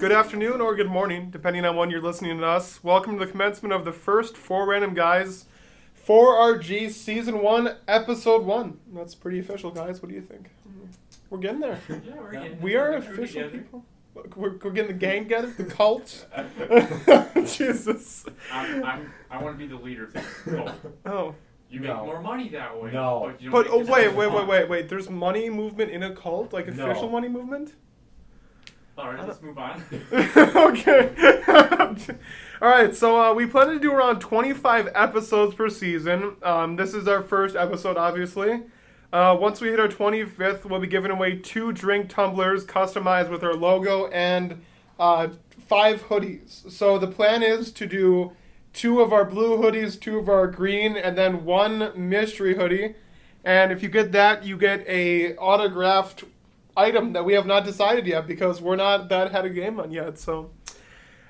All 0.00 0.06
right. 0.06 0.12
Good 0.12 0.12
afternoon 0.12 0.60
or 0.60 0.74
good 0.74 0.88
morning, 0.88 1.30
depending 1.30 1.64
on 1.66 1.76
when 1.76 1.90
you're 1.90 2.00
listening 2.00 2.38
to 2.38 2.46
us. 2.46 2.82
Welcome 2.82 3.18
to 3.18 3.24
the 3.26 3.30
commencement 3.30 3.72
of 3.74 3.84
the 3.84 3.92
first 3.92 4.36
Four 4.36 4.66
Random 4.66 4.94
Guys 4.94 5.44
4RG 6.06 6.90
Season 6.90 7.40
1, 7.42 7.76
Episode 7.86 8.44
1. 8.44 8.78
That's 8.94 9.14
pretty 9.14 9.38
official, 9.38 9.70
guys. 9.70 10.00
What 10.02 10.08
do 10.08 10.14
you 10.14 10.22
think? 10.22 10.50
We're 11.28 11.38
getting 11.38 11.60
there. 11.60 11.78
Yeah, 11.88 11.96
we're 12.18 12.32
getting 12.32 12.60
We 12.60 12.76
are 12.76 12.90
we're 12.90 12.96
official 12.96 13.42
together. 13.42 13.50
people. 13.50 13.84
We're, 14.34 14.56
we're 14.56 14.70
getting 14.70 14.88
the 14.88 14.98
gang 14.98 15.24
together, 15.24 15.52
the 15.56 15.64
cult. 15.64 16.26
Jesus. 17.46 18.24
I'm, 18.52 18.82
I'm, 18.84 19.12
I 19.30 19.42
want 19.42 19.54
to 19.54 19.58
be 19.58 19.66
the 19.66 19.80
leader 19.80 20.04
of 20.04 20.12
this 20.14 20.24
cult. 20.48 20.72
Oh. 21.06 21.34
You 21.70 21.78
make 21.80 21.90
No. 21.90 22.04
more 22.06 22.20
money 22.20 22.48
that 22.48 22.80
way. 22.80 22.90
No. 22.90 23.26
But, 23.30 23.40
you 23.42 23.50
don't 23.50 23.62
But 23.62 23.66
make 23.66 23.74
oh, 23.74 23.80
as 23.82 23.88
wait, 23.88 24.06
much 24.08 24.16
wait, 24.16 24.28
wait, 24.32 24.38
fun. 24.38 24.48
wait, 24.48 24.68
wait. 24.68 24.88
There's 24.88 25.08
money 25.10 25.48
movement 25.50 25.90
in 25.92 26.02
a 26.02 26.12
cult? 26.14 26.52
Like 26.52 26.66
No. 26.74 26.90
official 26.90 27.08
money 27.10 27.28
movement? 27.28 27.74
All 29.00 29.10
right, 29.10 29.26
let's 29.26 29.40
move 29.40 29.56
on. 29.56 29.82
okay. 30.12 31.42
All 32.60 32.68
right. 32.68 32.94
So 32.94 33.18
uh, 33.18 33.32
we 33.32 33.46
plan 33.46 33.68
to 33.68 33.78
do 33.78 33.92
around 33.92 34.20
25 34.20 34.90
episodes 34.94 35.54
per 35.54 35.70
season. 35.70 36.36
Um, 36.42 36.76
this 36.76 36.92
is 36.92 37.08
our 37.08 37.22
first 37.22 37.56
episode, 37.56 37.96
obviously. 37.96 38.60
Uh, 39.10 39.34
once 39.40 39.62
we 39.62 39.70
hit 39.70 39.80
our 39.80 39.88
25th, 39.88 40.66
we'll 40.66 40.80
be 40.80 40.86
giving 40.86 41.10
away 41.10 41.36
two 41.36 41.72
drink 41.72 42.10
tumblers 42.10 42.66
customized 42.66 43.30
with 43.30 43.42
our 43.42 43.54
logo 43.54 44.08
and 44.08 44.60
uh, 44.98 45.28
five 45.66 46.02
hoodies. 46.08 46.70
So 46.70 46.98
the 46.98 47.08
plan 47.08 47.42
is 47.42 47.72
to 47.72 47.86
do 47.86 48.32
two 48.74 49.00
of 49.00 49.14
our 49.14 49.24
blue 49.24 49.56
hoodies, 49.56 49.98
two 49.98 50.18
of 50.18 50.28
our 50.28 50.46
green, 50.46 50.98
and 50.98 51.16
then 51.16 51.46
one 51.46 51.90
mystery 51.96 52.54
hoodie. 52.54 52.96
And 53.46 53.72
if 53.72 53.82
you 53.82 53.88
get 53.88 54.12
that, 54.12 54.44
you 54.44 54.58
get 54.58 54.86
a 54.86 55.34
autographed 55.36 56.24
item 56.80 57.12
that 57.12 57.24
we 57.24 57.34
have 57.34 57.46
not 57.46 57.64
decided 57.64 58.06
yet 58.06 58.26
because 58.26 58.60
we're 58.60 58.76
not 58.76 59.08
that 59.08 59.32
had 59.32 59.44
a 59.44 59.50
game 59.50 59.78
on 59.78 59.90
yet. 59.90 60.18
So, 60.18 60.50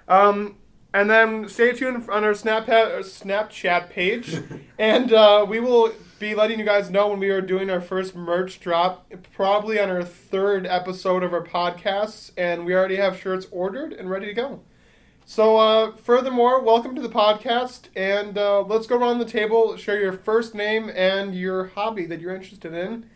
um, 0.08 0.56
and 0.94 1.10
then 1.10 1.48
stay 1.48 1.72
tuned 1.72 2.08
on 2.08 2.24
our 2.24 2.32
Snapchat 2.32 2.90
or 2.90 3.00
Snapchat 3.00 3.90
page, 3.90 4.38
and 4.78 5.12
uh, 5.12 5.44
we 5.48 5.60
will 5.60 5.92
be 6.18 6.34
letting 6.34 6.58
you 6.58 6.64
guys 6.64 6.90
know 6.90 7.08
when 7.08 7.18
we 7.18 7.30
are 7.30 7.40
doing 7.40 7.70
our 7.70 7.80
first 7.80 8.14
merch 8.14 8.60
drop, 8.60 9.10
probably 9.32 9.80
on 9.80 9.88
our 9.88 10.04
third 10.04 10.66
episode 10.66 11.22
of 11.22 11.32
our 11.32 11.44
podcasts, 11.44 12.30
and 12.36 12.64
we 12.64 12.74
already 12.74 12.96
have 12.96 13.18
shirts 13.18 13.46
ordered 13.50 13.92
and 13.92 14.10
ready 14.10 14.26
to 14.26 14.34
go. 14.34 14.60
So, 15.24 15.58
uh, 15.58 15.96
furthermore, 15.96 16.60
welcome 16.60 16.94
to 16.96 17.00
the 17.00 17.08
podcast, 17.08 17.82
and 17.94 18.36
uh, 18.36 18.62
let's 18.62 18.86
go 18.86 18.98
around 18.98 19.18
the 19.18 19.24
table, 19.24 19.76
share 19.76 20.00
your 20.00 20.12
first 20.12 20.54
name 20.54 20.90
and 20.92 21.34
your 21.34 21.68
hobby 21.68 22.04
that 22.06 22.20
you're 22.20 22.34
interested 22.34 22.74
in. 22.74 23.08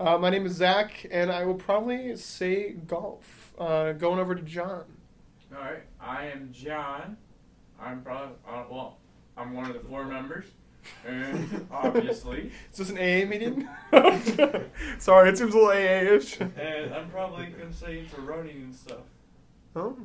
Uh, 0.00 0.16
my 0.16 0.30
name 0.30 0.46
is 0.46 0.52
Zach, 0.54 1.06
and 1.10 1.30
I 1.30 1.44
will 1.44 1.54
probably 1.56 2.16
say 2.16 2.72
golf. 2.72 3.52
Uh, 3.58 3.92
going 3.92 4.18
over 4.18 4.34
to 4.34 4.40
John. 4.40 4.84
All 5.54 5.60
right, 5.60 5.82
I 6.00 6.26
am 6.28 6.48
John. 6.52 7.18
I'm 7.78 8.00
probably 8.02 8.36
uh, 8.48 8.64
well. 8.70 8.96
I'm 9.36 9.52
one 9.52 9.66
of 9.66 9.74
the 9.74 9.80
four 9.80 10.04
members, 10.06 10.46
and 11.06 11.66
obviously, 11.72 12.50
Is 12.72 12.78
this 12.78 12.90
an 12.90 12.96
AA 12.96 13.28
meeting? 13.28 13.68
Sorry, 14.98 15.28
it 15.28 15.36
seems 15.38 15.52
a 15.54 15.58
little 15.58 15.68
AA-ish. 15.68 16.40
and 16.40 16.94
I'm 16.94 17.10
probably 17.10 17.46
gonna 17.46 17.70
say 17.72 18.04
for 18.06 18.22
running 18.22 18.56
and 18.62 18.74
stuff. 18.74 19.00
Oh, 19.76 19.96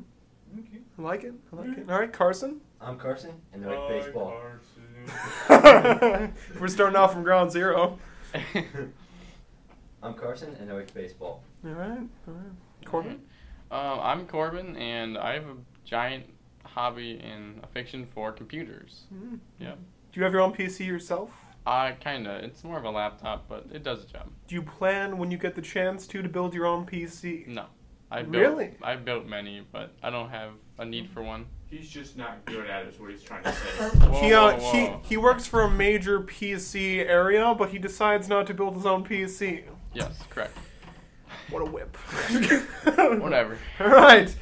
Okay. 0.58 0.78
I 0.98 1.02
like 1.02 1.24
it. 1.24 1.34
I 1.52 1.56
like 1.56 1.78
it. 1.78 1.90
All 1.90 1.98
right, 1.98 2.12
Carson. 2.12 2.60
I'm 2.80 2.98
Carson, 2.98 3.32
and 3.54 3.64
I 3.66 3.76
like 3.78 3.88
baseball. 3.88 4.36
We're 6.60 6.68
starting 6.68 6.96
off 6.96 7.12
from 7.14 7.22
ground 7.24 7.50
zero. 7.50 7.98
I'm 10.06 10.14
Carson, 10.14 10.56
and 10.60 10.70
I 10.70 10.74
like 10.74 10.94
baseball. 10.94 11.42
All 11.64 11.72
right. 11.72 11.98
All 12.28 12.34
right. 12.34 12.84
Corbin. 12.84 13.20
Um, 13.72 13.98
I'm 14.00 14.26
Corbin, 14.26 14.76
and 14.76 15.18
I 15.18 15.34
have 15.34 15.44
a 15.44 15.56
giant 15.84 16.26
hobby 16.64 17.20
and 17.24 17.60
affection 17.64 18.06
for 18.14 18.30
computers. 18.30 19.02
Mm. 19.12 19.40
Yep. 19.58 19.78
Do 20.12 20.20
you 20.20 20.22
have 20.22 20.32
your 20.32 20.42
own 20.42 20.52
PC 20.54 20.86
yourself? 20.86 21.30
Uh, 21.66 21.90
kinda. 21.98 22.38
It's 22.44 22.62
more 22.62 22.78
of 22.78 22.84
a 22.84 22.90
laptop, 22.90 23.48
but 23.48 23.66
it 23.72 23.82
does 23.82 24.06
the 24.06 24.12
job. 24.12 24.28
Do 24.46 24.54
you 24.54 24.62
plan 24.62 25.18
when 25.18 25.32
you 25.32 25.38
get 25.38 25.56
the 25.56 25.62
chance 25.62 26.06
to 26.06 26.22
to 26.22 26.28
build 26.28 26.54
your 26.54 26.66
own 26.66 26.86
PC? 26.86 27.48
No. 27.48 27.64
I 28.08 28.22
built, 28.22 28.36
Really? 28.36 28.74
I 28.82 28.94
built 28.94 29.26
many, 29.26 29.66
but 29.72 29.90
I 30.04 30.10
don't 30.10 30.30
have 30.30 30.50
a 30.78 30.84
need 30.84 31.10
for 31.10 31.24
one. 31.24 31.46
He's 31.66 31.88
just 31.90 32.16
not 32.16 32.44
good 32.44 32.70
at 32.70 32.86
it. 32.86 32.94
Is 32.94 33.00
what 33.00 33.10
he's 33.10 33.24
trying 33.24 33.42
to 33.42 33.52
say. 33.52 33.88
Whoa, 34.06 34.20
he, 34.22 34.32
uh, 34.32 34.56
whoa, 34.56 35.00
he 35.02 35.08
he 35.08 35.16
works 35.16 35.48
for 35.48 35.62
a 35.62 35.70
major 35.70 36.20
PC 36.20 36.98
area, 37.04 37.52
but 37.58 37.70
he 37.70 37.78
decides 37.80 38.28
not 38.28 38.46
to 38.46 38.54
build 38.54 38.76
his 38.76 38.86
own 38.86 39.04
PC. 39.04 39.64
Yes, 39.96 40.22
correct. 40.28 40.56
What 41.48 41.62
a 41.62 41.64
whip. 41.64 41.96
Whatever. 43.22 43.58
All 43.80 43.86
right. 43.86 44.34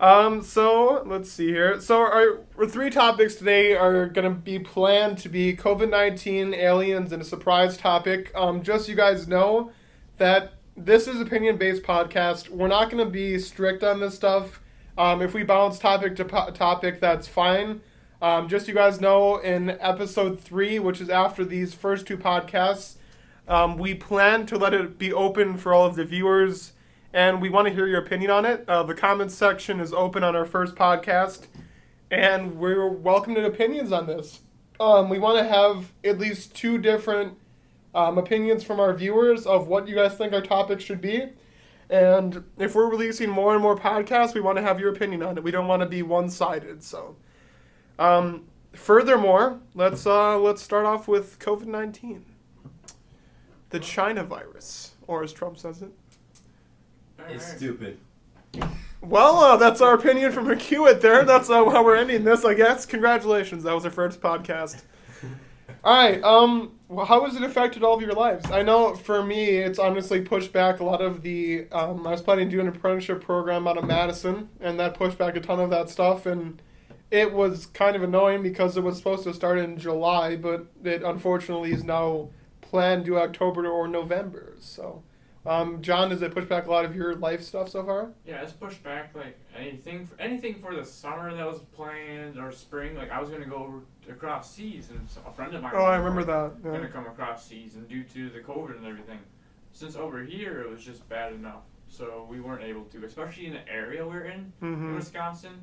Um, 0.00 0.42
so 0.42 1.02
let's 1.06 1.30
see 1.32 1.48
here. 1.48 1.80
So 1.80 1.98
our, 1.98 2.40
our 2.58 2.66
three 2.66 2.90
topics 2.90 3.34
today 3.34 3.74
are 3.74 4.06
going 4.06 4.30
to 4.30 4.38
be 4.38 4.58
planned 4.58 5.16
to 5.18 5.30
be 5.30 5.56
COVID 5.56 5.88
nineteen, 5.88 6.52
aliens, 6.52 7.10
and 7.12 7.22
a 7.22 7.24
surprise 7.24 7.78
topic. 7.78 8.30
Um, 8.34 8.62
just 8.62 8.84
so 8.84 8.90
you 8.90 8.96
guys 8.96 9.26
know 9.26 9.72
that 10.18 10.52
this 10.76 11.08
is 11.08 11.20
opinion 11.22 11.56
based 11.56 11.84
podcast. 11.84 12.50
We're 12.50 12.68
not 12.68 12.90
going 12.90 13.02
to 13.02 13.10
be 13.10 13.38
strict 13.38 13.82
on 13.82 14.00
this 14.00 14.14
stuff. 14.14 14.60
Um, 14.98 15.22
if 15.22 15.32
we 15.32 15.42
bounce 15.42 15.78
topic 15.78 16.16
to 16.16 16.24
po- 16.26 16.50
topic, 16.50 17.00
that's 17.00 17.26
fine. 17.26 17.80
Um, 18.20 18.46
just 18.48 18.66
so 18.66 18.72
you 18.72 18.74
guys 18.74 19.00
know, 19.00 19.38
in 19.38 19.70
episode 19.80 20.38
three, 20.38 20.78
which 20.78 21.00
is 21.00 21.08
after 21.08 21.46
these 21.46 21.72
first 21.72 22.06
two 22.06 22.18
podcasts, 22.18 22.96
um, 23.48 23.78
we 23.78 23.94
plan 23.94 24.46
to 24.46 24.56
let 24.56 24.74
it 24.74 24.98
be 24.98 25.12
open 25.12 25.56
for 25.56 25.72
all 25.72 25.86
of 25.86 25.96
the 25.96 26.04
viewers, 26.04 26.72
and 27.12 27.42
we 27.42 27.48
want 27.48 27.66
to 27.66 27.74
hear 27.74 27.86
your 27.86 28.00
opinion 28.00 28.30
on 28.30 28.44
it. 28.44 28.64
Uh, 28.68 28.82
the 28.82 28.94
comments 28.94 29.34
section 29.34 29.80
is 29.80 29.92
open 29.92 30.22
on 30.22 30.36
our 30.36 30.44
first 30.44 30.74
podcast, 30.74 31.46
and 32.10 32.58
we're 32.58 32.88
welcoming 32.88 33.44
opinions 33.44 33.90
on 33.92 34.06
this. 34.06 34.40
Um, 34.78 35.08
we 35.08 35.18
want 35.18 35.38
to 35.38 35.44
have 35.44 35.92
at 36.04 36.18
least 36.18 36.54
two 36.54 36.78
different 36.78 37.36
um, 37.94 38.18
opinions 38.18 38.62
from 38.62 38.78
our 38.78 38.94
viewers 38.94 39.46
of 39.46 39.66
what 39.66 39.88
you 39.88 39.94
guys 39.94 40.14
think 40.14 40.32
our 40.32 40.42
topic 40.42 40.80
should 40.80 41.00
be. 41.00 41.30
And 41.90 42.44
if 42.58 42.74
we're 42.74 42.90
releasing 42.90 43.30
more 43.30 43.54
and 43.54 43.62
more 43.62 43.74
podcasts, 43.74 44.34
we 44.34 44.42
want 44.42 44.58
to 44.58 44.62
have 44.62 44.78
your 44.78 44.92
opinion 44.92 45.22
on 45.22 45.38
it. 45.38 45.42
We 45.42 45.50
don't 45.50 45.66
want 45.66 45.80
to 45.80 45.88
be 45.88 46.02
one-sided. 46.02 46.84
So, 46.84 47.16
um, 47.98 48.44
furthermore, 48.74 49.60
let's 49.74 50.06
uh, 50.06 50.38
let's 50.38 50.62
start 50.62 50.84
off 50.84 51.08
with 51.08 51.38
COVID 51.38 51.66
nineteen, 51.66 52.26
the 53.70 53.80
China 53.80 54.24
virus, 54.24 54.92
or 55.06 55.22
as 55.22 55.32
Trump 55.32 55.58
says 55.58 55.82
it. 55.82 55.90
All 57.18 57.26
It's 57.28 57.56
stupid. 57.56 57.98
Well, 59.00 59.36
uh, 59.36 59.56
that's 59.56 59.80
our 59.80 59.94
opinion 59.94 60.32
from 60.32 60.58
Hewitt 60.58 61.00
there. 61.00 61.24
That's 61.24 61.48
uh, 61.48 61.64
how 61.70 61.84
we're 61.84 61.96
ending 61.96 62.24
this, 62.24 62.44
I 62.44 62.54
guess. 62.54 62.86
Congratulations, 62.86 63.62
that 63.64 63.74
was 63.74 63.84
our 63.84 63.90
first 63.90 64.20
podcast. 64.20 64.82
All 65.84 65.96
right. 65.96 66.22
Um, 66.24 66.72
well, 66.88 67.06
how 67.06 67.24
has 67.24 67.36
it 67.36 67.42
affected 67.42 67.84
all 67.84 67.94
of 67.94 68.00
your 68.00 68.12
lives? 68.12 68.50
I 68.50 68.62
know 68.62 68.94
for 68.94 69.22
me, 69.22 69.58
it's 69.58 69.78
honestly 69.78 70.22
pushed 70.22 70.52
back 70.52 70.80
a 70.80 70.84
lot 70.84 71.00
of 71.00 71.22
the. 71.22 71.66
Um, 71.70 72.06
I 72.06 72.12
was 72.12 72.22
planning 72.22 72.48
to 72.50 72.56
do 72.56 72.60
an 72.60 72.68
apprenticeship 72.68 73.22
program 73.22 73.68
out 73.68 73.76
of 73.76 73.84
Madison, 73.84 74.48
and 74.60 74.80
that 74.80 74.94
pushed 74.94 75.18
back 75.18 75.36
a 75.36 75.40
ton 75.40 75.60
of 75.60 75.70
that 75.70 75.90
stuff, 75.90 76.26
and 76.26 76.60
it 77.10 77.32
was 77.32 77.66
kind 77.66 77.94
of 77.94 78.02
annoying 78.02 78.42
because 78.42 78.76
it 78.76 78.82
was 78.82 78.96
supposed 78.96 79.24
to 79.24 79.34
start 79.34 79.58
in 79.58 79.78
July, 79.78 80.36
but 80.36 80.66
it 80.82 81.02
unfortunately 81.02 81.72
is 81.72 81.84
now 81.84 82.28
planned 82.68 83.06
to 83.06 83.18
October 83.18 83.66
or 83.66 83.88
November. 83.88 84.54
So, 84.60 85.02
um, 85.46 85.80
John, 85.80 86.10
does 86.10 86.20
it 86.22 86.32
push 86.32 86.44
back 86.44 86.66
a 86.66 86.70
lot 86.70 86.84
of 86.84 86.94
your 86.94 87.14
life 87.16 87.42
stuff 87.42 87.70
so 87.70 87.82
far? 87.84 88.10
Yeah, 88.26 88.42
it's 88.42 88.52
pushed 88.52 88.82
back 88.82 89.14
like 89.14 89.38
anything 89.56 90.06
for 90.06 90.20
anything 90.20 90.56
for 90.60 90.74
the 90.74 90.84
summer 90.84 91.34
that 91.34 91.46
was 91.46 91.60
planned 91.74 92.38
or 92.38 92.52
spring. 92.52 92.94
Like 92.94 93.10
I 93.10 93.20
was 93.20 93.30
gonna 93.30 93.46
go 93.46 93.82
across 94.08 94.54
seas, 94.54 94.90
and 94.90 95.00
a 95.26 95.30
friend 95.30 95.54
of 95.54 95.62
mine. 95.62 95.72
Oh, 95.74 95.84
I 95.84 95.96
remember 95.96 96.24
that. 96.24 96.62
Gonna 96.62 96.88
come 96.88 97.06
across 97.06 97.46
seas, 97.46 97.76
and 97.76 97.88
due 97.88 98.04
to 98.04 98.28
the 98.30 98.40
COVID 98.40 98.76
and 98.76 98.86
everything, 98.86 99.18
since 99.72 99.96
over 99.96 100.22
here 100.22 100.60
it 100.60 100.68
was 100.70 100.84
just 100.84 101.08
bad 101.08 101.32
enough, 101.32 101.62
so 101.88 102.26
we 102.30 102.40
weren't 102.40 102.62
able 102.62 102.84
to, 102.84 103.04
especially 103.04 103.46
in 103.46 103.54
the 103.54 103.66
area 103.68 104.06
we're 104.06 104.24
in, 104.26 104.52
in 104.60 104.74
hmm 104.74 104.94
Wisconsin. 104.94 105.62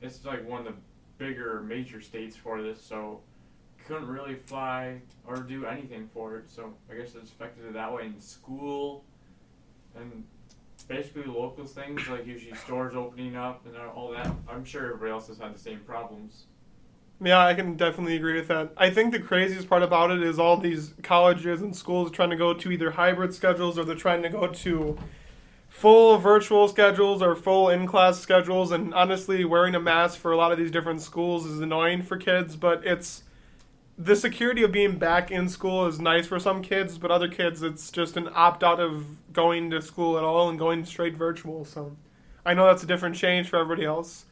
It's 0.00 0.24
like 0.24 0.48
one 0.48 0.60
of 0.60 0.66
the 0.66 0.74
bigger 1.18 1.60
major 1.66 2.00
states 2.00 2.36
for 2.36 2.62
this, 2.62 2.80
so 2.80 3.20
couldn't 3.86 4.08
really 4.08 4.34
fly 4.34 5.00
or 5.26 5.36
do 5.36 5.66
anything 5.66 6.08
for 6.12 6.36
it. 6.36 6.50
So 6.50 6.74
I 6.90 6.94
guess 6.94 7.14
it's 7.14 7.30
affected 7.30 7.66
it 7.66 7.74
that 7.74 7.92
way 7.92 8.06
in 8.06 8.20
school, 8.20 9.04
and 9.96 10.24
basically 10.88 11.24
local 11.24 11.64
things 11.64 12.06
like 12.08 12.26
usually 12.26 12.54
stores 12.56 12.94
opening 12.94 13.36
up 13.36 13.64
and 13.66 13.76
all 13.76 14.10
that. 14.12 14.30
I'm 14.48 14.64
sure 14.64 14.86
everybody 14.86 15.10
else 15.10 15.28
has 15.28 15.38
had 15.38 15.54
the 15.54 15.58
same 15.58 15.80
problems. 15.80 16.44
Yeah, 17.22 17.44
I 17.44 17.54
can 17.54 17.76
definitely 17.76 18.16
agree 18.16 18.34
with 18.34 18.48
that. 18.48 18.72
I 18.76 18.90
think 18.90 19.12
the 19.12 19.20
craziest 19.20 19.68
part 19.68 19.82
about 19.82 20.10
it 20.10 20.22
is 20.22 20.38
all 20.38 20.56
these 20.56 20.94
colleges 21.02 21.62
and 21.62 21.74
schools 21.74 22.10
trying 22.10 22.30
to 22.30 22.36
go 22.36 22.52
to 22.54 22.70
either 22.70 22.90
hybrid 22.90 23.32
schedules 23.34 23.78
or 23.78 23.84
they're 23.84 23.94
trying 23.94 24.22
to 24.22 24.28
go 24.28 24.48
to 24.48 24.98
full 25.68 26.18
virtual 26.18 26.68
schedules 26.68 27.20
or 27.20 27.34
full 27.34 27.68
in 27.68 27.86
class 27.86 28.20
schedules. 28.20 28.72
And 28.72 28.94
honestly, 28.94 29.44
wearing 29.44 29.74
a 29.74 29.80
mask 29.80 30.18
for 30.18 30.32
a 30.32 30.36
lot 30.36 30.52
of 30.52 30.58
these 30.58 30.70
different 30.70 31.02
schools 31.02 31.46
is 31.46 31.60
annoying 31.60 32.02
for 32.02 32.16
kids, 32.16 32.56
but 32.56 32.84
it's 32.86 33.23
the 33.96 34.16
security 34.16 34.62
of 34.62 34.72
being 34.72 34.98
back 34.98 35.30
in 35.30 35.48
school 35.48 35.86
is 35.86 36.00
nice 36.00 36.26
for 36.26 36.38
some 36.40 36.62
kids, 36.62 36.98
but 36.98 37.10
other 37.10 37.28
kids, 37.28 37.62
it's 37.62 37.90
just 37.90 38.16
an 38.16 38.28
opt 38.34 38.64
out 38.64 38.80
of 38.80 39.32
going 39.32 39.70
to 39.70 39.80
school 39.80 40.18
at 40.18 40.24
all 40.24 40.48
and 40.48 40.58
going 40.58 40.84
straight 40.84 41.16
virtual. 41.16 41.64
So 41.64 41.96
I 42.44 42.54
know 42.54 42.66
that's 42.66 42.82
a 42.82 42.86
different 42.86 43.16
change 43.16 43.48
for 43.48 43.58
everybody 43.58 43.86
else. 43.86 44.26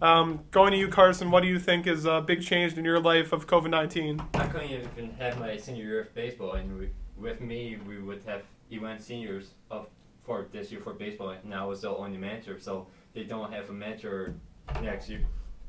Um, 0.00 0.40
going 0.50 0.72
to 0.72 0.78
you, 0.78 0.88
Carson, 0.88 1.30
what 1.30 1.42
do 1.42 1.48
you 1.48 1.60
think 1.60 1.86
is 1.86 2.06
a 2.06 2.20
big 2.20 2.42
change 2.42 2.76
in 2.76 2.84
your 2.84 2.98
life 2.98 3.32
of 3.32 3.46
COVID 3.46 3.70
19? 3.70 4.20
I 4.34 4.46
couldn't 4.46 4.70
even 4.70 5.14
have 5.18 5.38
my 5.38 5.56
senior 5.56 5.84
year 5.84 6.00
of 6.00 6.14
baseball, 6.14 6.54
and 6.54 6.76
we, 6.76 6.90
with 7.16 7.40
me, 7.40 7.78
we 7.86 7.98
would 7.98 8.22
have 8.26 8.42
even 8.70 8.98
seniors 8.98 9.50
of 9.70 9.86
for 10.24 10.46
this 10.52 10.72
year 10.72 10.80
for 10.80 10.92
baseball, 10.94 11.30
and 11.30 11.54
I 11.54 11.64
was 11.64 11.82
the 11.82 11.90
only 11.90 12.16
manager, 12.16 12.58
so 12.58 12.86
they 13.12 13.24
don't 13.24 13.52
have 13.52 13.70
a 13.70 13.72
manager 13.72 14.34
next 14.80 15.08
year. 15.08 15.20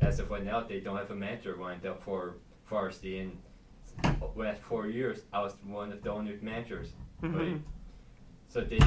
As 0.01 0.19
of 0.19 0.31
right 0.31 0.43
now, 0.43 0.61
they 0.61 0.79
don't 0.79 0.97
have 0.97 1.11
a 1.11 1.15
manager 1.15 1.55
lined 1.59 1.85
up 1.85 2.01
for 2.01 2.35
varsity, 2.73 3.19
and 3.19 3.31
last 4.35 4.61
four 4.61 4.87
years, 4.87 5.17
I 5.31 5.39
was 5.41 5.53
one 5.63 5.91
of 5.91 6.01
the 6.03 6.11
only 6.11 6.37
managers. 6.41 6.89
Mhm. 7.21 7.61
So 8.47 8.61
they 8.61 8.79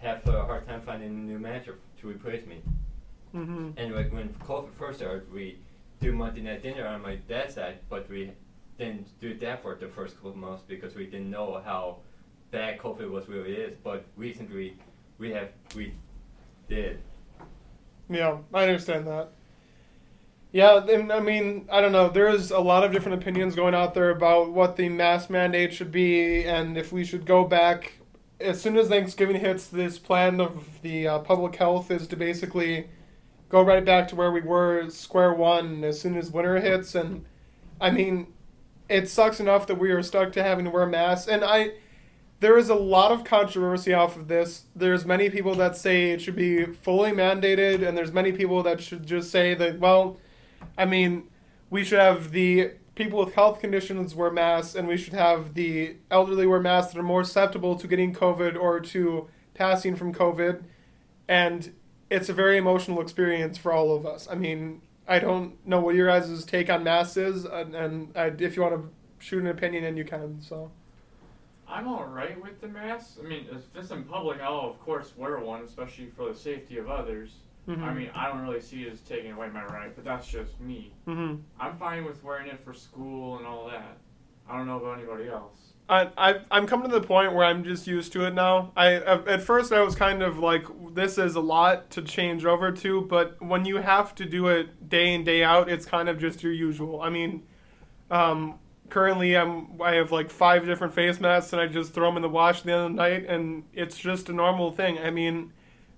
have 0.00 0.26
a 0.28 0.44
hard 0.50 0.66
time 0.66 0.80
finding 0.80 1.10
a 1.10 1.24
new 1.32 1.38
manager 1.38 1.74
to 1.98 2.08
replace 2.08 2.44
me. 2.46 2.58
Mm-hmm. 3.34 3.70
And 3.78 3.94
like 3.94 4.12
when 4.12 4.28
COVID 4.48 4.72
first 4.80 4.98
started, 4.98 5.32
we 5.32 5.58
do 6.00 6.12
Monday 6.12 6.42
night 6.42 6.62
dinner 6.62 6.86
on 6.86 7.02
my 7.02 7.16
dad's 7.30 7.54
side, 7.54 7.78
but 7.88 8.08
we 8.08 8.32
didn't 8.78 9.06
do 9.20 9.30
that 9.38 9.62
for 9.62 9.74
the 9.74 9.88
first 9.88 10.16
couple 10.16 10.30
of 10.30 10.36
months 10.36 10.62
because 10.66 10.94
we 10.94 11.04
didn't 11.06 11.30
know 11.30 11.60
how 11.64 11.98
bad 12.50 12.78
COVID 12.78 13.10
was 13.10 13.28
really 13.28 13.54
is. 13.54 13.74
But 13.82 14.04
recently, 14.16 14.76
we 15.18 15.30
have 15.32 15.50
we 15.74 15.94
did. 16.68 17.00
Yeah, 18.08 18.38
I 18.52 18.62
understand 18.68 19.06
that. 19.06 19.26
Yeah, 20.54 20.86
and 20.86 21.12
I 21.12 21.18
mean, 21.18 21.68
I 21.68 21.80
don't 21.80 21.90
know. 21.90 22.08
There's 22.08 22.52
a 22.52 22.60
lot 22.60 22.84
of 22.84 22.92
different 22.92 23.20
opinions 23.20 23.56
going 23.56 23.74
out 23.74 23.92
there 23.92 24.10
about 24.10 24.52
what 24.52 24.76
the 24.76 24.88
mask 24.88 25.28
mandate 25.28 25.72
should 25.74 25.90
be 25.90 26.44
and 26.44 26.78
if 26.78 26.92
we 26.92 27.04
should 27.04 27.26
go 27.26 27.42
back. 27.42 27.94
As 28.38 28.62
soon 28.62 28.76
as 28.76 28.86
Thanksgiving 28.86 29.40
hits, 29.40 29.66
this 29.66 29.98
plan 29.98 30.40
of 30.40 30.80
the 30.82 31.08
uh, 31.08 31.18
public 31.18 31.56
health 31.56 31.90
is 31.90 32.06
to 32.06 32.14
basically 32.14 32.88
go 33.48 33.62
right 33.62 33.84
back 33.84 34.06
to 34.08 34.14
where 34.14 34.30
we 34.30 34.42
were, 34.42 34.88
square 34.90 35.34
one, 35.34 35.82
as 35.82 36.00
soon 36.00 36.16
as 36.16 36.30
winter 36.30 36.60
hits. 36.60 36.94
And 36.94 37.24
I 37.80 37.90
mean, 37.90 38.32
it 38.88 39.08
sucks 39.08 39.40
enough 39.40 39.66
that 39.66 39.80
we 39.80 39.90
are 39.90 40.04
stuck 40.04 40.32
to 40.34 40.42
having 40.44 40.66
to 40.66 40.70
wear 40.70 40.86
masks. 40.86 41.26
And 41.26 41.42
I, 41.42 41.72
there 42.38 42.56
is 42.56 42.68
a 42.68 42.76
lot 42.76 43.10
of 43.10 43.24
controversy 43.24 43.92
off 43.92 44.16
of 44.16 44.28
this. 44.28 44.66
There's 44.76 45.04
many 45.04 45.30
people 45.30 45.56
that 45.56 45.76
say 45.76 46.12
it 46.12 46.20
should 46.20 46.36
be 46.36 46.64
fully 46.64 47.10
mandated, 47.10 47.84
and 47.84 47.98
there's 47.98 48.12
many 48.12 48.30
people 48.30 48.62
that 48.62 48.80
should 48.80 49.04
just 49.04 49.32
say 49.32 49.54
that, 49.54 49.80
well, 49.80 50.20
I 50.76 50.84
mean, 50.84 51.24
we 51.70 51.84
should 51.84 51.98
have 51.98 52.30
the 52.30 52.72
people 52.94 53.24
with 53.24 53.34
health 53.34 53.60
conditions 53.60 54.14
wear 54.14 54.30
masks, 54.30 54.74
and 54.74 54.86
we 54.86 54.96
should 54.96 55.14
have 55.14 55.54
the 55.54 55.96
elderly 56.10 56.46
wear 56.46 56.60
masks 56.60 56.92
that 56.92 57.00
are 57.00 57.04
more 57.04 57.24
susceptible 57.24 57.76
to 57.76 57.86
getting 57.86 58.14
COVID 58.14 58.58
or 58.58 58.80
to 58.80 59.28
passing 59.54 59.96
from 59.96 60.14
COVID. 60.14 60.62
And 61.28 61.74
it's 62.10 62.28
a 62.28 62.32
very 62.32 62.56
emotional 62.56 63.00
experience 63.00 63.58
for 63.58 63.72
all 63.72 63.94
of 63.94 64.06
us. 64.06 64.28
I 64.30 64.34
mean, 64.34 64.82
I 65.08 65.18
don't 65.18 65.64
know 65.66 65.80
what 65.80 65.94
your 65.94 66.06
guys' 66.06 66.44
take 66.44 66.70
on 66.70 66.84
masks 66.84 67.16
is, 67.16 67.44
and, 67.44 67.74
and 67.74 68.16
I, 68.16 68.26
if 68.38 68.56
you 68.56 68.62
want 68.62 68.74
to 68.74 68.90
shoot 69.18 69.42
an 69.42 69.48
opinion, 69.48 69.84
and 69.84 69.96
you 69.96 70.04
can. 70.04 70.40
So. 70.40 70.70
I'm 71.66 71.88
alright 71.88 72.40
with 72.40 72.60
the 72.60 72.68
mask. 72.68 73.16
I 73.22 73.26
mean, 73.26 73.46
if 73.50 73.62
it's 73.74 73.90
in 73.90 74.04
public, 74.04 74.40
I'll 74.40 74.70
of 74.70 74.80
course 74.80 75.12
wear 75.16 75.38
one, 75.38 75.62
especially 75.62 76.10
for 76.16 76.28
the 76.28 76.38
safety 76.38 76.78
of 76.78 76.88
others. 76.90 77.30
Mm-hmm. 77.68 77.84
I 77.84 77.94
mean, 77.94 78.10
I 78.14 78.28
don't 78.28 78.42
really 78.42 78.60
see 78.60 78.82
it 78.82 78.92
as 78.92 79.00
taking 79.00 79.32
away 79.32 79.48
my 79.48 79.64
right, 79.64 79.94
but 79.94 80.04
that's 80.04 80.26
just 80.26 80.60
me. 80.60 80.92
Mm-hmm. 81.06 81.40
I'm 81.58 81.74
fine 81.76 82.04
with 82.04 82.22
wearing 82.22 82.48
it 82.48 82.60
for 82.60 82.74
school 82.74 83.38
and 83.38 83.46
all 83.46 83.68
that. 83.68 83.96
I 84.48 84.58
don't 84.58 84.66
know 84.66 84.76
about 84.78 84.98
anybody 84.98 85.28
else. 85.28 85.72
I, 85.88 86.10
I 86.16 86.40
I'm 86.50 86.66
coming 86.66 86.90
to 86.90 86.98
the 86.98 87.06
point 87.06 87.34
where 87.34 87.44
I'm 87.44 87.62
just 87.62 87.86
used 87.86 88.12
to 88.14 88.24
it 88.26 88.34
now. 88.34 88.72
I 88.76 88.94
at 88.94 89.42
first 89.42 89.72
I 89.72 89.82
was 89.82 89.94
kind 89.94 90.22
of 90.22 90.38
like 90.38 90.64
this 90.94 91.18
is 91.18 91.34
a 91.34 91.40
lot 91.40 91.90
to 91.90 92.02
change 92.02 92.44
over 92.44 92.72
to, 92.72 93.02
but 93.02 93.40
when 93.42 93.64
you 93.64 93.78
have 93.78 94.14
to 94.16 94.24
do 94.24 94.46
it 94.48 94.88
day 94.88 95.12
in 95.12 95.24
day 95.24 95.44
out, 95.44 95.68
it's 95.68 95.84
kind 95.84 96.08
of 96.08 96.18
just 96.18 96.42
your 96.42 96.52
usual. 96.52 97.02
I 97.02 97.10
mean, 97.10 97.42
um, 98.10 98.58
currently 98.88 99.36
I'm 99.36 99.80
I 99.80 99.94
have 99.96 100.10
like 100.10 100.30
five 100.30 100.64
different 100.64 100.94
face 100.94 101.20
masks 101.20 101.52
and 101.52 101.60
I 101.60 101.66
just 101.66 101.92
throw 101.92 102.08
them 102.08 102.16
in 102.16 102.22
the 102.22 102.30
wash 102.30 102.60
at 102.60 102.64
the 102.64 102.72
end 102.72 102.80
of 102.80 102.90
the 102.92 102.96
night, 102.96 103.26
and 103.26 103.64
it's 103.74 103.98
just 103.98 104.30
a 104.30 104.32
normal 104.32 104.72
thing. 104.72 104.98
I 104.98 105.10
mean, 105.10 105.52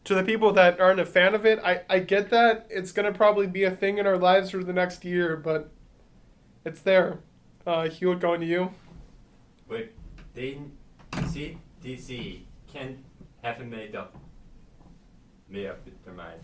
to 0.06 0.14
the 0.14 0.22
people 0.22 0.52
that 0.52 0.80
aren't 0.80 1.00
a 1.00 1.04
fan 1.04 1.34
of 1.34 1.44
it, 1.44 1.58
I 1.62 1.82
I 1.90 1.98
get 1.98 2.30
that 2.30 2.66
it's 2.70 2.92
gonna 2.92 3.12
probably 3.12 3.46
be 3.46 3.64
a 3.64 3.70
thing 3.70 3.98
in 3.98 4.06
our 4.06 4.16
lives 4.16 4.50
for 4.50 4.62
the 4.64 4.72
next 4.72 5.04
year, 5.04 5.36
but 5.36 5.70
it's 6.64 6.80
there. 6.80 7.18
Uh, 7.66 7.88
Hewitt, 7.88 8.20
going 8.20 8.40
to 8.40 8.46
you. 8.46 8.70
But 9.68 9.90
they 10.34 10.58
CDC 11.12 12.40
can't 12.72 12.98
haven't 13.42 13.68
made 13.68 13.96
up 13.96 14.16
made 15.48 15.66
up 15.66 15.80
their 16.04 16.14
mind. 16.14 16.40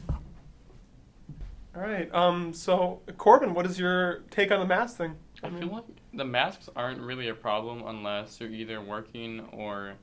All 1.74 1.82
right. 1.82 2.12
Um. 2.12 2.52
So 2.52 3.00
Corbin, 3.16 3.54
what 3.54 3.64
is 3.64 3.78
your 3.78 4.22
take 4.30 4.50
on 4.50 4.58
the 4.58 4.66
mask 4.66 4.96
thing? 4.96 5.14
I 5.44 5.50
feel 5.50 5.68
like 5.68 5.84
the 6.12 6.24
masks 6.24 6.68
aren't 6.74 7.00
really 7.00 7.28
a 7.28 7.34
problem 7.34 7.84
unless 7.86 8.40
you're 8.40 8.50
either 8.50 8.80
working 8.80 9.40
or 9.52 9.94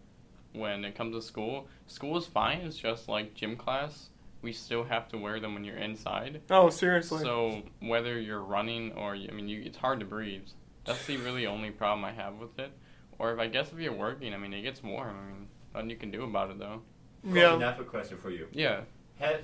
when 0.53 0.83
it 0.85 0.95
comes 0.95 1.15
to 1.15 1.21
school. 1.21 1.67
School 1.87 2.17
is 2.17 2.25
fine. 2.25 2.59
It's 2.61 2.77
just 2.77 3.07
like 3.07 3.33
gym 3.33 3.55
class. 3.55 4.09
We 4.41 4.53
still 4.53 4.85
have 4.85 5.09
to 5.09 5.17
wear 5.17 5.39
them 5.39 5.53
when 5.53 5.63
you're 5.65 5.77
inside. 5.77 6.41
Oh, 6.49 6.69
seriously. 6.69 7.19
So 7.21 7.61
whether 7.81 8.19
you're 8.19 8.41
running 8.41 8.93
or 8.93 9.13
I 9.13 9.31
mean, 9.31 9.49
you, 9.49 9.61
it's 9.65 9.77
hard 9.77 9.99
to 9.99 10.05
breathe. 10.05 10.47
That's 10.85 11.05
the 11.05 11.17
really 11.17 11.45
only 11.45 11.71
problem 11.71 12.05
I 12.05 12.11
have 12.13 12.35
with 12.35 12.57
it. 12.57 12.71
Or 13.19 13.33
if 13.33 13.39
I 13.39 13.47
guess 13.47 13.71
if 13.73 13.79
you're 13.79 13.93
working, 13.93 14.33
I 14.33 14.37
mean, 14.37 14.53
it 14.53 14.61
gets 14.61 14.81
warm. 14.81 15.09
I 15.17 15.27
mean, 15.31 15.47
nothing 15.73 15.89
you 15.89 15.97
can 15.97 16.09
do 16.09 16.23
about 16.23 16.51
it 16.51 16.57
though. 16.59 16.81
yeah. 17.23 17.55
I 17.55 17.59
have 17.59 17.79
a 17.79 17.83
question 17.83 18.17
for 18.17 18.29
you. 18.29 18.47
Yeah, 18.53 18.81
Have 19.19 19.41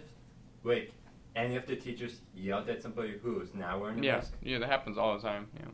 wait, 0.63 0.94
any 1.36 1.57
of 1.57 1.66
the 1.68 1.75
teachers 1.75 2.22
yelled 2.34 2.69
at 2.69 2.81
somebody 2.81 3.18
who 3.22 3.42
is 3.42 3.54
not 3.54 3.81
wearing 3.81 4.00
a 4.00 4.04
yeah, 4.04 4.16
mask? 4.16 4.34
yeah. 4.42 4.60
That 4.60 4.69
happens 4.69 4.98
all 4.98 5.16
the 5.18 5.22
time. 5.22 5.48
Yeah. 5.60 5.66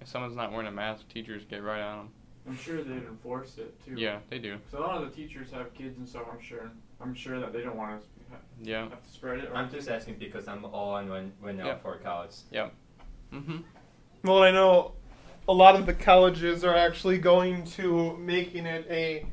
If 0.00 0.08
someone's 0.08 0.36
not 0.36 0.52
wearing 0.52 0.68
a 0.68 0.72
mask, 0.72 1.08
teachers 1.08 1.44
get 1.44 1.62
right 1.64 1.80
on 1.82 1.98
them. 1.98 2.08
I'm 2.46 2.56
sure 2.56 2.82
they'd 2.82 2.92
enforce 2.96 3.56
it 3.58 3.82
too. 3.84 3.94
Yeah, 3.96 4.18
they 4.28 4.38
do. 4.38 4.58
So 4.70 4.78
a 4.78 4.80
lot 4.80 5.02
of 5.02 5.08
the 5.10 5.16
teachers 5.16 5.50
have 5.52 5.72
kids 5.74 5.96
and 5.98 6.08
stuff. 6.08 6.24
I'm 6.30 6.40
sure. 6.40 6.70
I'm 7.00 7.14
sure 7.14 7.40
that 7.40 7.52
they 7.52 7.62
don't 7.62 7.76
want 7.76 8.00
to 8.02 8.06
Yeah. 8.62 8.88
have 8.88 9.02
to 9.02 9.10
spread 9.10 9.38
it. 9.40 9.48
Or 9.50 9.56
I'm 9.56 9.70
just 9.70 9.88
asking 9.88 10.16
because 10.18 10.46
I'm 10.46 10.64
all 10.64 10.94
on 10.94 11.08
when 11.08 11.32
right 11.40 11.54
now 11.54 11.66
Yeah. 11.66 11.78
for 11.78 11.96
college. 11.96 12.36
Yeah. 12.50 12.68
Mhm. 13.32 13.64
Well, 14.22 14.42
I 14.42 14.50
know 14.50 14.92
a 15.48 15.52
lot 15.52 15.74
of 15.74 15.86
the 15.86 15.94
colleges 15.94 16.64
are 16.64 16.74
actually 16.74 17.18
going 17.18 17.64
to 17.64 18.16
making 18.18 18.66
it 18.66 18.86
a 18.90 19.26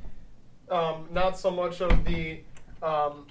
um, 0.69 1.07
not 1.11 1.37
so 1.37 1.51
much 1.51 1.81
of 1.81 2.05
the 2.05 2.39
um, 2.81 3.27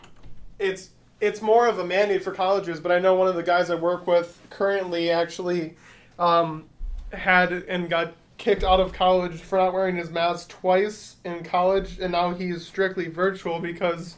it's 0.58 0.90
it's 1.20 1.40
more 1.42 1.66
of 1.66 1.78
a 1.78 1.84
mandate 1.84 2.22
for 2.22 2.32
colleges. 2.32 2.80
But 2.80 2.92
I 2.92 2.98
know 2.98 3.14
one 3.14 3.28
of 3.28 3.34
the 3.34 3.42
guys 3.42 3.70
I 3.70 3.74
work 3.76 4.06
with 4.06 4.38
currently 4.50 5.10
actually 5.10 5.76
um, 6.18 6.68
had 7.12 7.52
and 7.52 7.88
got 7.90 8.12
kicked 8.40 8.64
out 8.64 8.80
of 8.80 8.94
college 8.94 9.38
for 9.42 9.58
not 9.58 9.74
wearing 9.74 9.96
his 9.96 10.10
mask 10.10 10.48
twice 10.48 11.16
in 11.26 11.44
college, 11.44 11.98
and 12.00 12.12
now 12.12 12.32
he's 12.32 12.66
strictly 12.66 13.06
virtual 13.06 13.60
because 13.60 14.16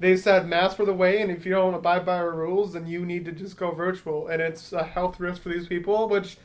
they 0.00 0.16
said 0.16 0.48
masks 0.48 0.78
were 0.78 0.86
the 0.86 0.94
way, 0.94 1.20
and 1.20 1.30
if 1.30 1.44
you 1.44 1.52
don't 1.52 1.74
abide 1.74 2.06
by 2.06 2.16
our 2.16 2.32
rules, 2.32 2.72
then 2.72 2.86
you 2.86 3.04
need 3.04 3.26
to 3.26 3.32
just 3.32 3.58
go 3.58 3.70
virtual, 3.70 4.26
and 4.28 4.40
it's 4.40 4.72
a 4.72 4.82
health 4.82 5.20
risk 5.20 5.42
for 5.42 5.50
these 5.50 5.68
people, 5.68 6.08
which. 6.08 6.38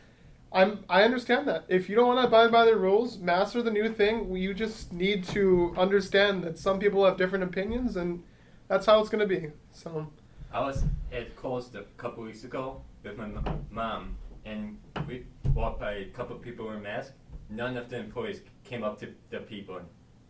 I'm 0.50 0.86
I 0.88 1.04
understand 1.04 1.46
that. 1.50 1.66
If 1.68 1.90
you 1.90 1.96
don't 1.98 2.08
want 2.08 2.22
to 2.22 2.28
abide 2.28 2.54
by 2.54 2.64
the 2.64 2.78
rules, 2.78 3.18
masks 3.18 3.54
are 3.58 3.62
the 3.62 3.70
new 3.70 3.92
thing. 3.92 4.34
You 4.34 4.54
just 4.54 4.94
need 4.94 5.26
to 5.26 5.76
understand 5.78 6.42
that 6.46 6.58
some 6.58 6.80
people 6.80 7.04
have 7.04 7.18
different 7.18 7.44
opinions, 7.44 7.98
and 7.98 8.24
that's 8.70 8.86
how 8.86 9.02
it's 9.02 9.10
going 9.10 9.28
to 9.28 9.42
be. 9.42 9.52
So, 9.74 10.08
I 10.54 10.62
was 10.62 10.86
at 11.12 11.36
Kohl's 11.36 11.76
a 11.76 11.84
couple 11.98 12.24
weeks 12.24 12.46
ago 12.46 12.82
with 13.04 13.18
my 13.18 13.28
mom, 13.70 14.16
and 14.48 14.78
we 15.08 15.26
walked 15.54 15.80
by 15.80 15.94
a 15.94 16.06
couple 16.06 16.36
people 16.38 16.66
wearing 16.66 16.84
masks. 16.84 17.14
None 17.50 17.78
of 17.78 17.90
the 17.90 17.98
employees 17.98 18.42
came 18.64 18.84
up 18.84 19.00
to 19.00 19.10
the 19.30 19.40
people 19.40 19.78
and 19.78 19.88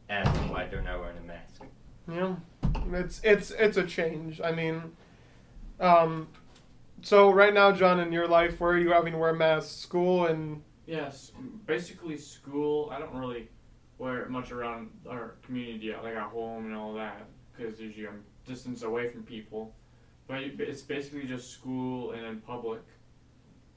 asked 0.09 0.33
them 0.35 0.49
why 0.49 0.67
they're 0.67 0.81
not 0.81 0.99
wearing 0.99 1.17
a 1.17 1.27
mask. 1.27 1.63
yeah, 2.11 2.35
it's 2.93 3.21
it's 3.23 3.51
it's 3.51 3.77
a 3.77 3.85
change. 3.85 4.39
I 4.43 4.51
mean, 4.51 4.83
um, 5.79 6.27
so 7.01 7.31
right 7.31 7.53
now, 7.53 7.71
John, 7.71 7.99
in 7.99 8.11
your 8.11 8.27
life, 8.27 8.59
where 8.59 8.71
are 8.71 8.77
you 8.77 8.91
having 8.91 9.13
to 9.13 9.19
wear 9.19 9.33
masks? 9.33 9.71
School 9.71 10.27
and 10.27 10.61
Yes, 10.85 11.31
basically 11.65 12.17
school. 12.17 12.89
I 12.93 12.99
don't 12.99 13.13
really 13.13 13.49
wear 13.97 14.21
it 14.21 14.29
much 14.29 14.51
around 14.51 14.89
our 15.09 15.35
community, 15.45 15.93
like 16.01 16.15
at 16.15 16.29
home 16.29 16.65
and 16.65 16.75
all 16.75 16.93
that, 16.93 17.25
because 17.55 17.79
usually 17.79 18.07
I'm 18.07 18.23
distance 18.45 18.83
away 18.83 19.09
from 19.09 19.23
people. 19.23 19.73
But 20.27 20.41
it's 20.41 20.81
basically 20.81 21.23
just 21.23 21.51
school 21.51 22.11
and 22.11 22.25
in 22.25 22.41
public, 22.41 22.81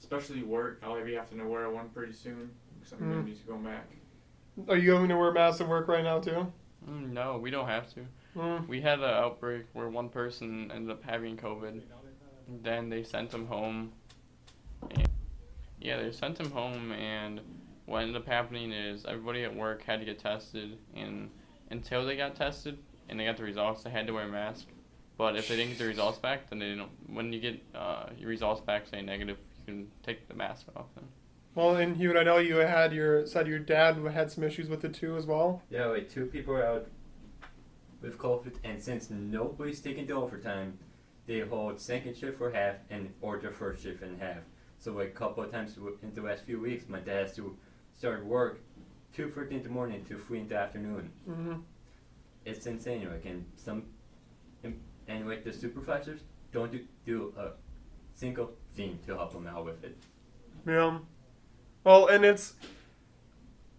especially 0.00 0.42
work. 0.42 0.80
I'll 0.82 0.96
maybe 0.96 1.14
have 1.14 1.30
to 1.30 1.42
wear 1.44 1.70
one 1.70 1.88
pretty 1.90 2.12
soon 2.12 2.50
because 2.78 2.92
I'm 2.94 2.98
Mm. 3.00 3.10
gonna 3.12 3.22
be 3.22 3.32
going 3.46 3.62
back. 3.62 3.86
are 4.68 4.76
you 4.76 4.90
having 4.92 5.08
to 5.08 5.16
wear 5.16 5.32
masks 5.32 5.60
at 5.60 5.68
work 5.68 5.86
right 5.88 6.02
now 6.04 6.18
too? 6.20 6.52
Mm, 6.88 7.10
no, 7.12 7.38
we 7.38 7.50
don't 7.50 7.68
have 7.68 7.92
to. 7.94 8.00
Mm. 8.36 8.66
We 8.66 8.80
had 8.80 8.98
an 8.98 9.04
outbreak 9.04 9.66
where 9.72 9.88
one 9.88 10.08
person 10.08 10.70
ended 10.74 10.90
up 10.90 11.02
having 11.04 11.36
COVID. 11.36 11.82
Then 12.62 12.88
they 12.88 13.02
sent 13.04 13.32
him 13.32 13.46
home. 13.46 13.92
And 14.90 15.08
yeah, 15.80 16.02
they 16.02 16.10
sent 16.12 16.38
him 16.40 16.50
home, 16.50 16.92
and 16.92 17.40
what 17.86 18.02
ended 18.02 18.16
up 18.16 18.26
happening 18.26 18.72
is 18.72 19.04
everybody 19.06 19.44
at 19.44 19.54
work 19.54 19.82
had 19.84 20.00
to 20.00 20.06
get 20.06 20.18
tested, 20.18 20.78
and 20.94 21.30
until 21.70 22.04
they 22.04 22.16
got 22.16 22.34
tested 22.34 22.78
and 23.08 23.18
they 23.20 23.24
got 23.26 23.36
the 23.36 23.44
results, 23.44 23.82
they 23.82 23.90
had 23.90 24.06
to 24.06 24.12
wear 24.12 24.24
a 24.24 24.28
mask. 24.28 24.66
But 25.16 25.36
if 25.36 25.48
they 25.48 25.56
didn't 25.56 25.70
get 25.72 25.78
the 25.78 25.86
results 25.86 26.18
back, 26.18 26.48
then 26.50 26.58
they 26.58 26.74
don't. 26.74 26.90
When 27.14 27.32
you 27.32 27.40
get 27.40 27.62
uh, 27.74 28.06
your 28.16 28.28
results 28.30 28.60
back 28.62 28.86
say 28.88 29.00
negative, 29.02 29.36
you 29.38 29.44
can 29.70 29.88
take 30.02 30.28
the 30.28 30.34
mask 30.34 30.66
off. 30.76 30.86
Then. 30.94 31.04
Well, 31.54 31.76
and 31.76 31.96
Hugh, 31.96 32.16
I 32.18 32.22
know 32.22 32.38
you 32.38 32.56
had 32.56 32.92
your 32.92 33.26
said 33.26 33.46
your 33.46 33.58
dad 33.58 33.96
had 34.12 34.30
some 34.30 34.44
issues 34.44 34.68
with 34.68 34.84
it 34.84 34.94
too 34.94 35.16
as 35.16 35.26
well. 35.26 35.62
Yeah, 35.70 35.86
like 35.86 36.08
two 36.10 36.26
people 36.26 36.54
are 36.54 36.64
out 36.64 36.86
with 38.00 38.18
COVID, 38.18 38.54
and 38.64 38.82
since 38.82 39.10
nobody's 39.10 39.80
taking 39.80 40.06
the 40.06 40.14
overtime, 40.14 40.78
they 41.26 41.40
hold 41.40 41.80
second 41.80 42.16
shift 42.16 42.38
for 42.38 42.50
half 42.50 42.76
and 42.88 43.12
or 43.20 43.38
the 43.38 43.50
first 43.50 43.82
shift 43.82 44.02
in 44.02 44.18
half. 44.18 44.38
So 44.78 44.92
like 44.92 45.08
a 45.08 45.12
couple 45.12 45.42
of 45.44 45.50
times 45.50 45.76
in 46.02 46.14
the 46.14 46.22
last 46.22 46.44
few 46.44 46.60
weeks, 46.60 46.88
my 46.88 47.00
dad 47.00 47.22
has 47.26 47.36
to 47.36 47.56
start 47.96 48.24
work 48.24 48.60
two 49.14 49.30
thirty 49.30 49.56
in 49.56 49.62
the 49.62 49.68
morning 49.68 50.04
to 50.06 50.16
three 50.18 50.38
in 50.40 50.48
the 50.48 50.56
afternoon. 50.56 51.10
hmm 51.26 51.54
It's 52.44 52.66
insane. 52.66 53.08
Like 53.10 53.26
and 53.26 53.44
some, 53.56 53.82
and, 54.64 54.80
and 55.08 55.28
like 55.28 55.44
the 55.44 55.52
supervisors 55.52 56.20
don't 56.52 56.72
do, 56.72 56.80
do 57.04 57.34
a 57.36 57.50
help 59.16 59.32
them 59.32 59.46
out 59.46 59.64
with 59.64 59.82
it. 59.84 59.96
Yeah. 60.66 60.98
Well, 61.84 62.06
and 62.08 62.24
it's 62.24 62.54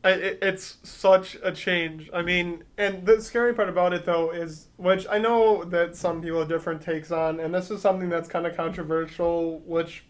I, 0.03 0.11
it, 0.11 0.39
it's 0.41 0.77
such 0.83 1.38
a 1.43 1.51
change. 1.51 2.09
I 2.13 2.21
mean, 2.21 2.63
and 2.77 3.05
the 3.05 3.21
scary 3.21 3.53
part 3.53 3.69
about 3.69 3.93
it 3.93 4.05
though 4.05 4.31
is, 4.31 4.67
which 4.77 5.05
I 5.09 5.19
know 5.19 5.63
that 5.63 5.95
some 5.95 6.21
people 6.21 6.39
have 6.39 6.50
different 6.50 6.81
takes 6.81 7.11
on, 7.11 7.39
and 7.39 7.53
this 7.53 7.69
is 7.69 7.81
something 7.81 8.09
that's 8.09 8.27
kind 8.27 8.47
of 8.47 8.55
controversial. 8.55 9.59
Which 9.59 10.05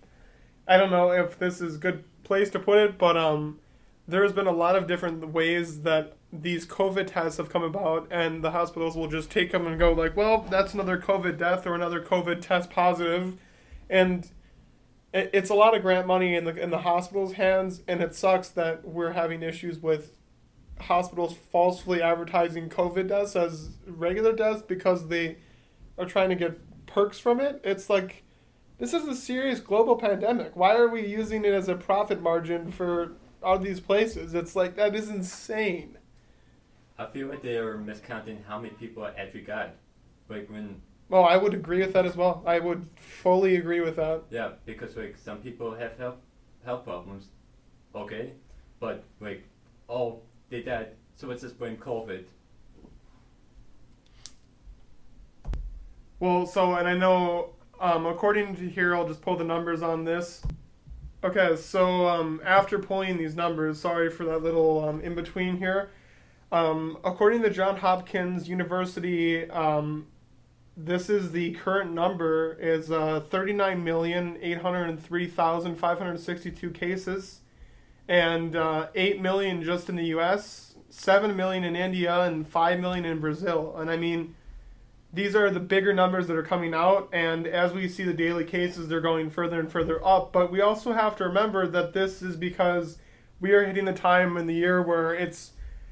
I 0.67 0.77
don't 0.77 0.91
know 0.91 1.11
if 1.11 1.37
this 1.37 1.59
is 1.61 1.77
good 1.77 2.03
place 2.23 2.49
to 2.51 2.59
put 2.59 2.77
it, 2.77 2.97
but 2.97 3.17
um, 3.17 3.59
there's 4.07 4.31
been 4.31 4.47
a 4.47 4.51
lot 4.51 4.75
of 4.75 4.87
different 4.87 5.27
ways 5.29 5.81
that 5.81 6.15
these 6.31 6.65
COVID 6.65 7.07
tests 7.07 7.37
have 7.37 7.49
come 7.49 7.63
about, 7.63 8.07
and 8.09 8.41
the 8.41 8.51
hospitals 8.51 8.95
will 8.95 9.09
just 9.09 9.29
take 9.29 9.51
them 9.51 9.67
and 9.67 9.77
go 9.77 9.91
like, 9.91 10.15
well, 10.15 10.45
that's 10.49 10.73
another 10.73 10.97
COVID 10.97 11.37
death 11.37 11.67
or 11.67 11.75
another 11.75 12.01
COVID 12.01 12.41
test 12.41 12.69
positive, 12.69 13.35
and 13.91 14.31
it's 15.13 15.49
a 15.49 15.53
lot 15.53 15.75
of 15.75 15.81
grant 15.81 16.07
money 16.07 16.35
in 16.35 16.45
the 16.45 16.55
in 16.55 16.69
the 16.71 16.79
hospital's 16.79 17.33
hands, 17.33 17.81
and 17.87 18.01
it 18.01 18.15
sucks 18.15 18.47
that 18.49 18.87
we're 18.87 19.11
having 19.11 19.43
issues 19.43 19.79
with 19.79 20.15
hospitals 20.79 21.35
falsely 21.51 22.01
advertising 22.01 22.69
COVID 22.69 23.09
deaths 23.09 23.35
as 23.35 23.71
regular 23.85 24.33
deaths 24.33 24.63
because 24.63 25.09
they 25.09 25.37
are 25.97 26.05
trying 26.05 26.29
to 26.29 26.35
get 26.35 26.59
perks 26.87 27.19
from 27.19 27.39
it. 27.39 27.61
It's 27.63 27.89
like 27.89 28.23
this 28.79 28.93
is 28.93 29.05
a 29.07 29.15
serious 29.15 29.59
global 29.59 29.97
pandemic. 29.97 30.55
Why 30.55 30.75
are 30.75 30.87
we 30.87 31.05
using 31.05 31.43
it 31.43 31.53
as 31.53 31.67
a 31.67 31.75
profit 31.75 32.21
margin 32.21 32.71
for 32.71 33.11
all 33.43 33.59
these 33.59 33.81
places? 33.81 34.33
It's 34.33 34.55
like 34.55 34.77
that 34.77 34.95
is 34.95 35.09
insane. 35.09 35.97
I 36.97 37.07
feel 37.07 37.27
like 37.27 37.41
they 37.41 37.57
are 37.57 37.77
miscounting 37.77 38.45
how 38.47 38.59
many 38.59 38.73
people 38.75 39.05
actually 39.05 39.41
got. 39.41 39.75
Like 40.29 40.49
when 40.49 40.81
Well, 41.11 41.25
I 41.25 41.35
would 41.35 41.53
agree 41.53 41.81
with 41.81 41.91
that 41.91 42.05
as 42.05 42.15
well. 42.15 42.41
I 42.45 42.59
would 42.59 42.87
fully 42.95 43.57
agree 43.57 43.81
with 43.81 43.97
that. 43.97 44.23
Yeah, 44.29 44.51
because 44.65 44.95
like 44.95 45.17
some 45.17 45.39
people 45.39 45.75
have 45.75 45.97
health 45.97 46.15
health 46.63 46.85
problems, 46.85 47.25
okay, 47.93 48.31
but 48.79 49.03
like 49.19 49.43
oh 49.89 50.21
they 50.49 50.61
died, 50.61 50.91
so 51.17 51.27
let's 51.27 51.41
just 51.41 51.59
blame 51.59 51.75
COVID. 51.75 52.23
Well, 56.21 56.45
so 56.45 56.75
and 56.75 56.87
I 56.87 56.95
know 56.95 57.55
um, 57.81 58.05
according 58.05 58.55
to 58.55 58.69
here, 58.69 58.95
I'll 58.95 59.07
just 59.07 59.21
pull 59.21 59.35
the 59.35 59.43
numbers 59.43 59.81
on 59.81 60.05
this. 60.05 60.41
Okay, 61.25 61.57
so 61.57 62.07
um, 62.07 62.39
after 62.45 62.79
pulling 62.79 63.17
these 63.17 63.35
numbers, 63.35 63.81
sorry 63.81 64.09
for 64.09 64.23
that 64.23 64.43
little 64.43 64.87
um, 64.87 65.01
in 65.01 65.13
between 65.15 65.57
here. 65.57 65.91
Um, 66.53 66.97
according 67.03 67.41
to 67.41 67.49
John 67.49 67.75
Hopkins 67.75 68.47
University, 68.47 69.49
um, 69.49 70.07
this 70.77 71.09
is 71.09 71.31
the 71.31 71.51
current 71.53 71.93
number 71.93 72.57
is 72.59 72.91
uh, 72.91 73.19
thirty 73.19 73.53
nine 73.53 73.83
million 73.83 74.37
eight 74.41 74.59
hundred 74.59 74.99
three 74.99 75.27
thousand 75.27 75.75
five 75.75 75.97
hundred 75.97 76.19
sixty 76.19 76.51
two 76.51 76.71
cases, 76.71 77.41
and 78.07 78.55
uh, 78.55 78.87
eight 78.95 79.21
million 79.21 79.63
just 79.63 79.89
in 79.89 79.95
the 79.95 80.05
U.S., 80.05 80.75
seven 80.89 81.35
million 81.35 81.63
in 81.63 81.75
India, 81.75 82.21
and 82.21 82.47
five 82.47 82.79
million 82.79 83.05
in 83.05 83.19
Brazil. 83.19 83.75
And 83.77 83.89
I 83.89 83.97
mean 83.97 84.35
these 85.13 85.35
are 85.35 85.49
the 85.49 85.59
bigger 85.59 85.93
numbers 85.93 86.27
that 86.27 86.37
are 86.37 86.43
coming 86.43 86.73
out 86.73 87.09
and 87.11 87.45
as 87.45 87.73
we 87.73 87.87
see 87.87 88.03
the 88.03 88.13
daily 88.13 88.45
cases 88.45 88.87
they're 88.87 89.01
going 89.01 89.29
further 89.29 89.59
and 89.59 89.71
further 89.71 90.03
up 90.05 90.31
but 90.31 90.51
we 90.51 90.61
also 90.61 90.93
have 90.93 91.15
to 91.15 91.23
remember 91.25 91.67
that 91.67 91.93
this 91.93 92.21
is 92.21 92.35
because 92.35 92.97
we 93.39 93.51
are 93.51 93.65
hitting 93.65 93.85
the 93.85 93.93
time 93.93 94.37
in 94.37 94.47
the 94.47 94.53
year 94.53 94.81
where 94.81 95.13
it's 95.13 95.51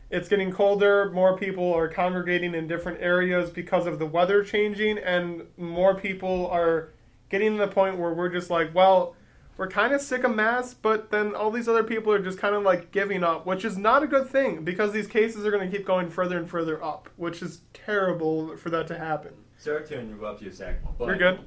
it's 0.09 0.27
getting 0.27 0.51
colder 0.51 1.11
more 1.11 1.37
people 1.37 1.73
are 1.73 1.87
congregating 1.87 2.55
in 2.55 2.67
different 2.67 3.01
areas 3.01 3.49
because 3.49 3.85
of 3.87 3.99
the 3.99 4.05
weather 4.05 4.43
changing 4.43 4.97
and 4.97 5.43
more 5.57 5.95
people 5.95 6.47
are 6.47 6.89
getting 7.29 7.53
to 7.53 7.59
the 7.59 7.67
point 7.67 7.97
where 7.97 8.13
we're 8.13 8.29
just 8.29 8.49
like 8.49 8.73
well 8.73 9.15
we're 9.57 9.67
kind 9.67 9.93
of 9.93 10.01
sick 10.01 10.23
of 10.23 10.33
masks 10.33 10.73
but 10.73 11.11
then 11.11 11.35
all 11.35 11.51
these 11.51 11.67
other 11.67 11.83
people 11.83 12.11
are 12.11 12.21
just 12.21 12.39
kind 12.39 12.55
of 12.55 12.63
like 12.63 12.91
giving 12.91 13.23
up 13.23 13.45
which 13.45 13.65
is 13.65 13.77
not 13.77 14.01
a 14.01 14.07
good 14.07 14.27
thing 14.27 14.63
because 14.63 14.93
these 14.93 15.07
cases 15.07 15.45
are 15.45 15.51
going 15.51 15.69
to 15.69 15.77
keep 15.77 15.85
going 15.85 16.09
further 16.09 16.37
and 16.37 16.49
further 16.49 16.81
up 16.83 17.09
which 17.17 17.41
is 17.41 17.61
terrible 17.73 18.55
for 18.57 18.69
that 18.69 18.87
to 18.87 18.97
happen. 18.97 19.33
Sorry 19.57 19.85
to 19.87 19.99
interrupt 19.99 20.41
you, 20.41 20.51
Zach, 20.51 20.75
but 20.97 21.05
you're 21.05 21.17
good. 21.17 21.39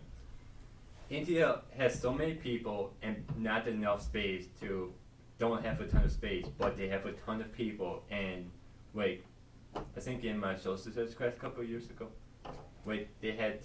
India 1.09 1.61
has 1.77 1.99
so 1.99 2.13
many 2.13 2.35
people 2.35 2.93
and 3.03 3.25
not 3.39 3.67
enough 3.69 4.03
space 4.03 4.47
to 4.61 4.93
don't 5.43 5.65
have 5.65 5.81
a 5.81 5.87
ton 5.89 6.05
of 6.05 6.13
space, 6.13 6.47
but 6.57 6.77
they 6.77 6.87
have 6.87 7.05
a 7.05 7.13
ton 7.25 7.41
of 7.41 7.53
people 7.53 8.05
and 8.13 8.49
like 8.95 9.25
I 9.97 10.01
think 10.01 10.23
in 10.23 10.39
my 10.39 10.55
social 10.55 10.77
studies 10.93 11.15
class 11.15 11.35
a 11.37 11.41
couple 11.41 11.63
of 11.65 11.69
years 11.69 11.87
ago, 11.91 12.07
like 12.87 13.09
they 13.21 13.33
had 13.33 13.59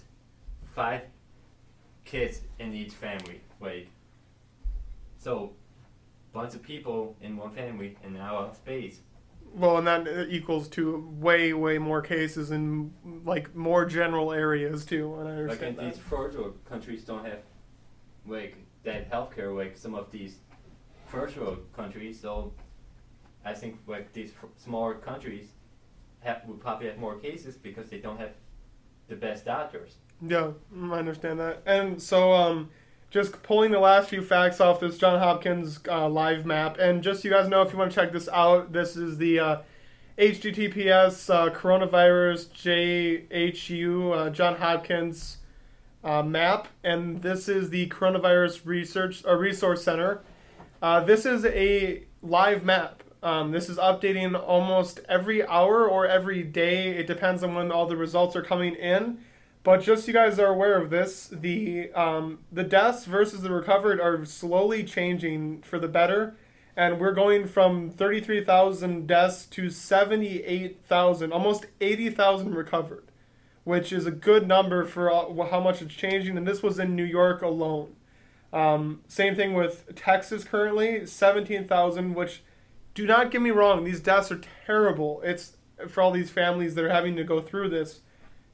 five 0.74 1.02
kids 2.04 2.40
in 2.58 2.74
each 2.74 2.94
family, 2.94 3.40
like 3.60 3.86
so 5.18 5.52
bunch 6.32 6.54
of 6.54 6.62
people 6.64 7.16
in 7.20 7.36
one 7.36 7.52
family 7.52 7.96
and 8.02 8.14
now 8.14 8.50
space. 8.52 8.98
well 9.54 9.78
and 9.78 9.86
that 9.86 10.06
uh, 10.08 10.24
equals 10.28 10.66
to 10.68 11.08
way 11.20 11.52
way 11.52 11.78
more 11.78 12.02
cases 12.02 12.50
in 12.50 12.92
like 13.24 13.54
more 13.54 13.84
general 13.86 14.32
areas 14.32 14.84
too 14.84 15.14
and 15.18 15.26
i 15.28 15.32
Like 15.32 15.40
understand 15.40 15.78
in 15.78 15.84
that 15.84 15.94
these 15.94 16.10
world 16.10 16.54
countries 16.68 17.02
don't 17.10 17.24
have 17.24 17.40
like 18.26 18.54
that 18.84 19.10
healthcare 19.10 19.56
like 19.56 19.74
some 19.84 19.94
of 19.94 20.10
these 20.12 20.34
first 21.08 21.36
world 21.36 21.58
countries. 21.74 22.20
So 22.20 22.52
I 23.44 23.54
think 23.54 23.78
like 23.86 24.12
these 24.12 24.32
smaller 24.56 24.94
countries 24.94 25.48
have 26.20 26.42
would 26.46 26.60
probably 26.60 26.86
have 26.88 26.98
more 26.98 27.16
cases 27.16 27.56
because 27.56 27.88
they 27.88 27.98
don't 27.98 28.18
have 28.18 28.32
the 29.08 29.16
best 29.16 29.44
doctors. 29.44 29.96
Yeah, 30.20 30.52
mm, 30.74 30.92
I 30.92 30.98
understand 30.98 31.38
that. 31.40 31.62
And 31.64 32.00
so, 32.00 32.32
um, 32.32 32.70
just 33.10 33.42
pulling 33.42 33.70
the 33.70 33.78
last 33.78 34.10
few 34.10 34.22
facts 34.22 34.60
off 34.60 34.80
this 34.80 34.98
John 34.98 35.18
Hopkins 35.18 35.80
uh, 35.88 36.08
live 36.08 36.44
map, 36.44 36.78
and 36.78 37.02
just 37.02 37.22
so 37.22 37.28
you 37.28 37.34
guys 37.34 37.48
know, 37.48 37.62
if 37.62 37.72
you 37.72 37.78
want 37.78 37.90
to 37.90 37.94
check 37.94 38.12
this 38.12 38.28
out, 38.28 38.72
this 38.72 38.96
is 38.96 39.16
the 39.16 39.38
uh, 39.38 39.58
HTTPS 40.18 41.32
uh, 41.32 41.50
coronavirus 41.54 42.48
JHU 43.28 44.12
uh, 44.12 44.30
John 44.30 44.56
Hopkins 44.56 45.38
uh, 46.04 46.22
map, 46.22 46.68
and 46.84 47.22
this 47.22 47.48
is 47.48 47.70
the 47.70 47.88
coronavirus 47.88 48.66
research 48.66 49.24
uh, 49.24 49.34
resource 49.34 49.82
center. 49.82 50.22
Uh, 50.80 51.00
this 51.00 51.26
is 51.26 51.44
a 51.44 52.04
live 52.22 52.64
map. 52.64 53.02
Um, 53.22 53.50
this 53.50 53.68
is 53.68 53.78
updating 53.78 54.40
almost 54.40 55.00
every 55.08 55.44
hour 55.46 55.88
or 55.88 56.06
every 56.06 56.42
day. 56.44 56.90
It 56.90 57.08
depends 57.08 57.42
on 57.42 57.54
when 57.54 57.72
all 57.72 57.86
the 57.86 57.96
results 57.96 58.36
are 58.36 58.42
coming 58.42 58.74
in. 58.74 59.18
But 59.64 59.82
just 59.82 60.04
so 60.04 60.08
you 60.08 60.12
guys 60.12 60.38
are 60.38 60.46
aware 60.46 60.80
of 60.80 60.90
this, 60.90 61.26
the 61.26 61.92
um, 61.92 62.38
the 62.52 62.62
deaths 62.62 63.04
versus 63.06 63.42
the 63.42 63.50
recovered 63.50 64.00
are 64.00 64.24
slowly 64.24 64.84
changing 64.84 65.62
for 65.62 65.80
the 65.80 65.88
better, 65.88 66.36
and 66.76 67.00
we're 67.00 67.12
going 67.12 67.48
from 67.48 67.90
thirty 67.90 68.20
three 68.20 68.42
thousand 68.42 69.08
deaths 69.08 69.46
to 69.46 69.68
seventy 69.68 70.44
eight 70.44 70.78
thousand, 70.86 71.32
almost 71.32 71.66
eighty 71.80 72.08
thousand 72.08 72.54
recovered, 72.54 73.10
which 73.64 73.92
is 73.92 74.06
a 74.06 74.12
good 74.12 74.46
number 74.46 74.84
for 74.84 75.10
how 75.10 75.60
much 75.60 75.82
it's 75.82 75.94
changing. 75.94 76.38
And 76.38 76.46
this 76.46 76.62
was 76.62 76.78
in 76.78 76.94
New 76.94 77.04
York 77.04 77.42
alone. 77.42 77.96
Um, 78.52 79.02
same 79.08 79.34
thing 79.36 79.54
with 79.54 79.94
Texas 79.94 80.44
currently, 80.44 81.06
seventeen 81.06 81.68
thousand, 81.68 82.14
which 82.14 82.42
do 82.94 83.06
not 83.06 83.30
get 83.30 83.40
me 83.40 83.50
wrong, 83.50 83.84
these 83.84 84.00
deaths 84.00 84.32
are 84.32 84.40
terrible. 84.66 85.20
It's 85.22 85.56
for 85.88 86.02
all 86.02 86.10
these 86.10 86.30
families 86.30 86.74
that 86.74 86.84
are 86.84 86.90
having 86.90 87.14
to 87.16 87.22
go 87.22 87.40
through 87.40 87.68
this. 87.68 88.00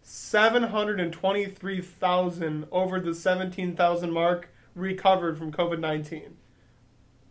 723,000 0.03 2.67
over 2.71 3.01
the 3.01 3.15
17,000 3.15 4.11
mark 4.11 4.51
recovered 4.75 5.39
from 5.39 5.51
COVID 5.51 5.81
19. 5.81 6.37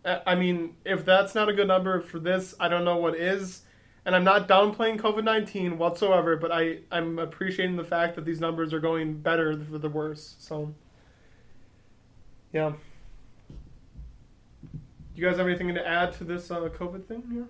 I 0.04 0.34
mean, 0.36 0.76
if 0.84 1.06
that's 1.06 1.36
not 1.36 1.50
a 1.50 1.54
good 1.54 1.68
number 1.68 2.02
for 2.02 2.18
this, 2.20 2.56
I 2.60 2.68
don't 2.68 2.84
know 2.84 2.98
what 2.98 3.16
is. 3.16 3.62
And 4.06 4.16
I'm 4.16 4.24
not 4.24 4.48
downplaying 4.50 5.00
COVID 5.00 5.24
19 5.24 5.78
whatsoever, 5.78 6.36
but 6.36 6.52
I, 6.52 6.80
I'm 6.92 7.20
appreciating 7.20 7.76
the 7.78 7.84
fact 7.84 8.16
that 8.16 8.26
these 8.26 8.42
numbers 8.42 8.74
are 8.74 8.80
going 8.80 9.20
better 9.20 9.64
for 9.70 9.78
the 9.78 9.88
worse. 9.88 10.36
So, 10.40 10.74
yeah. 12.54 12.74
Do 14.72 15.22
you 15.22 15.28
guys 15.28 15.38
have 15.38 15.48
anything 15.48 15.74
to 15.76 15.88
add 15.88 16.14
to 16.14 16.24
this 16.24 16.50
uh, 16.52 16.62
COVID 16.62 17.06
thing 17.06 17.24
here? 17.32 17.46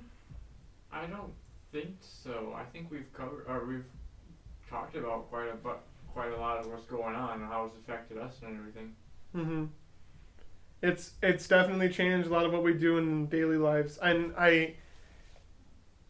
I 0.91 1.05
don't 1.05 1.33
think 1.71 1.95
so. 2.01 2.53
I 2.55 2.63
think 2.63 2.91
we've 2.91 3.11
covered 3.13 3.45
or 3.47 3.65
we've 3.65 3.85
talked 4.69 4.95
about 4.95 5.29
quite 5.29 5.47
a 5.49 5.55
but 5.55 5.81
quite 6.13 6.31
a 6.31 6.37
lot 6.37 6.57
of 6.59 6.67
what's 6.67 6.85
going 6.85 7.15
on 7.15 7.41
and 7.41 7.49
how 7.49 7.65
it's 7.65 7.77
affected 7.77 8.17
us 8.17 8.35
and 8.45 8.57
everything. 8.57 8.95
hmm 9.33 9.65
It's 10.81 11.13
it's 11.23 11.47
definitely 11.47 11.89
changed 11.89 12.27
a 12.27 12.31
lot 12.31 12.45
of 12.45 12.51
what 12.53 12.63
we 12.63 12.73
do 12.73 12.97
in 12.97 13.27
daily 13.27 13.57
lives, 13.57 13.97
and 13.97 14.33
I 14.37 14.75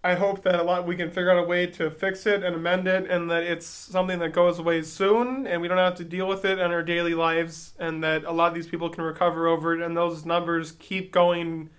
I 0.03 0.15
hope 0.15 0.43
that 0.43 0.59
a 0.59 0.63
lot 0.63 0.85
we 0.85 0.97
can 0.97 1.09
figure 1.09 1.31
out 1.31 1.43
a 1.43 1.47
way 1.47 1.65
to 1.67 1.89
fix 1.89 2.25
it 2.25 2.43
and 2.43 2.55
amend 2.55 2.87
it, 2.87 3.09
and 3.09 3.31
that 3.31 3.43
it's 3.43 3.65
something 3.65 4.19
that 4.19 4.33
goes 4.33 4.59
away 4.59 4.81
soon, 4.81 5.47
and 5.47 5.61
we 5.61 5.67
don't 5.67 5.77
have 5.77 5.95
to 5.95 6.03
deal 6.03 6.27
with 6.27 6.43
it 6.43 6.59
in 6.59 6.71
our 6.71 6.83
daily 6.83 7.13
lives, 7.13 7.73
and 7.79 8.03
that 8.03 8.25
a 8.25 8.31
lot 8.31 8.49
of 8.49 8.53
these 8.53 8.67
people 8.67 8.89
can 8.89 9.03
recover 9.03 9.47
over 9.47 9.73
it, 9.73 9.81
and 9.81 9.95
those 9.95 10.25
numbers 10.25 10.73
keep 10.73 11.11
going 11.11 11.69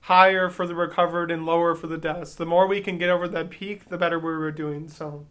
higher 0.00 0.50
for 0.50 0.66
the 0.66 0.74
recovered 0.74 1.30
and 1.30 1.46
lower 1.46 1.74
for 1.74 1.86
the 1.86 1.98
deaths. 1.98 2.34
The 2.34 2.46
more 2.46 2.66
we 2.66 2.80
can 2.80 2.98
get 2.98 3.08
over 3.08 3.26
that 3.28 3.50
peak, 3.50 3.88
the 3.88 3.98
better 3.98 4.18
we're 4.18 4.50
doing. 4.50 4.88
So. 4.88 5.26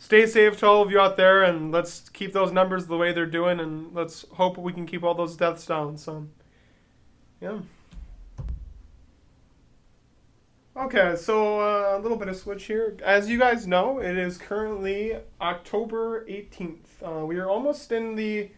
Stay 0.00 0.26
safe 0.26 0.56
to 0.60 0.66
all 0.66 0.82
of 0.82 0.92
you 0.92 1.00
out 1.00 1.16
there, 1.16 1.42
and 1.42 1.72
let's 1.72 2.08
keep 2.10 2.32
those 2.32 2.52
numbers 2.52 2.86
the 2.86 2.96
way 2.96 3.12
they're 3.12 3.26
doing, 3.26 3.58
and 3.58 3.92
let's 3.92 4.24
hope 4.34 4.56
we 4.56 4.72
can 4.72 4.86
keep 4.86 5.02
all 5.02 5.14
those 5.14 5.36
deaths 5.36 5.66
down. 5.66 5.98
So, 5.98 6.28
yeah. 7.40 7.58
Okay, 10.78 11.16
so 11.16 11.60
uh, 11.60 11.98
a 11.98 12.00
little 12.00 12.16
bit 12.16 12.28
of 12.28 12.36
switch 12.36 12.66
here. 12.66 12.96
As 13.04 13.28
you 13.28 13.36
guys 13.36 13.66
know, 13.66 13.98
it 13.98 14.16
is 14.16 14.38
currently 14.38 15.16
October 15.40 16.24
18th. 16.26 16.78
Uh, 17.02 17.26
we 17.26 17.36
are 17.38 17.48
almost 17.48 17.90
in 17.90 18.14
the 18.14 18.50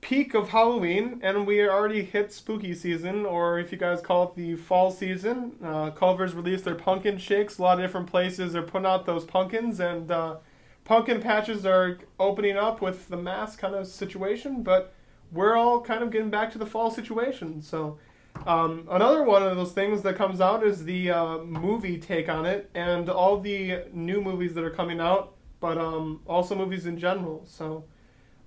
peak 0.00 0.34
of 0.34 0.50
Halloween, 0.50 1.18
and 1.20 1.48
we 1.48 1.68
already 1.68 2.04
hit 2.04 2.32
spooky 2.32 2.76
season, 2.76 3.26
or 3.26 3.58
if 3.58 3.72
you 3.72 3.78
guys 3.78 4.00
call 4.00 4.28
it 4.28 4.36
the 4.36 4.54
fall 4.54 4.92
season. 4.92 5.56
Uh, 5.60 5.90
Culver's 5.90 6.32
released 6.32 6.64
their 6.64 6.76
pumpkin 6.76 7.18
shakes. 7.18 7.58
A 7.58 7.62
lot 7.62 7.80
of 7.80 7.84
different 7.84 8.06
places 8.06 8.54
are 8.54 8.62
putting 8.62 8.86
out 8.86 9.04
those 9.04 9.24
pumpkins, 9.24 9.80
and 9.80 10.12
uh, 10.12 10.36
pumpkin 10.84 11.20
patches 11.20 11.66
are 11.66 11.98
opening 12.20 12.56
up 12.56 12.80
with 12.80 13.08
the 13.08 13.16
mask 13.16 13.58
kind 13.58 13.74
of 13.74 13.88
situation, 13.88 14.62
but 14.62 14.94
we're 15.32 15.56
all 15.56 15.80
kind 15.80 16.04
of 16.04 16.12
getting 16.12 16.30
back 16.30 16.52
to 16.52 16.58
the 16.58 16.66
fall 16.66 16.92
situation. 16.92 17.60
So, 17.62 17.98
um, 18.46 18.86
another 18.90 19.22
one 19.22 19.42
of 19.42 19.56
those 19.56 19.72
things 19.72 20.02
that 20.02 20.16
comes 20.16 20.40
out 20.40 20.64
is 20.64 20.84
the 20.84 21.10
uh, 21.10 21.38
movie 21.38 21.98
take 21.98 22.28
on 22.28 22.46
it, 22.46 22.70
and 22.74 23.08
all 23.08 23.40
the 23.40 23.84
new 23.92 24.20
movies 24.20 24.54
that 24.54 24.64
are 24.64 24.70
coming 24.70 25.00
out, 25.00 25.34
but 25.60 25.78
um, 25.78 26.20
also 26.26 26.54
movies 26.54 26.86
in 26.86 26.98
general. 26.98 27.44
So, 27.46 27.84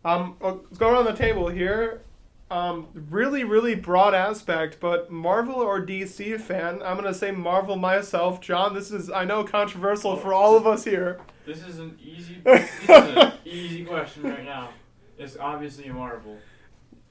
um, 0.04 0.38
let's 0.42 0.78
go 0.78 0.90
around 0.90 1.06
the 1.06 1.14
table 1.14 1.48
here. 1.48 2.02
Um, 2.50 2.88
really, 3.10 3.46
really 3.46 3.76
broad 3.76 4.14
aspect, 4.14 4.80
but 4.82 5.10
Marvel 5.10 5.56
or 5.56 5.86
DC 5.86 6.40
fan? 6.42 6.82
I'm 6.84 6.98
gonna 6.98 7.14
say 7.14 7.32
Marvel 7.32 7.78
myself. 7.78 8.42
John, 8.42 8.74
this 8.74 8.92
is 8.92 9.10
I 9.10 9.24
know 9.24 9.46
controversial 9.46 10.18
for 10.18 10.34
all 10.34 10.58
of 10.58 10.68
us 10.68 10.84
here. 10.84 11.22
This 11.46 11.64
is 11.64 11.80
an 11.80 11.98
easy, 12.04 12.42
this 12.44 12.70
is 12.84 12.90
an 12.90 13.32
easy 13.46 13.86
question 13.86 14.24
right 14.24 14.44
now. 14.44 14.70
It's 15.18 15.38
obviously 15.38 15.88
Marvel. 15.90 16.38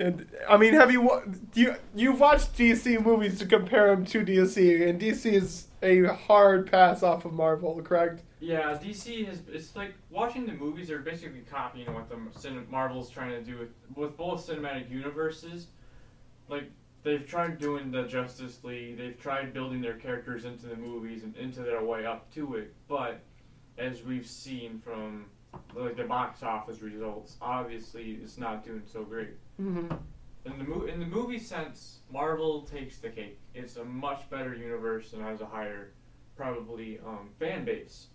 And, 0.00 0.26
I 0.48 0.56
mean, 0.56 0.72
have 0.72 0.90
you 0.90 1.22
you 1.54 1.76
you've 1.94 2.18
watched 2.18 2.56
DC 2.56 3.04
movies 3.04 3.38
to 3.38 3.46
compare 3.46 3.94
them 3.94 4.06
to 4.06 4.24
DC, 4.24 4.88
and 4.88 4.98
DC 4.98 5.30
is 5.30 5.66
a 5.82 6.04
hard 6.04 6.70
pass 6.70 7.02
off 7.02 7.26
of 7.26 7.34
Marvel, 7.34 7.80
correct? 7.82 8.22
Yeah, 8.40 8.78
DC 8.82 9.26
has. 9.26 9.42
It's 9.52 9.76
like 9.76 9.92
watching 10.08 10.46
the 10.46 10.54
movies. 10.54 10.88
They're 10.88 11.00
basically 11.00 11.42
copying 11.50 11.92
what 11.92 12.08
the 12.08 12.16
Marvel's 12.70 13.10
trying 13.10 13.32
to 13.32 13.42
do 13.42 13.58
with 13.58 13.68
with 13.94 14.16
both 14.16 14.46
cinematic 14.46 14.90
universes. 14.90 15.66
Like 16.48 16.70
they've 17.02 17.26
tried 17.26 17.58
doing 17.58 17.90
the 17.90 18.04
Justice 18.04 18.64
League. 18.64 18.96
They've 18.96 19.18
tried 19.20 19.52
building 19.52 19.82
their 19.82 19.98
characters 19.98 20.46
into 20.46 20.66
the 20.66 20.76
movies 20.76 21.24
and 21.24 21.36
into 21.36 21.60
their 21.60 21.84
way 21.84 22.06
up 22.06 22.32
to 22.34 22.56
it. 22.56 22.74
But 22.88 23.20
as 23.76 24.02
we've 24.02 24.26
seen 24.26 24.80
from 24.82 25.26
like 25.74 25.96
the 25.96 26.04
box 26.04 26.42
office 26.42 26.80
results, 26.80 27.36
obviously 27.42 28.18
it's 28.22 28.38
not 28.38 28.64
doing 28.64 28.82
so 28.90 29.04
great. 29.04 29.36
Mm-hmm. 29.60 29.94
In 30.46 30.58
the 30.58 30.64
mo- 30.64 30.86
in 30.86 31.00
the 31.00 31.06
movie 31.06 31.38
sense, 31.38 31.98
Marvel 32.10 32.62
takes 32.62 32.98
the 32.98 33.10
cake. 33.10 33.38
It's 33.54 33.76
a 33.76 33.84
much 33.84 34.28
better 34.30 34.54
universe 34.54 35.12
and 35.12 35.22
has 35.22 35.42
a 35.42 35.46
higher, 35.46 35.92
probably, 36.34 36.98
um, 37.06 37.28
fan 37.38 37.64
base. 37.64 38.06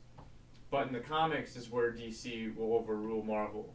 But 0.71 0.87
in 0.87 0.93
the 0.93 0.99
comics 0.99 1.55
is 1.55 1.69
where 1.69 1.91
DC 1.91 2.55
will 2.55 2.73
overrule 2.73 3.23
Marvel. 3.23 3.73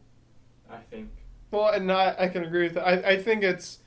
I 0.69 0.77
think. 0.89 1.09
Well, 1.51 1.69
and 1.69 1.91
I, 1.91 2.15
I 2.19 2.27
can 2.27 2.43
agree 2.43 2.63
with 2.63 2.73
that. 2.75 2.87
I, 2.87 3.11
I 3.11 3.17
think 3.21 3.43
it's. 3.43 3.79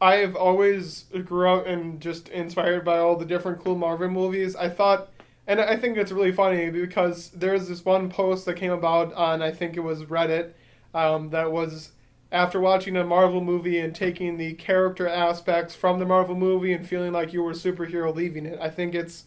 I've 0.00 0.36
always 0.36 1.06
grew 1.24 1.50
up 1.50 1.66
and 1.66 2.00
just 2.00 2.28
inspired 2.28 2.84
by 2.84 2.98
all 2.98 3.16
the 3.16 3.24
different 3.24 3.64
cool 3.64 3.76
Marvel 3.76 4.08
movies. 4.08 4.54
I 4.54 4.68
thought, 4.68 5.08
and 5.44 5.60
I 5.60 5.76
think 5.76 5.96
it's 5.96 6.12
really 6.12 6.30
funny 6.30 6.70
because 6.70 7.30
there's 7.30 7.66
this 7.66 7.84
one 7.84 8.08
post 8.08 8.44
that 8.44 8.54
came 8.54 8.70
about 8.70 9.12
on 9.14 9.42
I 9.42 9.50
think 9.50 9.76
it 9.76 9.80
was 9.80 10.04
Reddit, 10.04 10.52
um, 10.94 11.30
that 11.30 11.50
was 11.50 11.90
after 12.30 12.60
watching 12.60 12.96
a 12.96 13.04
Marvel 13.04 13.40
movie 13.40 13.78
and 13.78 13.94
taking 13.94 14.36
the 14.36 14.52
character 14.54 15.08
aspects 15.08 15.74
from 15.74 15.98
the 15.98 16.04
Marvel 16.04 16.34
movie 16.34 16.72
and 16.72 16.86
feeling 16.86 17.12
like 17.12 17.32
you 17.32 17.42
were 17.42 17.52
a 17.52 17.54
superhero 17.54 18.14
leaving 18.14 18.44
it. 18.44 18.58
I 18.60 18.68
think 18.68 18.94
it's 18.94 19.24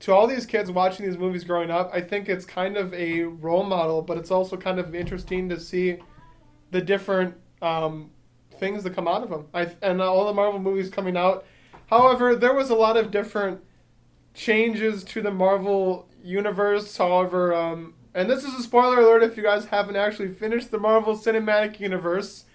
to 0.00 0.12
all 0.12 0.26
these 0.26 0.46
kids 0.46 0.70
watching 0.70 1.06
these 1.06 1.18
movies 1.18 1.42
growing 1.44 1.70
up. 1.70 1.90
I 1.92 2.00
think 2.00 2.28
it's 2.28 2.44
kind 2.44 2.76
of 2.76 2.92
a 2.94 3.22
role 3.22 3.64
model, 3.64 4.02
but 4.02 4.16
it's 4.18 4.30
also 4.30 4.56
kind 4.56 4.78
of 4.78 4.94
interesting 4.94 5.48
to 5.48 5.58
see 5.58 5.98
the 6.70 6.80
different 6.80 7.34
um, 7.62 8.10
things 8.58 8.84
that 8.84 8.94
come 8.94 9.08
out 9.08 9.22
of 9.22 9.30
them. 9.30 9.46
I 9.54 9.74
and 9.82 10.00
all 10.00 10.26
the 10.26 10.34
Marvel 10.34 10.60
movies 10.60 10.90
coming 10.90 11.16
out. 11.16 11.44
However, 11.86 12.36
there 12.36 12.54
was 12.54 12.70
a 12.70 12.74
lot 12.74 12.96
of 12.96 13.10
different 13.10 13.60
changes 14.34 15.02
to 15.04 15.22
the 15.22 15.30
Marvel 15.30 16.08
universe. 16.22 16.96
However, 16.96 17.54
um, 17.54 17.94
and 18.16 18.30
this 18.30 18.44
is 18.44 18.54
a 18.54 18.62
spoiler 18.62 18.98
alert 19.00 19.22
if 19.22 19.36
you 19.36 19.42
guys 19.42 19.66
haven't 19.66 19.94
actually 19.94 20.28
finished 20.28 20.70
the 20.70 20.78
Marvel 20.78 21.14
Cinematic 21.14 21.78
Universe. 21.78 22.46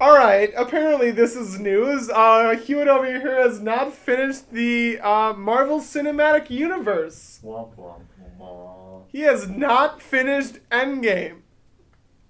All 0.00 0.16
right. 0.16 0.50
Apparently, 0.56 1.10
this 1.10 1.36
is 1.36 1.60
news. 1.60 2.08
Uh, 2.08 2.56
Hewitt 2.56 2.88
over 2.88 3.04
here 3.04 3.42
has 3.42 3.60
not 3.60 3.92
finished 3.92 4.50
the 4.50 4.98
uh, 5.00 5.34
Marvel 5.34 5.78
Cinematic 5.78 6.48
Universe. 6.48 7.40
Womp 7.44 7.76
womp 7.76 8.00
womp. 8.40 9.04
He 9.08 9.20
has 9.20 9.46
not 9.46 10.00
finished 10.00 10.54
Endgame. 10.70 11.42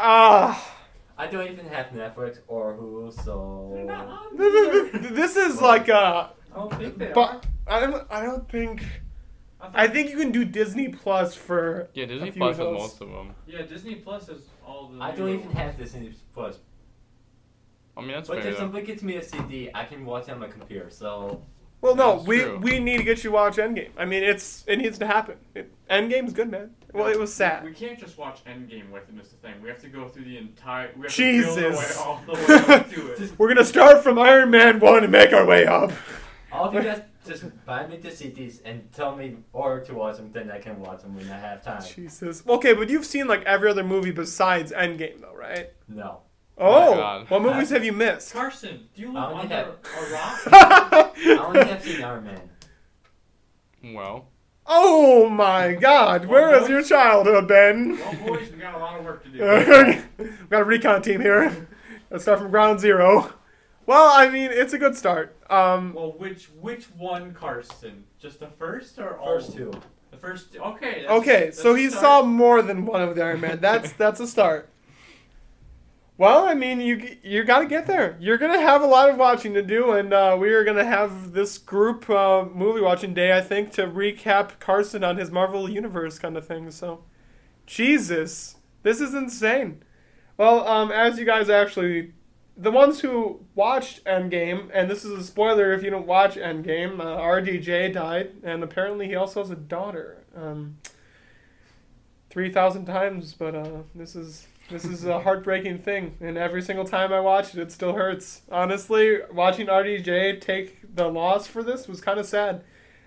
Ah. 0.00 0.78
I 1.16 1.28
don't 1.28 1.46
even 1.46 1.66
have 1.68 1.90
Netflix 1.90 2.38
or 2.48 2.74
Hulu, 2.74 3.24
so. 3.24 3.70
They're 3.72 3.84
not 3.84 4.08
on 4.08 5.14
this 5.14 5.36
is 5.36 5.60
like 5.60 5.86
a. 5.88 6.32
I 6.52 6.56
don't 6.56 6.74
think 6.74 6.98
they 6.98 7.12
But 7.14 7.46
I 7.70 7.80
don't. 7.80 8.06
I 8.10 8.22
don't 8.22 8.48
think. 8.50 8.82
are. 9.60 9.70
I 9.74 9.86
think 9.88 10.10
you 10.10 10.16
can 10.18 10.32
do 10.32 10.44
Disney 10.44 10.88
Plus 10.88 11.34
for. 11.34 11.88
Yeah, 11.94 12.06
Disney 12.06 12.28
A 12.28 12.32
few 12.32 12.40
Plus 12.40 12.58
of 12.58 12.66
has 12.68 12.76
most 12.78 13.00
of 13.00 13.08
them. 13.10 13.34
Yeah, 13.46 13.62
Disney 13.62 13.94
Plus 13.96 14.26
has 14.28 14.38
all 14.66 14.88
the. 14.88 15.00
I 15.02 15.12
don't 15.12 15.28
even 15.30 15.50
have 15.52 15.78
Disney 15.78 16.12
Plus. 16.34 16.58
I 17.96 18.00
mean, 18.02 18.12
that's 18.12 18.28
But 18.28 18.42
fair. 18.42 18.52
if 18.52 18.58
somebody 18.58 18.86
gets 18.86 19.02
me 19.02 19.16
a 19.16 19.22
CD, 19.22 19.70
I 19.74 19.84
can 19.84 20.04
watch 20.06 20.28
it 20.28 20.32
on 20.32 20.40
my 20.40 20.46
computer. 20.48 20.88
So 20.90 21.42
Well, 21.82 21.94
no, 21.94 22.16
That's 22.16 22.26
we 22.28 22.38
true. 22.40 22.58
we 22.58 22.78
need 22.78 22.98
to 22.98 23.02
get 23.02 23.18
you 23.18 23.30
to 23.30 23.32
watch 23.32 23.56
Endgame. 23.56 23.90
I 23.96 24.04
mean, 24.04 24.22
it's 24.22 24.64
it 24.66 24.76
needs 24.76 24.98
to 24.98 25.06
happen. 25.06 25.36
It, 25.54 25.72
Endgame's 25.90 26.32
good, 26.32 26.50
man. 26.50 26.70
Well, 26.92 27.06
it 27.08 27.18
was 27.18 27.32
sad. 27.32 27.62
We 27.64 27.72
can't 27.72 27.98
just 27.98 28.16
watch 28.18 28.42
Endgame 28.44 28.90
with 28.90 29.08
him. 29.08 29.20
Is 29.20 29.28
the 29.28 29.36
thing. 29.36 29.54
We 29.62 29.68
have 29.68 29.80
to 29.82 29.88
go 29.88 30.08
through 30.08 30.24
the 30.24 30.38
entire. 30.38 30.90
We 30.96 31.02
have 31.02 31.12
Jesus. 31.12 31.54
to 31.56 31.60
build 31.60 31.74
our 31.74 31.78
way 31.78 31.94
all 31.98 32.22
the 32.26 32.32
way 32.68 32.74
up 32.76 32.90
to 32.90 33.12
it. 33.12 33.32
We're 33.38 33.48
gonna 33.48 33.64
start 33.64 34.02
from 34.02 34.18
Iron 34.18 34.50
Man 34.50 34.80
one 34.80 35.02
and 35.02 35.12
make 35.12 35.32
our 35.32 35.44
way 35.46 35.66
up. 35.66 35.92
All 36.52 36.66
of 36.68 36.74
you 36.74 36.82
guys 36.82 37.02
just 37.26 37.44
buy 37.66 37.86
me 37.86 37.96
the 37.96 38.08
CDs 38.08 38.60
and 38.64 38.90
tell 38.92 39.14
me 39.14 39.36
or 39.52 39.80
to 39.80 39.94
watch 39.94 40.16
them, 40.16 40.30
then 40.32 40.50
I 40.50 40.58
can 40.58 40.80
watch 40.80 41.02
them 41.02 41.14
when 41.14 41.30
I 41.30 41.38
have 41.38 41.62
time. 41.64 41.82
Jesus. 41.94 42.42
Okay, 42.46 42.72
but 42.74 42.88
you've 42.90 43.06
seen 43.06 43.26
like 43.28 43.42
every 43.44 43.70
other 43.70 43.84
movie 43.84 44.10
besides 44.10 44.72
Endgame, 44.72 45.20
though, 45.20 45.34
right? 45.34 45.70
No. 45.88 46.20
Oh, 46.58 46.92
oh 46.92 46.94
God. 46.96 47.30
what 47.30 47.40
movies 47.42 47.70
have 47.70 47.84
you 47.84 47.92
missed? 47.92 48.32
Carson, 48.34 48.86
do 48.94 49.02
you 49.02 49.08
live 49.08 49.16
I 49.16 49.26
only 49.32 49.42
under 49.42 49.54
have- 49.54 49.66
a 49.66 50.12
rock? 50.12 50.40
I 51.16 51.36
only 51.46 51.64
have 51.64 51.82
seen 51.82 52.02
Iron 52.04 52.24
Man. 52.24 52.50
Well, 53.94 54.28
oh 54.66 55.28
my 55.30 55.72
God, 55.72 56.26
where 56.26 56.50
has 56.58 56.68
your 56.68 56.82
childhood 56.82 57.48
been? 57.48 57.96
Well, 57.98 58.14
boys, 58.26 58.50
we 58.52 58.58
got 58.58 58.74
a 58.74 58.78
lot 58.78 58.98
of 58.98 59.04
work 59.06 59.22
to 59.24 59.30
do. 59.30 60.02
We've 60.18 60.50
got 60.50 60.60
a 60.60 60.64
recon 60.64 61.00
team 61.02 61.20
here. 61.22 61.66
Let's 62.10 62.24
start 62.24 62.40
from 62.40 62.50
ground 62.50 62.80
zero. 62.80 63.32
Well, 63.86 64.10
I 64.14 64.28
mean, 64.28 64.50
it's 64.52 64.72
a 64.72 64.78
good 64.78 64.96
start. 64.96 65.36
Um, 65.50 65.94
Well, 65.94 66.12
which 66.12 66.46
which 66.60 66.84
one, 66.96 67.34
Carson? 67.34 68.04
Just 68.20 68.40
the 68.40 68.46
first 68.48 68.98
or 68.98 69.18
all? 69.18 69.38
First 69.38 69.54
two. 69.54 69.72
The 70.10 70.16
first. 70.16 70.52
two? 70.52 70.60
Okay. 70.60 71.00
That's, 71.02 71.10
okay, 71.12 71.44
that's 71.46 71.60
so 71.62 71.74
he 71.74 71.88
start. 71.88 72.02
saw 72.02 72.22
more 72.22 72.62
than 72.62 72.84
one 72.86 73.02
of 73.02 73.14
the 73.16 73.22
Iron 73.22 73.40
Man. 73.40 73.60
That's 73.60 73.92
that's 73.98 74.20
a 74.20 74.26
start. 74.26 74.68
Well, 76.18 76.44
I 76.44 76.52
mean, 76.54 76.80
you 76.82 77.16
you 77.22 77.44
got 77.44 77.60
to 77.60 77.66
get 77.66 77.86
there. 77.86 78.16
You're 78.20 78.36
gonna 78.36 78.60
have 78.60 78.82
a 78.82 78.86
lot 78.86 79.08
of 79.08 79.16
watching 79.16 79.54
to 79.54 79.62
do, 79.62 79.92
and 79.92 80.12
uh, 80.12 80.36
we 80.38 80.50
are 80.50 80.64
gonna 80.64 80.84
have 80.84 81.32
this 81.32 81.56
group 81.56 82.08
uh, 82.10 82.44
movie 82.44 82.82
watching 82.82 83.14
day, 83.14 83.36
I 83.36 83.40
think, 83.40 83.72
to 83.72 83.86
recap 83.86 84.58
Carson 84.60 85.02
on 85.02 85.16
his 85.16 85.30
Marvel 85.30 85.68
Universe 85.68 86.18
kind 86.18 86.36
of 86.36 86.46
thing. 86.46 86.70
So, 86.70 87.04
Jesus, 87.66 88.56
this 88.82 89.00
is 89.00 89.14
insane. 89.14 89.82
Well, 90.36 90.66
um, 90.68 90.92
as 90.92 91.18
you 91.18 91.24
guys 91.24 91.48
actually 91.48 92.12
the 92.56 92.70
ones 92.70 93.00
who 93.00 93.44
watched 93.54 94.04
Endgame, 94.04 94.70
and 94.72 94.90
this 94.90 95.04
is 95.04 95.12
a 95.12 95.24
spoiler 95.24 95.72
if 95.72 95.82
you 95.82 95.90
don't 95.90 96.06
watch 96.06 96.36
Endgame, 96.36 97.00
uh, 97.00 97.18
RDJ 97.18 97.92
died, 97.94 98.32
and 98.42 98.62
apparently 98.62 99.06
he 99.06 99.14
also 99.14 99.40
has 99.40 99.50
a 99.50 99.56
daughter. 99.56 100.24
Um, 100.36 100.78
Three 102.30 102.52
thousand 102.52 102.84
times, 102.84 103.34
but 103.34 103.56
uh, 103.56 103.78
this 103.92 104.14
is 104.14 104.46
this 104.70 104.84
is 104.84 105.04
a 105.04 105.18
heartbreaking 105.24 105.78
thing, 105.78 106.16
and 106.20 106.38
every 106.38 106.62
single 106.62 106.84
time 106.84 107.12
I 107.12 107.18
watch 107.18 107.56
it, 107.56 107.60
it 107.60 107.72
still 107.72 107.94
hurts. 107.94 108.42
Honestly, 108.52 109.18
watching 109.32 109.66
RDJ 109.66 110.40
take 110.40 110.94
the 110.94 111.08
loss 111.08 111.48
for 111.48 111.64
this 111.64 111.88
was 111.88 112.00
kind 112.00 112.20
of 112.20 112.26
sad. 112.26 112.62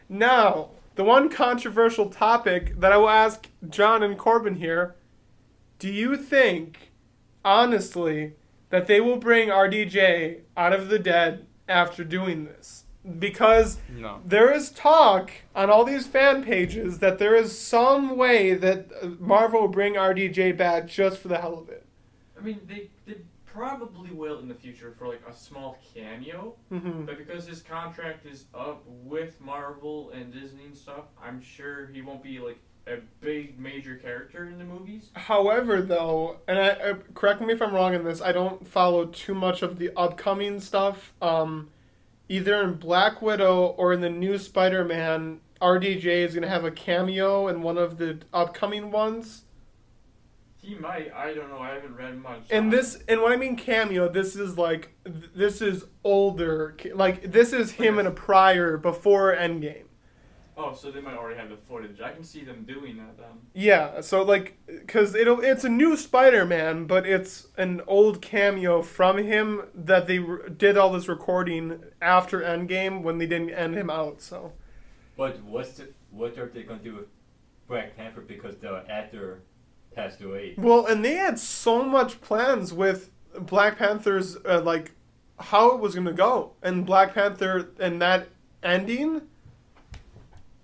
Now, 0.10 0.71
the 0.95 1.06
one 1.06 1.29
controversial 1.29 2.10
topic 2.10 2.77
that 2.82 2.91
I 2.91 2.97
will 2.97 3.08
ask 3.08 3.47
John 3.69 4.03
and 4.03 4.17
Corbin 4.17 4.56
here: 4.56 4.95
Do 5.79 5.89
you 5.89 6.17
think, 6.17 6.91
honestly, 7.45 8.34
that 8.73 8.88
they 8.88 8.99
will 8.99 9.17
bring 9.17 9.49
RDJ 9.49 10.39
out 10.57 10.73
of 10.73 10.89
the 10.89 10.97
dead 10.97 11.45
after 11.69 12.03
doing 12.03 12.45
this? 12.45 12.86
Because 13.19 13.77
No. 13.88 14.19
there 14.25 14.51
is 14.51 14.71
talk 14.71 15.29
on 15.53 15.69
all 15.69 15.83
these 15.86 16.07
fan 16.07 16.43
pages 16.43 16.97
that 16.97 17.19
there 17.19 17.36
is 17.36 17.55
some 17.55 18.17
way 18.17 18.55
that 18.55 18.88
uh, 18.99 19.09
Marvel 19.19 19.62
will 19.62 19.67
bring 19.67 19.93
RDJ 19.93 20.57
back 20.57 20.88
just 20.88 21.19
for 21.19 21.27
the 21.27 21.38
hell 21.38 21.59
of 21.59 21.69
it. 21.69 21.86
I 22.36 22.41
mean, 22.41 22.62
they 22.67 22.89
they 23.05 23.17
probably 23.45 24.09
will 24.09 24.39
in 24.39 24.47
the 24.47 24.55
future 24.55 24.91
for 24.97 25.07
like 25.07 25.21
a 25.29 25.33
small 25.36 25.77
cameo, 25.93 26.55
hmm 26.69 27.05
but 27.05 27.19
because 27.19 27.45
his 27.45 27.62
contract 27.62 28.25
is 28.25 28.45
up 28.55 28.81
with 28.88 29.39
Marvel 29.39 30.09
and 30.15 30.33
Disney 30.33 30.65
and 30.65 30.75
stuff, 30.75 31.03
I'm 31.23 31.39
sure 31.43 31.86
he 31.93 32.01
won't 32.01 32.23
be 32.23 32.39
like 32.39 32.57
a 32.88 32.98
big 33.22 33.60
major 33.60 33.96
character 33.96 34.46
in 34.46 34.58
the 34.58 34.65
movies. 34.65 35.10
However, 35.13 35.82
though, 35.82 36.38
and 36.48 36.60
I, 36.60 36.67
uh, 36.69 36.93
correct 37.13 37.41
me 37.41 37.54
if 37.54 37.62
I'm 37.62 37.74
wrong 37.74 37.93
in 37.93 38.04
this, 38.04 38.22
I 38.22 38.32
don't 38.32 38.67
follow 38.67 39.06
too 39.06 39.34
much 39.34 39.62
of 39.62 39.80
the 39.80 39.91
upcoming 39.96 40.60
stuff. 40.60 41.13
Um, 41.22 41.69
either 42.28 42.62
in 42.62 42.76
Black 42.76 43.22
Widow 43.22 43.67
or 43.78 43.93
in 43.93 44.02
the 44.02 44.10
new 44.10 44.38
Spider-Man, 44.38 45.39
RDJ 45.62 46.06
is 46.06 46.36
gonna 46.36 46.50
have 46.50 46.65
a 46.65 46.72
cameo 46.72 47.48
in 47.48 47.62
one 47.62 47.78
of 47.78 47.98
the 47.98 48.19
upcoming 48.34 48.91
ones. 48.91 49.43
He 50.62 50.76
might. 50.76 51.13
I 51.13 51.34
don't 51.34 51.50
know. 51.50 51.60
I 51.60 51.74
haven't 51.74 51.96
read 51.96 52.22
much. 52.22 52.43
And 52.50 52.72
this, 52.72 53.04
and 53.10 53.22
when 53.22 53.34
I 53.34 53.36
mean 53.36 53.58
cameo, 53.58 54.08
this 54.08 54.36
is 54.38 54.58
like, 54.58 54.93
this 55.04 55.62
is 55.62 55.84
older. 56.06 56.78
Like, 56.93 57.34
this 57.34 57.52
is 57.52 57.72
him 57.72 58.00
in 58.00 58.08
a 58.08 58.12
prior 58.12 58.78
before 58.78 59.36
Endgame. 59.36 59.88
Oh, 60.56 60.74
so 60.74 60.92
they 60.92 61.02
might 61.02 61.16
already 61.16 61.39
have 61.39 61.50
the 61.50 61.58
footage. 61.58 62.00
I 62.00 62.12
can 62.12 62.24
see 62.24 62.44
them 62.44 62.63
doing 62.63 62.98
that 62.98 63.18
then. 63.18 63.39
Yeah, 63.54 64.02
so 64.02 64.22
like, 64.24 64.58
cause 64.88 65.16
it'll 65.16 65.42
it's 65.42 65.63
a 65.63 65.70
new 65.70 65.98
Spider-Man, 65.98 66.86
but 66.86 67.06
it's 67.08 67.48
an 67.58 67.82
old 67.88 68.22
cameo 68.22 68.82
from 68.84 69.18
him 69.18 69.63
that 69.74 70.06
they 70.08 70.20
re- 70.20 70.50
did 70.56 70.78
all 70.78 70.92
this 70.92 71.08
recording 71.08 71.84
after 72.02 72.42
Endgame 72.42 73.02
when 73.02 73.18
they 73.18 73.26
didn't 73.26 73.50
end 73.50 73.76
him 73.76 73.89
out. 73.89 74.22
So 74.22 74.54
But 75.18 75.42
what's 75.44 75.72
the, 75.78 75.89
what 76.12 76.38
are 76.38 76.48
they 76.48 76.63
gonna 76.63 76.84
do 76.84 76.96
with 76.96 77.08
Black 77.68 77.96
Panther 77.98 78.22
because 78.22 78.58
the 78.58 78.84
actor 78.88 79.42
passed 79.96 80.22
away? 80.22 80.54
well, 80.58 80.86
and 80.86 81.04
they 81.04 81.16
had 81.16 81.39
so 81.39 81.84
much 81.84 82.22
plans 82.22 82.72
with 82.74 83.12
Black 83.39 83.80
Panther's 83.80 84.38
uh, 84.46 84.62
like 84.62 84.92
how 85.39 85.72
it 85.72 85.80
was 85.80 85.96
gonna 85.96 86.13
go, 86.13 86.54
and 86.62 86.86
Black 86.86 87.16
Panther 87.16 87.70
and 87.80 88.00
that 88.04 88.28
ending. 88.62 89.24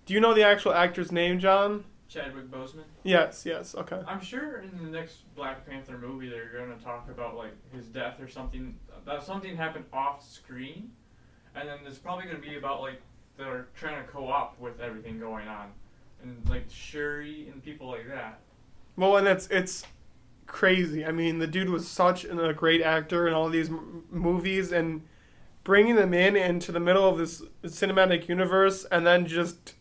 Do 0.09 0.15
you 0.15 0.19
know 0.19 0.33
the 0.33 0.41
actual 0.41 0.73
actor's 0.73 1.11
name, 1.11 1.37
John? 1.37 1.83
Chadwick 2.07 2.49
Boseman. 2.49 2.85
Yes, 3.03 3.43
yes, 3.45 3.75
okay. 3.75 4.01
I'm 4.07 4.19
sure 4.19 4.57
in 4.61 4.71
the 4.83 4.89
next 4.89 5.17
Black 5.35 5.69
Panther 5.69 5.99
movie 5.99 6.27
they're 6.27 6.49
going 6.51 6.75
to 6.75 6.83
talk 6.83 7.07
about 7.11 7.37
like 7.37 7.51
his 7.71 7.85
death 7.85 8.19
or 8.19 8.27
something. 8.27 8.75
That 9.05 9.21
something 9.21 9.55
happened 9.55 9.85
off 9.93 10.27
screen, 10.27 10.89
and 11.53 11.69
then 11.69 11.77
there's 11.83 11.99
probably 11.99 12.23
going 12.25 12.37
to 12.37 12.41
be 12.41 12.57
about 12.57 12.81
like 12.81 12.99
they're 13.37 13.67
trying 13.75 14.03
to 14.03 14.11
co-op 14.11 14.59
with 14.59 14.79
everything 14.81 15.19
going 15.19 15.47
on, 15.47 15.67
and 16.23 16.41
like 16.49 16.65
Shuri 16.71 17.47
and 17.53 17.63
people 17.63 17.87
like 17.87 18.07
that. 18.07 18.39
Well, 18.95 19.15
and 19.15 19.27
it's 19.27 19.45
it's 19.51 19.83
crazy. 20.47 21.05
I 21.05 21.11
mean, 21.11 21.37
the 21.37 21.45
dude 21.45 21.69
was 21.69 21.87
such 21.87 22.25
an- 22.25 22.39
a 22.39 22.51
great 22.51 22.81
actor 22.81 23.27
in 23.27 23.35
all 23.35 23.47
these 23.47 23.69
m- 23.69 24.05
movies, 24.09 24.71
and 24.71 25.03
bringing 25.63 25.97
them 25.97 26.15
in 26.15 26.35
into 26.35 26.71
the 26.71 26.79
middle 26.79 27.07
of 27.07 27.19
this 27.19 27.43
cinematic 27.63 28.27
universe, 28.27 28.85
and 28.85 29.05
then 29.05 29.27
just 29.27 29.75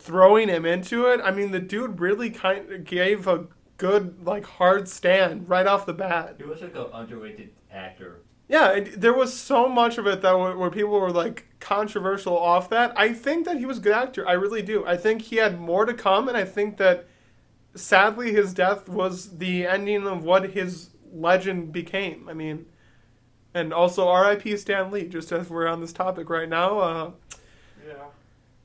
throwing 0.00 0.48
him 0.48 0.64
into 0.64 1.06
it. 1.06 1.20
I 1.22 1.30
mean, 1.30 1.50
the 1.50 1.60
dude 1.60 2.00
really 2.00 2.30
kind 2.30 2.70
of 2.72 2.84
gave 2.84 3.26
a 3.26 3.46
good 3.76 4.26
like 4.26 4.44
hard 4.44 4.88
stand 4.88 5.48
right 5.48 5.66
off 5.66 5.86
the 5.86 5.92
bat. 5.92 6.36
He 6.38 6.44
was 6.44 6.62
like 6.62 6.74
an 6.74 6.86
underrated 6.92 7.50
actor. 7.70 8.20
Yeah, 8.48 8.70
it, 8.72 9.00
there 9.00 9.14
was 9.14 9.32
so 9.32 9.68
much 9.68 9.96
of 9.96 10.06
it 10.06 10.22
that 10.22 10.36
where, 10.36 10.56
where 10.56 10.70
people 10.70 10.98
were 10.98 11.12
like 11.12 11.46
controversial 11.60 12.36
off 12.36 12.68
that. 12.70 12.92
I 12.96 13.12
think 13.12 13.44
that 13.44 13.58
he 13.58 13.66
was 13.66 13.78
a 13.78 13.80
good 13.80 13.92
actor. 13.92 14.26
I 14.26 14.32
really 14.32 14.62
do. 14.62 14.84
I 14.86 14.96
think 14.96 15.22
he 15.22 15.36
had 15.36 15.60
more 15.60 15.84
to 15.84 15.94
come, 15.94 16.28
and 16.28 16.36
I 16.36 16.44
think 16.44 16.78
that 16.78 17.06
sadly 17.74 18.32
his 18.32 18.52
death 18.52 18.88
was 18.88 19.38
the 19.38 19.66
ending 19.66 20.06
of 20.06 20.24
what 20.24 20.50
his 20.50 20.90
legend 21.12 21.72
became. 21.72 22.28
I 22.28 22.32
mean, 22.32 22.66
and 23.54 23.72
also 23.72 24.08
R.I.P. 24.08 24.56
Stan 24.56 24.90
Lee. 24.90 25.06
Just 25.06 25.30
as 25.30 25.48
we're 25.48 25.68
on 25.68 25.80
this 25.80 25.92
topic 25.92 26.30
right 26.30 26.48
now. 26.48 26.78
Uh. 26.78 27.10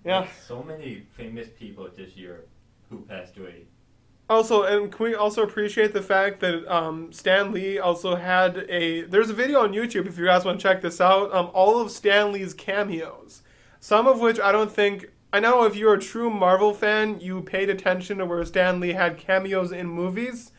Yeah. 0.05 0.19
Like, 0.19 0.29
so 0.47 0.63
many 0.63 1.03
famous 1.17 1.47
people 1.49 1.89
this 1.95 2.15
year 2.15 2.45
who 2.89 2.99
passed 3.01 3.37
away. 3.37 3.65
Also, 4.27 4.63
and 4.63 4.91
can 4.91 5.05
we 5.05 5.15
also 5.15 5.43
appreciate 5.43 5.93
the 5.93 6.01
fact 6.01 6.39
that 6.39 6.65
um, 6.73 7.11
Stan 7.13 7.51
Lee 7.51 7.77
also 7.77 8.15
had 8.15 8.65
a. 8.69 9.01
There's 9.01 9.29
a 9.29 9.33
video 9.33 9.61
on 9.61 9.73
YouTube 9.73 10.07
if 10.07 10.17
you 10.17 10.25
guys 10.25 10.43
want 10.45 10.59
to 10.59 10.63
check 10.63 10.81
this 10.81 10.99
out. 10.99 11.33
Um, 11.33 11.51
all 11.53 11.79
of 11.79 11.91
Stan 11.91 12.31
Lee's 12.31 12.53
cameos, 12.53 13.43
some 13.79 14.07
of 14.07 14.19
which 14.19 14.39
I 14.39 14.51
don't 14.51 14.71
think. 14.71 15.11
I 15.31 15.39
know 15.39 15.63
if 15.65 15.75
you're 15.75 15.95
a 15.95 15.99
true 15.99 16.29
Marvel 16.29 16.73
fan, 16.73 17.19
you 17.19 17.41
paid 17.41 17.69
attention 17.69 18.19
to 18.19 18.25
where 18.25 18.43
Stan 18.45 18.79
Lee 18.79 18.93
had 18.93 19.17
cameos 19.17 19.71
in 19.71 19.87
movies. 19.87 20.51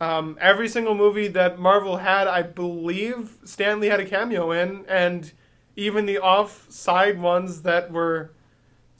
Um, 0.00 0.36
every 0.40 0.68
single 0.68 0.94
movie 0.94 1.28
that 1.28 1.58
Marvel 1.58 1.98
had, 1.98 2.26
I 2.26 2.42
believe, 2.42 3.36
Stan 3.44 3.80
Lee 3.80 3.88
had 3.88 4.00
a 4.00 4.06
cameo 4.06 4.50
in, 4.50 4.84
and 4.88 5.32
even 5.76 6.06
the 6.06 6.18
off-side 6.18 7.20
ones 7.20 7.62
that 7.62 7.92
were 7.92 8.32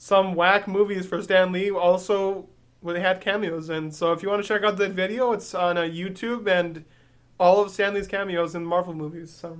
some 0.01 0.33
whack 0.33 0.67
movies 0.67 1.05
for 1.05 1.21
Stan 1.21 1.51
Lee 1.51 1.69
also 1.69 2.49
where 2.79 2.95
they 2.95 3.01
had 3.01 3.21
cameos 3.21 3.69
in. 3.69 3.91
So 3.91 4.13
if 4.13 4.23
you 4.23 4.29
want 4.29 4.41
to 4.41 4.47
check 4.47 4.63
out 4.63 4.77
that 4.77 4.93
video, 4.93 5.31
it's 5.31 5.53
on 5.53 5.77
uh, 5.77 5.81
YouTube 5.81 6.47
and 6.47 6.85
all 7.39 7.61
of 7.61 7.69
Stan 7.69 7.93
Lee's 7.93 8.07
cameos 8.07 8.55
in 8.55 8.65
Marvel 8.65 8.95
movies. 8.95 9.31
So 9.31 9.59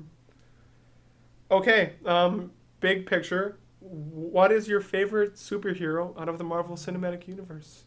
okay, 1.51 1.93
um, 2.07 2.49
big 2.79 3.05
picture. 3.05 3.59
What 3.81 4.51
is 4.51 4.67
your 4.67 4.81
favorite 4.81 5.35
superhero 5.35 6.19
out 6.19 6.27
of 6.27 6.39
the 6.39 6.43
Marvel 6.43 6.75
Cinematic 6.75 7.27
Universe? 7.27 7.85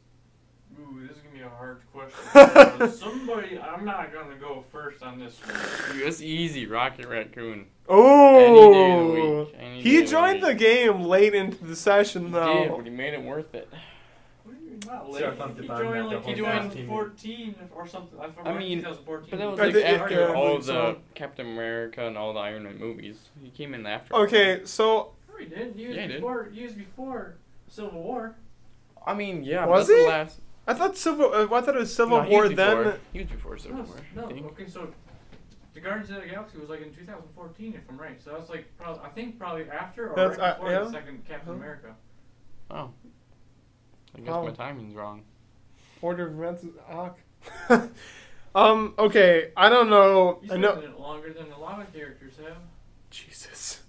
Ooh, 0.81 1.01
this 1.07 1.17
is 1.17 1.23
gonna 1.23 1.35
be 1.37 1.43
a 1.43 1.49
hard 1.49 1.81
question. 1.93 2.93
Somebody, 2.99 3.59
I'm 3.59 3.85
not 3.85 4.13
gonna 4.13 4.37
go 4.37 4.65
first 4.73 5.03
on 5.03 5.19
this 5.19 5.39
one. 5.45 6.01
It's 6.01 6.21
easy, 6.21 6.67
Rocket 6.67 7.07
Raccoon. 7.07 7.67
Oh, 7.89 8.39
Any 8.39 8.73
day 8.73 8.93
of 8.93 9.07
the 9.07 9.13
week. 9.45 9.55
Any 9.59 9.83
day 9.83 9.89
he 9.91 9.99
of 9.99 10.05
the 10.05 10.11
joined 10.11 10.43
the 10.43 10.55
game 10.55 11.03
late 11.03 11.35
into 11.35 11.65
the 11.65 11.77
session 11.77 12.27
He 12.27 12.33
though. 12.33 12.63
did, 12.65 12.77
but 12.77 12.85
he 12.85 12.91
made 12.91 13.15
it 13.15 13.23
worth 13.23 13.55
it. 13.55 13.69
What 14.45 14.59
do 14.59 14.65
you 14.65 14.71
mean, 14.71 14.81
not 14.87 15.11
late? 15.11 15.37
something 15.39 15.63
He 15.63 15.69
joined 15.69 16.11
that, 16.13 16.17
like 16.17 16.25
he 16.25 16.35
joined 16.35 16.89
14 16.89 17.55
or 17.75 17.87
something. 17.87 18.19
I, 18.21 18.49
I 18.51 18.59
mean, 18.59 18.79
2014. 18.79 19.31
But 19.31 19.39
that 19.39 19.51
was 19.51 19.59
like 19.61 19.73
think- 19.75 19.87
after 20.01 20.15
yeah, 20.21 20.33
all 20.35 20.57
the 20.59 20.63
so. 20.65 20.99
Captain 21.15 21.47
America 21.47 22.07
and 22.07 22.17
all 22.17 22.33
the 22.33 22.41
Iron 22.41 22.65
Man 22.65 22.79
movies. 22.79 23.29
He 23.43 23.51
came 23.51 23.75
in 23.75 23.87
after. 23.87 24.15
Okay, 24.15 24.63
so 24.65 25.13
No, 25.29 25.37
he 25.37 25.45
did. 25.47 25.75
He 25.77 25.87
was 25.89 25.97
Yeah, 25.97 26.03
he 26.03 26.09
did. 26.09 26.17
before. 26.17 26.49
He 26.53 26.65
was 26.65 26.73
before 26.73 27.35
Civil 27.69 28.03
War. 28.03 28.35
I 29.07 29.13
mean, 29.13 29.45
yeah. 29.45 29.67
Was 29.67 29.87
but 29.89 29.93
that's 29.93 29.99
he? 29.99 30.03
The 30.05 30.09
last... 30.09 30.41
I 30.67 30.75
thought 30.75 30.97
Civil. 30.97 31.33
Uh, 31.33 31.45
I 31.45 31.61
thought 31.61 31.77
it 31.77 31.81
was 31.81 31.95
Civil 31.95 32.19
No, 32.19 32.23
he 32.25 32.31
War 32.31 32.43
was 32.45 32.55
then. 32.55 32.77
before. 32.79 32.99
He 33.13 33.19
was 33.21 33.29
before 33.29 33.59
Civil 33.59 33.79
no, 33.79 33.85
War. 33.85 33.97
no. 34.17 34.25
I 34.29 34.33
think. 34.33 34.47
Okay, 34.47 34.67
so 34.69 34.93
the 35.75 35.81
Guardians 35.81 36.11
of 36.11 36.23
the 36.23 36.29
Galaxy 36.29 36.59
was 36.59 36.71
like 36.71 36.81
in 36.83 36.95
2014, 36.95 37.75
if 37.75 37.81
I'm 37.91 37.99
right. 37.99 38.23
So 38.23 38.31
that's 38.33 38.49
like 38.49 38.65
probably 38.79 39.03
I 39.05 39.09
think 39.11 39.39
probably 39.39 39.69
after 39.71 40.11
or 40.11 40.17
That's- 40.17 40.39
right 40.39 40.51
uh, 40.51 40.55
before 40.55 40.71
yeah. 40.71 40.79
the 40.81 40.91
second 40.93 41.25
Captain 41.29 41.49
Huh. 41.49 41.55
America. 41.55 41.95
Oh. 42.71 42.91
I 44.17 44.21
guess 44.21 44.29
Oh. 44.29 44.45
my 44.45 44.53
timing's 44.53 44.95
wrong. 44.95 45.23
Order 46.01 46.29
of 46.29 46.35
events 46.35 46.63
is 46.65 46.75
Ock. 46.91 47.19
um. 48.55 48.95
Okay. 48.99 49.51
I 49.57 49.69
don't 49.69 49.91
know. 49.91 50.39
He's 50.43 50.51
I 50.51 50.55
been 50.55 50.61
know. 50.63 50.73
in 50.79 50.85
it 50.85 50.99
longer 51.01 51.33
than 51.33 51.51
a 51.53 51.59
lot 51.59 51.81
of 51.81 51.93
characters 51.93 52.35
have. 52.39 52.57
Jesus. 53.11 53.83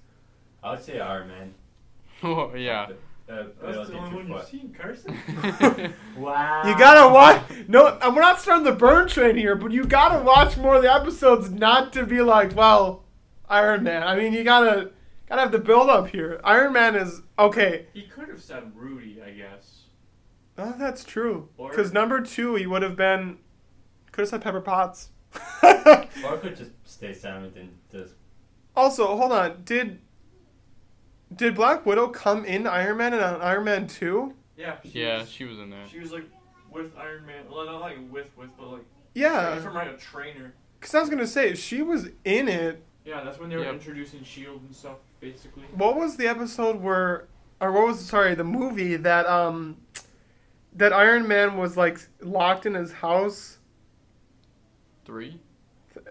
I 0.64 0.72
would 0.72 0.84
say 0.84 1.00
Iron 1.00 1.28
Man. 1.30 1.54
Oh 2.24 2.54
yeah. 2.56 2.90
Uh, 3.28 3.44
That's 3.60 3.60
the 3.60 3.68
I'll 3.68 3.80
only 3.80 3.92
take 3.92 4.14
one 4.14 4.28
you've 4.28 4.38
foot. 4.38 4.48
seen, 4.48 4.76
Carson. 4.80 5.94
Wow. 6.18 6.62
You 6.66 6.78
gotta 6.78 7.12
watch. 7.14 7.42
No, 7.68 7.98
we're 8.14 8.22
not 8.22 8.40
starting 8.40 8.64
the 8.64 8.72
burn 8.72 9.08
train 9.08 9.36
here, 9.36 9.56
but 9.56 9.72
you 9.72 9.84
gotta 9.86 10.24
watch 10.24 10.58
more 10.58 10.76
of 10.76 10.84
the 10.84 10.94
episodes, 10.94 11.50
not 11.50 11.92
to 11.94 12.06
be 12.06 12.22
like, 12.22 12.56
well, 12.56 13.04
Iron 13.50 13.84
Man. 13.84 14.04
I 14.04 14.16
mean, 14.16 14.32
you 14.34 14.44
gotta 14.44 14.92
gotta 15.28 15.42
have 15.42 15.52
the 15.52 15.60
build 15.60 15.90
up 15.90 16.08
here. 16.10 16.40
Iron 16.44 16.74
Man 16.74 16.96
is 16.96 17.22
okay. 17.40 17.88
he 17.94 18.04
could 18.04 18.30
have 18.30 18.42
said 18.42 18.72
Rhodey, 18.76 19.24
I 19.26 19.32
guess. 19.32 19.82
Oh, 20.58 20.74
that's 20.78 21.04
true. 21.04 21.50
Or- 21.58 21.70
Because 21.72 21.92
number 21.92 22.22
two, 22.22 22.56
he 22.56 22.66
would 22.68 22.82
have 22.84 22.96
been. 22.96 23.40
Could 24.12 24.22
have 24.22 24.30
said 24.30 24.42
Pepper 24.42 24.62
Potts. 24.62 25.10
Or 25.64 26.38
could 26.38 26.56
just 26.56 26.72
stay 26.86 27.14
silent 27.14 27.58
and 27.58 27.78
just. 27.92 28.14
also, 28.76 29.18
hold 29.18 29.32
on. 29.34 29.64
Did 29.66 30.00
did 31.34 31.56
Black 31.56 31.86
Widow 31.86 32.08
come 32.10 32.44
in 32.46 32.68
Iron 32.68 32.98
Man 32.98 33.14
and 33.14 33.22
on 33.24 33.42
Iron 33.42 33.64
Man 33.64 33.88
two? 33.88 34.34
Yeah. 34.58 34.76
She 34.84 35.02
Yeah, 35.02 35.20
Was, 35.20 35.30
she 35.30 35.46
was 35.46 35.58
in 35.60 35.70
there. 35.70 35.86
she 35.90 36.00
was 36.00 36.12
like 36.12 36.26
with 36.72 36.92
Iron 36.98 37.26
Man. 37.26 37.46
Well, 37.50 37.66
not 37.66 37.80
like 37.82 37.98
with 38.12 38.28
with, 38.38 38.50
but 38.58 38.68
like 38.68 38.86
Yeah, 39.14 39.60
from 39.60 39.74
like 39.76 39.88
a 39.90 39.98
trainer. 39.98 40.54
because 40.80 40.94
I 40.96 41.00
was 41.02 41.10
gonna 41.10 41.28
say 41.28 41.56
she 41.56 41.82
was 41.82 42.10
in 42.24 42.48
it. 42.48 42.84
Yeah, 43.06 43.24
that's 43.24 43.40
when 43.40 43.50
they 43.50 43.56
were 43.58 43.64
Yep. 43.64 43.74
introducing 43.76 44.24
Shield 44.24 44.62
and 44.62 44.76
stuff, 44.76 44.98
basically. 45.20 45.64
What 45.76 45.96
was 45.96 46.18
the 46.18 46.28
episode 46.28 46.82
where, 46.82 47.28
or 47.62 47.72
what 47.72 47.86
was 47.88 48.00
sorry 48.04 48.34
the 48.34 48.44
movie 48.44 48.96
that 48.96 49.26
um, 49.28 49.78
that 50.74 50.92
Iron 50.92 51.28
Man 51.28 51.58
was 51.58 51.78
like 51.78 52.00
locked 52.22 52.66
in 52.66 52.74
his 52.74 52.92
house? 52.94 53.58
Three? 55.06 55.40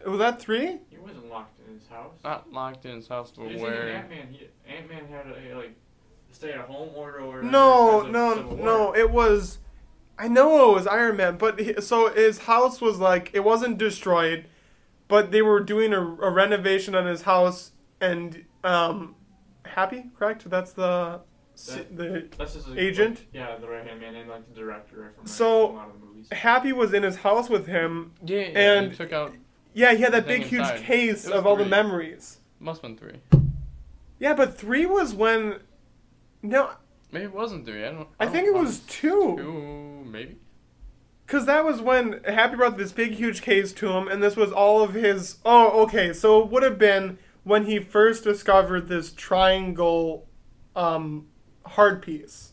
Was 0.06 0.18
that 0.18 0.40
three? 0.40 0.78
He 0.88 0.96
wasn't 0.98 1.28
locked 1.28 1.58
in 1.60 1.63
his 1.78 1.88
house. 1.88 2.14
Not 2.24 2.52
locked 2.52 2.84
in 2.86 2.96
his 2.96 3.08
house, 3.08 3.32
but 3.36 3.50
You're 3.50 3.60
where. 3.60 3.88
Ant 3.96 4.10
Man. 4.10 4.36
Ant 4.68 4.88
Man 4.88 5.06
had 5.08 5.26
a 5.26 5.56
like 5.56 5.74
stay 6.30 6.52
at 6.52 6.60
home 6.66 6.90
order 6.94 7.20
or 7.20 7.42
No, 7.42 8.02
no, 8.02 8.34
no. 8.54 8.94
It 8.94 9.10
was. 9.10 9.58
I 10.18 10.28
know 10.28 10.70
it 10.70 10.74
was 10.74 10.86
Iron 10.86 11.16
Man, 11.16 11.36
but 11.38 11.58
he, 11.58 11.80
so 11.80 12.12
his 12.12 12.38
house 12.40 12.80
was 12.80 12.98
like 12.98 13.30
it 13.34 13.40
wasn't 13.44 13.78
destroyed, 13.78 14.46
but 15.08 15.32
they 15.32 15.42
were 15.42 15.60
doing 15.60 15.92
a, 15.92 16.00
a 16.00 16.30
renovation 16.30 16.94
on 16.94 17.06
his 17.06 17.22
house, 17.22 17.72
and 18.00 18.44
um, 18.62 19.16
Happy, 19.66 20.10
correct? 20.16 20.48
That's 20.48 20.72
the 20.72 21.20
That- 21.66 21.96
the 21.96 22.28
That's 22.38 22.54
just 22.54 22.68
like, 22.68 22.78
Agent? 22.78 23.16
like, 23.18 23.28
yeah, 23.32 23.56
the 23.56 23.68
right 23.68 23.84
hand 23.84 24.00
man 24.00 24.14
and 24.14 24.28
like 24.30 24.46
the 24.48 24.54
director 24.54 25.12
from, 25.16 25.24
like, 25.24 25.28
So- 25.28 25.70
a 25.70 25.72
lot 25.72 25.88
of 25.88 26.00
the 26.00 26.06
movies. 26.06 26.28
Happy 26.30 26.72
was 26.72 26.92
in 26.94 27.02
his 27.02 27.16
house 27.16 27.48
with 27.50 27.66
him. 27.66 28.12
Yeah, 28.24 28.38
yeah, 28.38 28.46
And- 28.58 28.90
he 28.92 28.96
took 28.96 29.12
out. 29.12 29.32
Yeah, 29.74 29.92
he 29.94 30.02
had 30.02 30.12
that 30.12 30.26
big 30.26 30.42
huge 30.44 30.60
inside. 30.62 30.80
case 30.82 31.26
of 31.26 31.46
all 31.46 31.56
the 31.56 31.64
memories. 31.64 32.38
Must 32.60 32.80
have 32.80 32.96
been 32.96 33.20
three. 33.30 33.40
Yeah, 34.18 34.32
but 34.34 34.56
three 34.56 34.86
was 34.86 35.12
when. 35.14 35.60
No, 36.42 36.70
Maybe 37.10 37.24
it 37.26 37.34
wasn't 37.34 37.66
three. 37.66 37.84
I 37.84 37.90
don't. 37.90 38.08
I 38.18 38.26
think 38.26 38.48
it 38.48 38.52
don't- 38.52 38.64
was 38.64 38.80
two. 38.80 39.34
Two, 39.36 40.04
maybe. 40.10 40.36
Because 41.26 41.46
that 41.46 41.64
was 41.64 41.80
when 41.80 42.22
Happy 42.24 42.54
brought 42.56 42.76
this 42.76 42.92
big, 42.92 43.12
huge 43.12 43.40
case 43.42 43.72
to 43.74 43.88
him, 43.90 44.08
and 44.08 44.22
this 44.22 44.36
was 44.36 44.52
all 44.52 44.82
of 44.82 44.94
his. 44.94 45.38
Oh, 45.44 45.82
okay. 45.84 46.12
So 46.12 46.40
it 46.42 46.48
would 46.50 46.62
have 46.62 46.78
been 46.78 47.18
when 47.44 47.64
he 47.66 47.78
first 47.78 48.24
discovered 48.24 48.88
this 48.88 49.12
triangle 49.12 50.26
um, 50.76 51.26
hard 51.66 52.00
piece. 52.02 52.52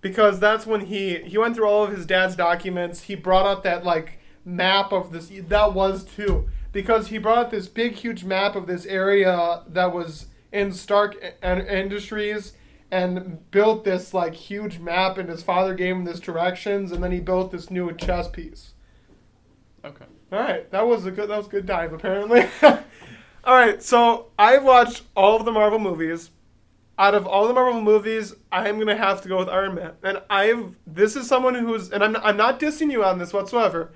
Because 0.00 0.38
that's 0.38 0.64
when 0.66 0.82
he 0.82 1.16
he 1.22 1.36
went 1.36 1.56
through 1.56 1.66
all 1.68 1.84
of 1.84 1.90
his 1.92 2.06
dad's 2.06 2.36
documents. 2.36 3.02
He 3.02 3.14
brought 3.16 3.46
out 3.46 3.64
that 3.64 3.84
like 3.84 4.20
map 4.46 4.92
of 4.92 5.12
this. 5.12 5.30
That 5.48 5.74
was 5.74 6.04
too 6.04 6.48
because 6.76 7.08
he 7.08 7.16
brought 7.16 7.50
this 7.50 7.68
big, 7.68 7.94
huge 7.94 8.22
map 8.22 8.54
of 8.54 8.66
this 8.66 8.84
area 8.84 9.62
that 9.66 9.94
was 9.94 10.26
in 10.52 10.70
Stark 10.72 11.16
Industries 11.42 12.52
and 12.90 13.50
built 13.50 13.84
this 13.84 14.12
like 14.12 14.34
huge 14.34 14.78
map 14.78 15.16
and 15.16 15.28
his 15.28 15.42
father 15.42 15.74
gave 15.74 15.96
him 15.96 16.04
this 16.04 16.20
directions 16.20 16.92
and 16.92 17.02
then 17.02 17.12
he 17.12 17.20
built 17.20 17.50
this 17.50 17.70
new 17.70 17.94
chess 17.96 18.28
piece. 18.28 18.74
Okay. 19.84 20.04
All 20.30 20.38
right, 20.38 20.70
that 20.70 20.86
was 20.86 21.06
a 21.06 21.10
good 21.10 21.30
that 21.30 21.36
was 21.38 21.46
a 21.46 21.50
good 21.50 21.64
dive 21.64 21.92
apparently. 21.92 22.46
all 22.62 22.74
right, 23.46 23.82
so 23.82 24.26
I've 24.38 24.64
watched 24.64 25.02
all 25.16 25.36
of 25.36 25.44
the 25.44 25.52
Marvel 25.52 25.78
movies. 25.78 26.30
Out 26.98 27.14
of 27.14 27.26
all 27.26 27.46
the 27.46 27.54
Marvel 27.54 27.80
movies, 27.80 28.34
I'm 28.52 28.78
gonna 28.78 28.96
have 28.96 29.22
to 29.22 29.28
go 29.28 29.38
with 29.38 29.48
Iron 29.48 29.74
Man. 29.74 29.92
And 30.02 30.20
I've 30.28 30.76
this 30.86 31.16
is 31.16 31.26
someone 31.26 31.54
who's 31.54 31.90
and 31.90 32.04
I'm 32.04 32.16
I'm 32.16 32.36
not 32.36 32.60
dissing 32.60 32.90
you 32.90 33.02
on 33.02 33.18
this 33.18 33.32
whatsoever. 33.32 33.92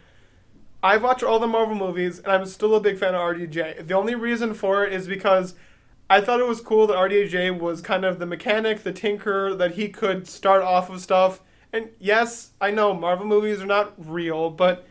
I've 0.82 1.02
watched 1.02 1.22
all 1.22 1.38
the 1.38 1.46
Marvel 1.46 1.74
movies 1.74 2.18
and 2.18 2.28
I'm 2.28 2.46
still 2.46 2.74
a 2.74 2.80
big 2.80 2.98
fan 2.98 3.14
of 3.14 3.20
RDJ. 3.20 3.86
The 3.86 3.94
only 3.94 4.14
reason 4.14 4.54
for 4.54 4.84
it 4.84 4.92
is 4.92 5.06
because 5.06 5.54
I 6.08 6.20
thought 6.20 6.40
it 6.40 6.46
was 6.46 6.60
cool 6.60 6.86
that 6.88 6.96
RDJ 6.96 7.58
was 7.58 7.80
kind 7.80 8.04
of 8.04 8.18
the 8.18 8.26
mechanic, 8.26 8.82
the 8.82 8.92
tinker, 8.92 9.54
that 9.54 9.72
he 9.72 9.88
could 9.88 10.26
start 10.26 10.62
off 10.62 10.90
with 10.90 11.00
stuff. 11.00 11.40
And 11.72 11.90
yes, 11.98 12.50
I 12.60 12.70
know 12.70 12.94
Marvel 12.94 13.26
movies 13.26 13.60
are 13.60 13.66
not 13.66 13.94
real, 13.96 14.50
but 14.50 14.86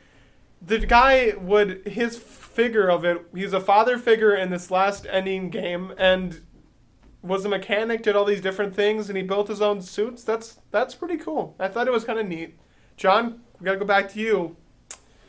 the 0.61 0.79
guy 0.79 1.33
would 1.37 1.85
his 1.87 2.17
figure 2.17 2.89
of 2.89 3.03
it. 3.03 3.25
He's 3.33 3.53
a 3.53 3.59
father 3.59 3.97
figure 3.97 4.35
in 4.35 4.49
this 4.49 4.71
last 4.71 5.05
ending 5.09 5.49
game, 5.49 5.93
and 5.97 6.41
was 7.21 7.43
a 7.43 7.49
mechanic, 7.49 8.03
did 8.03 8.15
all 8.15 8.25
these 8.25 8.41
different 8.41 8.75
things, 8.75 9.09
and 9.09 9.17
he 9.17 9.23
built 9.23 9.47
his 9.47 9.61
own 9.61 9.81
suits. 9.81 10.23
That's 10.23 10.59
that's 10.71 10.95
pretty 10.95 11.17
cool. 11.17 11.55
I 11.59 11.67
thought 11.67 11.87
it 11.87 11.93
was 11.93 12.05
kind 12.05 12.19
of 12.19 12.27
neat. 12.27 12.57
John, 12.97 13.41
we 13.59 13.65
gotta 13.65 13.77
go 13.77 13.85
back 13.85 14.09
to 14.13 14.19
you. 14.19 14.55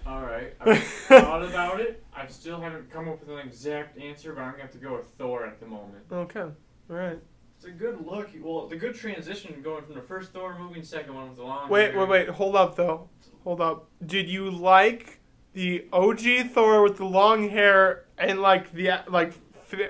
All 0.07 0.23
right, 0.23 0.55
I've 0.61 0.83
thought 0.83 1.45
about 1.45 1.81
it. 1.81 2.03
I 2.15 2.27
still 2.27 2.61
haven't 2.61 2.91
come 2.91 3.09
up 3.09 3.21
with 3.21 3.31
an 3.31 3.47
exact 3.47 3.99
answer, 3.99 4.33
but 4.33 4.43
I'm 4.43 4.53
gonna 4.53 4.63
have 4.63 4.73
to 4.73 4.79
go 4.79 4.97
with 4.97 5.07
Thor 5.19 5.47
at 5.47 5.61
the 5.61 5.67
moment. 5.67 6.05
Okay, 6.11 6.41
all 6.41 6.55
right. 6.89 7.19
It's 7.57 7.67
a 7.67 7.71
good 7.71 8.07
look. 8.07 8.31
Well, 8.41 8.69
the 8.69 8.77
good 8.77 8.95
transition 8.95 9.61
going 9.63 9.85
from 9.85 9.95
the 9.95 10.01
first 10.01 10.33
Thor 10.33 10.59
movie 10.59 10.77
and 10.77 10.87
second 10.87 11.15
one 11.15 11.29
with 11.29 11.37
the 11.37 11.45
long. 11.45 11.69
Wait, 11.69 11.91
hair. 11.91 12.01
wait, 12.01 12.09
wait. 12.09 12.29
Hold 12.31 12.57
up, 12.57 12.75
though. 12.75 13.11
Hold 13.45 13.61
up. 13.61 13.87
Did 14.05 14.31
you 14.31 14.51
like 14.51 15.21
the 15.53 15.87
OG 15.93 16.53
Thor 16.53 16.83
with 16.83 16.97
the 16.97 17.05
long 17.05 17.51
hair 17.51 18.07
and 18.17 18.41
like 18.41 18.73
the 18.73 19.03
like 19.09 19.35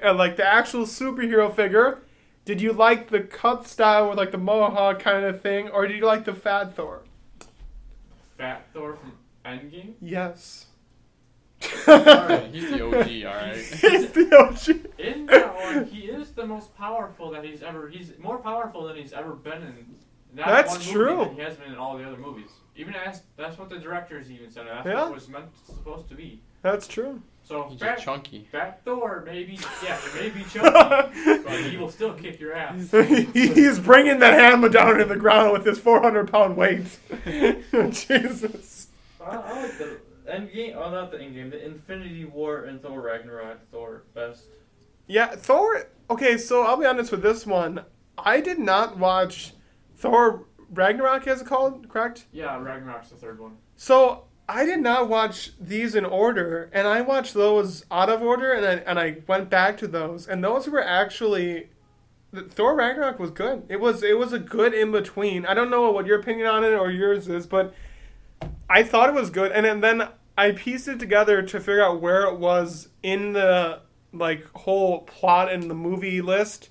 uh, 0.05 0.15
like 0.15 0.37
the 0.37 0.45
actual 0.45 0.85
superhero 0.85 1.55
figure? 1.55 2.03
Did 2.45 2.61
you 2.61 2.73
like 2.73 3.11
the 3.11 3.21
cut 3.21 3.69
style 3.69 4.09
with 4.09 4.19
like 4.19 4.33
the 4.33 4.39
mohawk 4.39 4.99
kind 4.99 5.25
of 5.25 5.41
thing, 5.41 5.69
or 5.69 5.87
did 5.87 5.97
you 5.97 6.07
like 6.07 6.25
the 6.25 6.35
fat 6.35 6.75
Thor? 6.75 7.03
Fat 8.37 8.67
Thor 8.73 8.97
from 8.97 9.13
Endgame. 9.45 9.95
Yes. 10.01 10.67
Alright. 11.87 12.51
He's 12.55 12.71
the 12.71 12.85
OG, 12.87 12.95
alright. 13.27 13.57
He's 13.57 14.11
the 14.13 14.37
OG. 14.37 14.91
In 14.99 15.27
that 15.27 15.55
one, 15.55 15.85
he 15.87 16.03
is 16.07 16.31
the 16.31 16.47
most 16.47 16.75
powerful 16.77 17.31
that 17.33 17.45
he's 17.45 17.63
ever. 17.63 17.89
He's 17.89 18.13
more 18.19 18.39
powerful 18.39 18.85
than 18.87 18.97
he's 18.97 19.13
ever 19.13 19.33
been 19.35 19.63
in 19.63 19.87
that 20.35 20.47
That's 20.47 20.71
one 20.71 20.79
movie 20.81 20.93
true. 20.93 21.17
than 21.25 21.35
he 21.35 21.41
has 21.43 21.57
been 21.57 21.73
in 21.73 21.79
all 21.79 21.99
the 21.99 22.05
other 22.07 22.17
movies. 22.17 22.51
Even 22.77 22.95
as 22.95 23.23
that's 23.37 23.59
what 23.59 23.69
the 23.69 23.79
directors 23.79 24.31
even 24.31 24.51
said. 24.51 24.67
That's 24.69 24.87
Yeah. 24.87 25.03
what 25.03 25.11
it 25.11 25.15
was 25.15 25.29
meant 25.29 25.47
supposed 25.67 26.09
to 26.09 26.15
be. 26.15 26.41
That's 26.63 26.87
true. 26.87 27.21
So 27.43 27.65
He's 27.69 27.81
fat, 27.81 27.95
just 27.95 28.05
chunky. 28.05 28.47
fat 28.53 28.81
Thor 28.85 29.23
maybe 29.27 29.59
yeah 29.83 29.99
maybe 30.15 30.39
may 30.39 30.45
chunky, 30.49 31.43
but 31.43 31.61
he 31.65 31.77
will 31.77 31.91
still 31.91 32.15
kick 32.15 32.39
your 32.39 32.53
ass. 32.55 32.91
He's 33.35 33.79
bringing 33.81 34.21
that 34.21 34.35
hammer 34.35 34.69
down 34.69 34.99
to 34.99 35.05
the 35.05 35.17
ground 35.17 35.53
with 35.53 35.65
his 35.67 35.79
400 35.79 36.31
pound 36.31 36.57
weight. 36.57 36.87
Jesus. 37.91 38.80
I, 39.25 39.37
I 39.37 39.63
like 39.63 39.79
the 39.79 40.01
Endgame. 40.29 40.75
Oh, 40.77 40.91
not 40.91 41.11
the 41.11 41.21
end 41.21 41.35
game. 41.35 41.51
The 41.51 41.65
Infinity 41.65 42.25
War 42.25 42.65
and 42.65 42.81
Thor 42.81 43.01
Ragnarok. 43.01 43.59
Thor 43.71 44.05
best. 44.15 44.45
Yeah, 45.07 45.29
Thor. 45.35 45.89
Okay, 46.09 46.37
so 46.39 46.63
I'll 46.63 46.77
be 46.77 46.87
honest 46.87 47.11
with 47.11 47.23
this 47.23 47.47
one. 47.47 47.85
I 48.19 48.41
did 48.41 48.59
not 48.59 48.99
watch 48.99 49.53
Thor 49.97 50.47
Ragnarok, 50.73 51.27
as 51.27 51.41
it 51.41 51.47
called, 51.47 51.89
correct? 51.89 52.27
Yeah, 52.33 52.57
Ragnarok's 52.59 53.11
the 53.11 53.17
third 53.17 53.41
one. 53.41 53.57
So 53.77 54.25
I 54.49 54.65
did 54.65 54.81
not 54.81 55.09
watch 55.09 55.53
these 55.61 55.95
in 55.95 56.05
order, 56.05 56.71
and 56.73 56.87
I 56.87 57.01
watched 57.01 57.35
those 57.35 57.85
out 57.91 58.09
of 58.09 58.23
order, 58.23 58.53
and 58.53 58.65
I, 58.67 58.73
and 58.89 58.99
I 58.99 59.19
went 59.27 59.49
back 59.51 59.77
to 59.79 59.89
those, 59.89 60.29
and 60.29 60.45
those 60.45 60.69
were 60.69 60.83
actually. 60.83 61.71
the- 62.33 62.43
Thor 62.43 62.77
Ragnarok 62.77 63.19
was 63.19 63.31
good. 63.33 63.65
It 63.69 63.81
was 63.81 64.03
it 64.05 64.17
was 64.19 64.33
a 64.33 64.39
good 64.39 64.75
in 64.75 64.93
between. 64.93 65.45
I 65.47 65.55
don't 65.55 65.71
know 65.71 65.91
what 65.91 66.07
your 66.07 66.21
opinion 66.21 66.47
on 66.47 66.63
it 66.63 66.73
or 66.73 66.91
yours 66.91 67.27
is, 67.27 67.47
but 67.47 67.75
I 68.71 68.83
thought 68.85 69.09
it 69.09 69.15
was 69.15 69.29
good, 69.31 69.53
and 69.53 69.67
then- 69.67 69.81
then 69.81 70.09
I 70.39 70.53
pieced 70.53 70.89
it 70.89 70.99
together 70.99 71.43
to 71.43 71.59
figure 71.61 71.83
out 71.85 72.01
where 72.01 72.23
it 72.23 72.39
was 72.39 72.89
in 73.03 73.33
the 73.35 73.81
like 74.13 74.45
whole 74.57 75.03
plot 75.03 75.53
and 75.53 75.71
the 75.71 75.75
movie 75.75 76.21
list. 76.23 76.71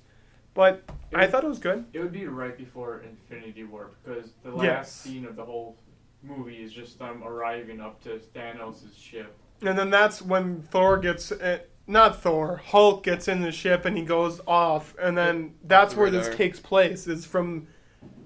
But 0.52 0.82
I 1.14 1.26
thought 1.26 1.44
it 1.44 1.48
was 1.48 1.58
good. 1.60 1.84
It 1.92 2.00
would 2.00 2.12
be 2.12 2.26
right 2.26 2.56
before 2.56 3.02
Infinity 3.02 3.64
War 3.64 3.90
because 4.02 4.32
the 4.42 4.50
last 4.50 4.64
Yes. 4.64 4.92
scene 4.92 5.24
of 5.24 5.36
the 5.36 5.44
whole 5.44 5.76
movie 6.22 6.62
is 6.62 6.72
just 6.72 6.98
them 6.98 7.22
arriving 7.24 7.80
up 7.80 8.02
to 8.02 8.18
Thanos' 8.34 8.96
ship. 8.98 9.34
And 9.62 9.78
then 9.78 9.90
that's 9.90 10.20
when 10.20 10.62
Thor 10.62 10.98
gets 10.98 11.30
uh, 11.32 11.60
not 11.86 12.20
Thor, 12.20 12.60
Hulk 12.64 13.02
gets 13.04 13.26
in 13.28 13.40
the 13.40 13.52
ship 13.52 13.84
and 13.84 13.96
he 13.96 14.02
goes 14.04 14.40
off, 14.46 14.94
and 15.00 15.16
then 15.16 15.54
that's 15.64 15.94
where 15.96 16.10
this 16.10 16.28
takes 16.34 16.60
place. 16.60 17.06
Is 17.06 17.24
from 17.24 17.68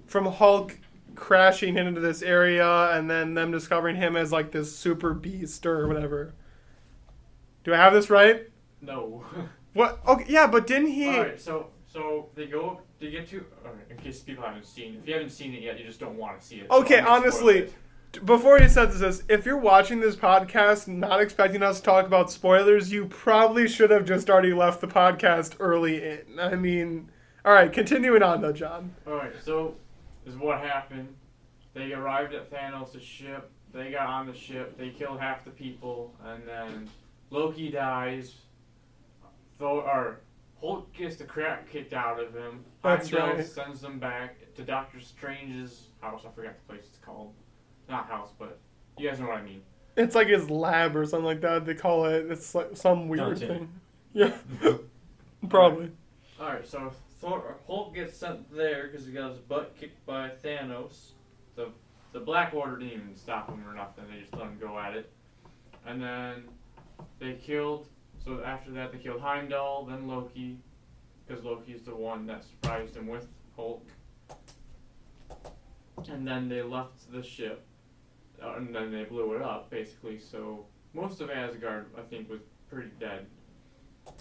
from 0.07 0.27
Hulk 0.27 0.79
crashing 1.15 1.77
into 1.77 2.01
this 2.01 2.23
area, 2.23 2.91
and 2.91 3.11
then 3.11 3.35
them 3.35 3.51
discovering 3.51 3.97
him 3.97 4.17
as 4.17 4.33
like 4.33 4.51
this 4.53 4.77
super 4.77 5.15
beast 5.15 5.65
or 5.67 5.87
whatever. 5.89 6.35
Do 7.65 7.73
I 7.73 7.77
have 7.77 7.93
this 7.95 8.11
right? 8.11 8.49
No. 8.81 9.25
What? 9.75 9.99
Okay, 10.07 10.27
yeah, 10.29 10.47
but 10.47 10.69
didn't 10.69 10.93
he? 10.93 11.09
All 11.09 11.25
right, 11.25 11.41
so 11.41 11.71
so 11.85 12.29
they 12.37 12.47
go 12.47 12.81
they 13.01 13.11
get 13.11 13.29
to 13.31 13.45
right, 13.65 13.75
in 13.91 13.97
case 13.97 14.21
people 14.21 14.45
haven't 14.45 14.67
seen. 14.67 14.95
it. 14.95 14.99
If 15.03 15.09
you 15.09 15.15
haven't 15.15 15.31
seen 15.31 15.53
it 15.53 15.63
yet, 15.63 15.79
you 15.79 15.85
just 15.85 15.99
don't 16.01 16.17
want 16.17 16.41
to 16.41 16.47
see 16.47 16.57
it. 16.61 16.71
Okay, 16.71 16.99
spoil 16.99 17.09
honestly. 17.13 17.71
Before 18.25 18.61
you 18.61 18.69
said 18.69 18.93
this, 18.93 19.25
if 19.29 19.45
you're 19.45 19.59
watching 19.59 19.99
this 19.99 20.15
podcast 20.15 20.87
not 20.87 21.21
expecting 21.21 21.65
us 21.65 21.81
to 21.81 21.85
talk 21.85 22.07
about 22.07 22.31
spoilers, 22.31 22.93
you 22.93 23.07
probably 23.07 23.67
should 23.67 23.91
have 23.91 24.05
just 24.05 24.31
already 24.31 24.53
left 24.53 24.81
the 24.81 24.87
podcast 24.87 25.57
early 25.59 26.01
in. 26.05 26.39
I 26.39 26.55
mean, 26.55 27.11
all 27.45 27.53
right, 27.53 27.73
continuing 27.73 28.23
on 28.23 28.41
though, 28.43 28.53
John. 28.53 28.95
All 29.09 29.15
right, 29.17 29.33
so 29.43 29.75
is 30.27 30.37
what 30.37 30.61
happened. 30.61 31.09
They 31.75 31.93
arrived 31.93 32.35
at 32.35 32.51
Thanos' 32.51 33.01
ship. 33.01 33.51
They 33.73 33.91
got 33.91 34.07
on 34.07 34.27
the 34.27 34.35
ship. 34.35 34.79
They 34.79 34.91
killed 34.91 35.19
half 35.21 35.45
the 35.45 35.51
people, 35.51 36.15
and 36.25 36.47
then 36.47 36.89
Loki 37.31 37.71
dies. 37.71 38.37
Thor 39.59 39.83
or 39.83 40.21
Hulk 40.61 40.93
gets 40.93 41.17
the 41.17 41.25
crap 41.25 41.69
kicked 41.69 41.93
out 41.93 42.21
of 42.21 42.33
him. 42.35 42.65
That's 42.83 43.11
Heimdall 43.11 43.35
right. 43.37 43.47
sends 43.47 43.81
them 43.81 43.99
back 43.99 44.37
to 44.55 44.63
Doctor 44.63 45.01
Strange's 45.01 45.89
house. 46.01 46.23
I 46.27 46.31
forgot 46.35 46.55
the 46.57 46.73
place 46.73 46.87
it's 46.89 46.99
called. 46.99 47.33
Not 47.89 48.09
house, 48.09 48.31
but 48.39 48.59
you 48.97 49.09
guys 49.09 49.21
know 49.21 49.27
what 49.27 49.39
I 49.39 49.43
mean. 49.43 49.63
It's 49.97 50.15
like 50.15 50.29
his 50.29 50.49
lab 50.51 50.97
or 50.97 51.05
something 51.05 51.27
like 51.27 51.41
that. 51.43 51.67
They 51.67 51.75
call 51.75 52.07
it. 52.07 52.27
It's 52.31 52.55
like 52.55 52.77
some 52.77 53.09
weird 53.09 53.39
Dungeon. 53.39 53.49
thing. 53.49 53.69
Yeah, 54.17 54.33
probably. 55.49 55.91
All 56.39 56.47
right, 56.47 56.65
so 56.65 56.93
Thor 57.25 57.57
Hulk 57.67 57.95
gets 57.95 58.19
sent 58.19 58.55
there 58.55 58.89
because 58.89 59.07
he 59.07 59.13
got 59.13 59.31
his 59.31 59.39
butt 59.39 59.75
kicked 59.81 60.05
by 60.05 60.29
Thanos. 60.29 61.13
The 61.57 62.21
Black 62.21 62.55
Order 62.55 62.77
didn't 62.77 62.93
even 62.93 63.17
stop 63.17 63.49
him 63.49 63.67
or 63.67 63.75
nothing. 63.75 64.05
They 64.09 64.21
just 64.21 64.35
let 64.35 64.43
him 64.43 64.59
go 64.61 64.79
at 64.79 64.95
it. 64.95 65.11
And 65.85 66.01
then 66.01 66.45
they 67.19 67.33
killed. 67.33 67.89
So 68.25 68.43
after 68.45 68.71
that, 68.73 68.93
they 68.93 68.99
killed 68.99 69.21
Heimdall, 69.21 69.87
then 69.87 70.07
Loki, 70.07 70.59
because 71.27 71.43
Loki's 71.45 71.83
the 71.83 71.95
one 71.95 72.27
that 72.27 72.45
surprised 72.45 72.95
him 72.95 73.09
with 73.09 73.27
Hulk. 73.57 73.85
And 76.09 76.29
then 76.29 76.49
they 76.49 76.63
left 76.63 77.11
the 77.11 77.23
ship, 77.23 77.65
uh, 78.41 78.55
and 78.57 78.73
then 78.73 78.93
they 78.93 79.05
blew 79.05 79.33
it 79.35 79.43
up, 79.43 79.71
basically. 79.71 80.21
So 80.21 80.67
most 80.93 81.21
of 81.21 81.31
Asgard, 81.31 81.87
I 81.99 82.03
think, 82.03 82.31
was 82.31 82.43
pretty 82.71 82.91
dead. 83.01 83.27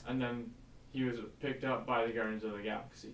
And 0.07 0.19
then 0.19 0.49
he 0.93 1.03
was 1.03 1.19
picked 1.41 1.63
up 1.63 1.85
by 1.85 2.05
the 2.05 2.13
Guardians 2.13 2.43
of 2.43 2.53
the 2.53 2.61
Galaxy. 2.61 3.13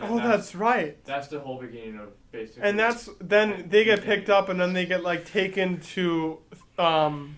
Oh, 0.00 0.16
that's 0.18 0.54
right. 0.54 1.02
that's 1.04 1.28
the 1.28 1.38
whole 1.40 1.60
beginning 1.60 1.98
of 1.98 2.08
basically. 2.32 2.68
And 2.68 2.78
that's 2.78 3.08
then 3.20 3.66
they 3.68 3.84
get 3.84 4.02
picked 4.02 4.28
up 4.28 4.48
and 4.48 4.60
then 4.60 4.72
they 4.72 4.86
get 4.86 5.02
like 5.02 5.24
taken 5.24 5.80
to 5.80 6.38
um 6.78 7.36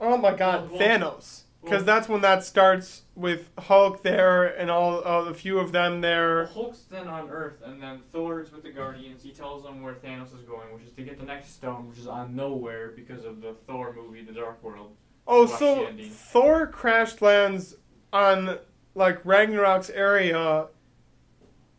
Oh 0.00 0.16
my 0.16 0.34
god, 0.34 0.70
Well, 0.70 0.78
well, 0.78 0.88
Thanos. 0.88 1.42
Cuz 1.62 1.70
well- 1.72 1.82
that's 1.82 2.08
when 2.08 2.20
that 2.20 2.44
starts 2.44 3.02
with 3.16 3.50
Hulk 3.58 4.02
there 4.04 4.44
and 4.46 4.70
all 4.70 4.98
uh, 5.04 5.24
a 5.24 5.34
few 5.34 5.58
of 5.58 5.72
them 5.72 6.00
there. 6.02 6.46
Hulk's 6.46 6.82
then 6.84 7.08
on 7.08 7.28
Earth, 7.30 7.60
and 7.64 7.82
then 7.82 8.00
Thor's 8.12 8.52
with 8.52 8.62
the 8.62 8.70
Guardians. 8.70 9.24
He 9.24 9.32
tells 9.32 9.64
them 9.64 9.82
where 9.82 9.94
Thanos 9.94 10.32
is 10.38 10.44
going, 10.46 10.72
which 10.72 10.84
is 10.84 10.92
to 10.92 11.02
get 11.02 11.18
the 11.18 11.26
next 11.26 11.54
stone, 11.54 11.88
which 11.88 11.98
is 11.98 12.06
on 12.06 12.34
Knowhere 12.34 12.94
because 12.94 13.24
of 13.24 13.40
the 13.40 13.54
Thor 13.66 13.92
movie, 13.92 14.22
The 14.22 14.32
Dark 14.32 14.62
World. 14.62 14.94
Oh, 15.30 15.46
so. 15.46 15.88
Thor 16.10 16.66
crash 16.66 17.20
lands 17.20 17.76
on 18.12 18.58
like 18.94 19.24
Ragnarok's 19.24 19.90
area, 19.90 20.66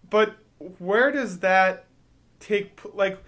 but 0.10 0.36
where 0.78 1.12
does 1.12 1.40
that 1.40 1.86
take? 2.40 2.80
Like, 2.94 3.22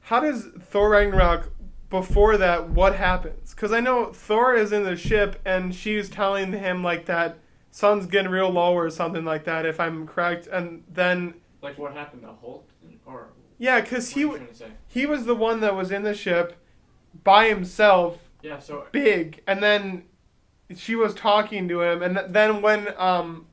how 0.00 0.20
does 0.20 0.46
Thor 0.60 0.90
Ragnarok? 0.90 1.52
Before 1.90 2.36
that, 2.36 2.68
what 2.68 2.94
happens? 2.94 3.52
Because 3.52 3.72
I 3.72 3.80
know 3.80 4.12
Thor 4.12 4.54
is 4.54 4.70
in 4.70 4.84
the 4.84 4.94
ship 4.96 5.40
and 5.44 5.74
she's 5.74 6.08
telling 6.08 6.52
him 6.52 6.84
like 6.84 7.06
that 7.06 7.38
sun's 7.72 8.06
getting 8.06 8.30
real 8.30 8.48
low 8.48 8.74
or 8.74 8.88
something 8.90 9.24
like 9.24 9.42
that. 9.46 9.66
If 9.66 9.80
I'm 9.80 10.06
correct, 10.06 10.46
and 10.46 10.84
then 10.88 11.34
Like 11.60 11.78
what 11.78 11.92
happened 11.92 12.22
to 12.22 12.28
Hulk, 12.40 12.68
or 13.04 13.30
yeah, 13.58 13.80
because 13.80 14.10
he 14.10 14.20
are 14.20 14.22
you 14.22 14.26
w- 14.28 14.44
trying 14.44 14.52
to 14.52 14.56
say? 14.56 14.70
he 14.86 15.04
was 15.04 15.24
the 15.24 15.34
one 15.34 15.58
that 15.62 15.74
was 15.74 15.90
in 15.90 16.04
the 16.04 16.14
ship 16.14 16.56
by 17.24 17.48
himself 17.48 18.29
Yeah, 18.42 18.58
so 18.58 18.86
big. 18.92 19.42
And 19.46 19.62
then 19.62 20.04
she 20.76 20.94
was 20.94 21.14
talking 21.14 21.68
to 21.68 21.82
him 21.82 22.02
and 22.02 22.16
th- 22.16 22.26
then 22.30 22.62
when 22.62 22.88
um 22.96 23.46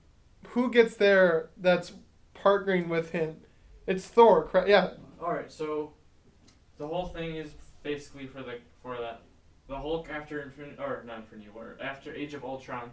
who 0.49 0.71
gets 0.71 0.95
there 0.95 1.49
that's 1.57 1.93
partnering 2.35 2.87
with 2.87 3.11
him? 3.11 3.37
It's 3.85 4.05
thor 4.05 4.43
correct? 4.43 4.69
Yeah. 4.69 4.91
All 5.21 5.33
right, 5.33 5.51
so 5.51 5.93
the 6.77 6.87
whole 6.87 7.07
thing 7.07 7.35
is 7.35 7.51
basically 7.83 8.27
for 8.27 8.43
the 8.43 8.59
for 8.81 8.97
that 8.97 9.21
the 9.67 9.75
Hulk 9.75 10.09
after 10.09 10.41
Infinity 10.41 10.77
or 10.79 11.03
not 11.05 11.17
Infinity 11.17 11.49
War 11.53 11.77
after 11.81 12.13
Age 12.13 12.33
of 12.33 12.43
Ultron, 12.43 12.91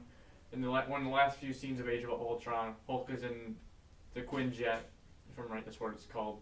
in 0.52 0.60
the 0.60 0.68
la- 0.70 0.84
one 0.86 1.02
of 1.02 1.06
the 1.06 1.12
last 1.12 1.38
few 1.38 1.52
scenes 1.52 1.78
of 1.80 1.88
Age 1.88 2.04
of 2.04 2.10
Ultron, 2.10 2.74
Hulk 2.88 3.10
is 3.10 3.22
in 3.22 3.54
the 4.14 4.22
Quinjet, 4.22 4.78
if 5.30 5.38
I'm 5.38 5.48
right, 5.48 5.64
that's 5.64 5.80
what 5.80 5.92
it's 5.92 6.06
called, 6.06 6.40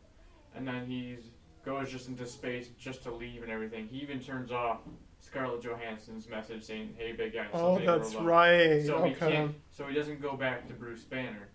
and 0.54 0.66
then 0.66 0.86
he's 0.86 1.30
goes 1.64 1.90
just 1.90 2.08
into 2.08 2.26
space 2.26 2.68
just 2.78 3.02
to 3.04 3.14
leave 3.14 3.42
and 3.42 3.52
everything. 3.52 3.86
He 3.86 3.98
even 3.98 4.20
turns 4.20 4.50
off 4.50 4.80
Scarlett 5.22 5.62
Johansson's 5.62 6.28
message 6.28 6.64
saying, 6.64 6.94
"Hey, 6.98 7.12
big 7.12 7.32
guy." 7.32 7.46
oh 7.54 7.78
that's 7.78 8.14
right 8.16 8.82
So 8.84 9.04
he 9.04 9.14
can't. 9.14 9.54
So 9.70 9.86
he 9.86 9.94
doesn't 9.94 10.20
go 10.20 10.36
back 10.36 10.66
to 10.68 10.74
Bruce 10.74 11.04
Banner. 11.04 11.48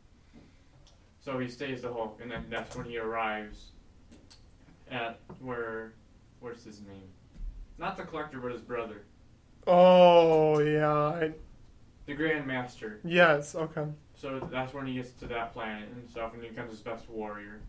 So 1.19 1.37
he 1.37 1.47
stays 1.49 1.81
the 1.81 1.91
Hulk, 1.91 2.19
and 2.21 2.31
then 2.31 2.45
that's 2.49 2.75
when 2.75 2.85
he 2.85 2.97
arrives 2.97 3.71
at 4.89 5.19
where, 5.41 5.91
what's 6.39 6.63
his 6.63 6.79
name? 6.79 7.09
Not 7.77 7.97
the 7.97 8.03
Collector, 8.03 8.39
but 8.39 8.53
his 8.53 8.61
brother, 8.61 9.03
oh 9.67 10.59
yeah 10.59 10.89
I, 10.93 11.33
the 12.05 12.13
Grand 12.13 12.47
Master. 12.47 13.01
yes 13.03 13.53
okay 13.53 13.85
So 14.15 14.39
that's 14.49 14.73
when 14.73 14.87
he 14.87 14.93
gets 14.93 15.11
to 15.19 15.27
that 15.27 15.51
planet 15.53 15.89
and 15.93 16.09
stuff, 16.09 16.33
and 16.33 16.41
he 16.41 16.49
becomes 16.49 16.71
his 16.71 16.79
best 16.79 17.09
warrior, 17.09 17.59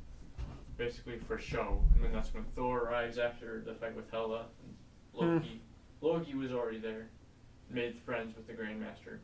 basically 0.77 1.19
for 1.19 1.37
show. 1.39 1.83
And 1.97 2.05
then 2.05 2.13
that's 2.13 2.33
when 2.33 2.45
Thor 2.55 2.85
arrives 2.85 3.19
after 3.19 3.61
the 3.67 3.75
fight 3.75 3.97
with 3.97 4.09
Hela 4.13 4.47
and 4.63 4.75
Loki. 5.13 5.49
Hmm. 5.49 5.57
Loki 6.01 6.35
was 6.35 6.53
already 6.53 6.79
there, 6.79 7.09
made 7.71 7.97
friends 8.05 8.37
with 8.37 8.47
the 8.47 8.53
Grandmaster. 8.53 9.19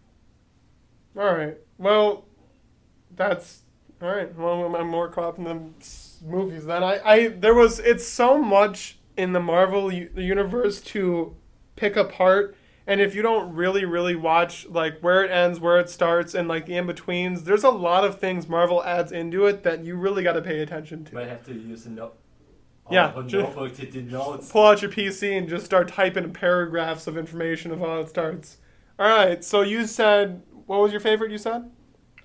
All 1.17 1.33
right 1.33 1.57
well 1.79 2.25
that's 3.15 3.63
all 4.03 4.09
right 4.09 4.35
well 4.37 4.75
i'm 4.75 4.89
more 4.89 5.09
caught 5.09 5.25
up 5.25 5.39
in 5.39 5.45
the 5.45 5.61
movies 6.27 6.67
then 6.67 6.83
i 6.83 6.99
i 7.05 7.29
there 7.29 7.55
was 7.55 7.79
it's 7.79 8.05
so 8.07 8.39
much 8.43 8.99
in 9.17 9.33
the 9.33 9.39
marvel 9.41 9.93
u- 9.93 10.11
universe 10.17 10.81
to 10.81 11.37
pick 11.77 11.97
apart 11.97 12.57
and 12.87 13.01
if 13.01 13.15
you 13.15 13.23
don't 13.23 13.55
really 13.55 13.85
really 13.85 14.17
watch 14.17 14.67
like 14.69 14.99
where 15.01 15.23
it 15.25 15.31
ends 15.31 15.61
where 15.61 15.79
it 15.79 15.89
starts 15.89 16.35
and 16.35 16.49
like 16.49 16.67
the 16.67 16.77
in-betweens 16.77 17.45
there's 17.45 17.63
a 17.65 17.71
lot 17.71 18.05
of 18.05 18.19
things 18.19 18.49
marvel 18.49 18.83
adds 18.83 19.13
into 19.13 19.47
it 19.47 19.63
that 19.63 19.85
you 19.85 19.95
really 19.97 20.25
got 20.25 20.33
to 20.33 20.43
pay 20.43 20.59
attention 20.61 21.05
to 21.05 21.15
Might 21.15 21.29
have 21.29 21.45
to 21.47 21.55
use 21.55 21.87
a 21.87 21.91
note. 21.91 22.17
Yeah, 22.91 23.19
a 23.19 23.23
ju- 23.23 23.43
notebook 23.43 23.75
to 23.77 23.87
do 23.87 24.03
notes. 24.03 24.51
pull 24.53 24.67
out 24.67 24.83
your 24.83 24.91
pc 24.91 25.37
and 25.39 25.49
just 25.49 25.65
start 25.65 25.89
typing 25.89 26.33
paragraphs 26.33 27.07
of 27.07 27.17
information 27.17 27.71
of 27.71 27.81
how 27.81 28.01
it 28.01 28.09
starts 28.11 28.59
all 28.99 29.09
right 29.09 29.43
so 29.43 29.63
you 29.63 29.87
said 29.87 30.43
what 30.67 30.81
was 30.81 30.93
your 30.93 31.01
favorite 31.01 31.31
you 31.31 31.39
said 31.39 31.71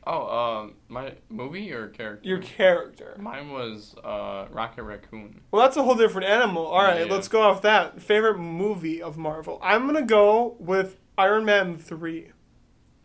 Oh, 0.07 0.61
um, 0.63 0.73
my 0.87 1.13
movie 1.29 1.71
or 1.71 1.89
character? 1.89 2.27
your 2.27 2.39
character 2.39 3.15
Mine 3.19 3.51
was 3.51 3.93
uh, 4.03 4.47
Rocket 4.49 4.81
Raccoon. 4.83 5.41
Well, 5.51 5.61
that's 5.61 5.77
a 5.77 5.83
whole 5.83 5.93
different 5.93 6.25
animal. 6.27 6.65
All 6.65 6.81
right, 6.81 7.05
Yeah. 7.05 7.13
let's 7.13 7.27
go 7.27 7.41
off 7.43 7.61
that. 7.61 8.01
Favorite 8.01 8.39
movie 8.39 9.03
of 9.03 9.17
Marvel? 9.17 9.59
I'm 9.61 9.85
gonna 9.85 10.01
go 10.01 10.55
with 10.57 10.97
Iron 11.17 11.45
Man 11.45 11.77
three. 11.77 12.29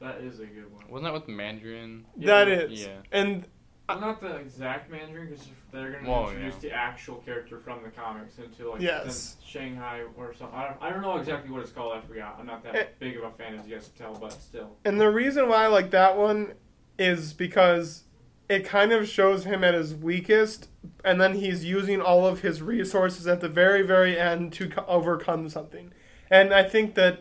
That 0.00 0.20
is 0.22 0.38
a 0.40 0.46
good 0.46 0.72
one. 0.72 0.84
Wasn't 0.88 1.04
that 1.04 1.12
with 1.12 1.28
Mandarin? 1.28 2.06
that 2.16 2.48
Yeah, 2.48 2.54
is, 2.54 2.82
yeah. 2.86 2.88
and 3.12 3.48
Well, 3.88 4.00
not 4.00 4.20
the 4.22 4.36
exact 4.36 4.90
Mandarin, 4.90 5.28
because 5.28 5.46
they're 5.70 5.90
going 5.92 6.04
to 6.04 6.10
Whoa, 6.10 6.28
introduce 6.30 6.54
yeah. 6.54 6.60
the 6.70 6.72
actual 6.74 7.16
character 7.16 7.58
from 7.58 7.82
the 7.82 7.90
comics 7.90 8.38
into 8.38 8.70
like 8.70 8.80
Yes. 8.80 9.36
the 9.40 9.46
Shang-Chi 9.46 10.00
or 10.16 10.32
something. 10.34 10.56
I 10.58 10.68
don't, 10.68 10.76
I 10.82 10.90
don't 10.90 11.02
know 11.02 11.18
exactly 11.18 11.50
what 11.50 11.60
it's 11.62 11.70
called. 11.70 11.92
I 11.92 12.00
forgot. 12.00 12.36
I'm 12.40 12.46
not 12.46 12.62
that 12.64 12.74
Eh. 12.74 12.84
big 12.98 13.16
of 13.18 13.24
a 13.24 13.30
fan 13.32 13.54
as 13.58 13.66
you 13.66 13.74
guys 13.74 13.90
can 13.94 14.06
tell, 14.06 14.18
but 14.18 14.32
still. 14.32 14.76
and 14.86 14.98
the 15.00 15.10
reason 15.10 15.48
why 15.48 15.64
I 15.64 15.66
like 15.66 15.90
that 15.90 16.16
one 16.16 16.54
is 16.98 17.34
because 17.34 18.04
it 18.48 18.64
kind 18.64 18.90
of 18.92 19.06
shows 19.06 19.44
him 19.44 19.62
at 19.62 19.74
his 19.74 19.94
weakest, 19.94 20.68
and 21.04 21.20
then 21.20 21.34
he's 21.34 21.64
using 21.64 22.00
all 22.00 22.26
of 22.26 22.40
his 22.40 22.62
resources 22.62 23.26
at 23.26 23.40
the 23.42 23.48
very, 23.48 23.82
very 23.82 24.18
end 24.18 24.52
to 24.54 24.68
co- 24.68 24.84
overcome 24.88 25.48
something. 25.50 25.92
And 26.30 26.54
I 26.54 26.62
think 26.62 26.94
that 26.94 27.20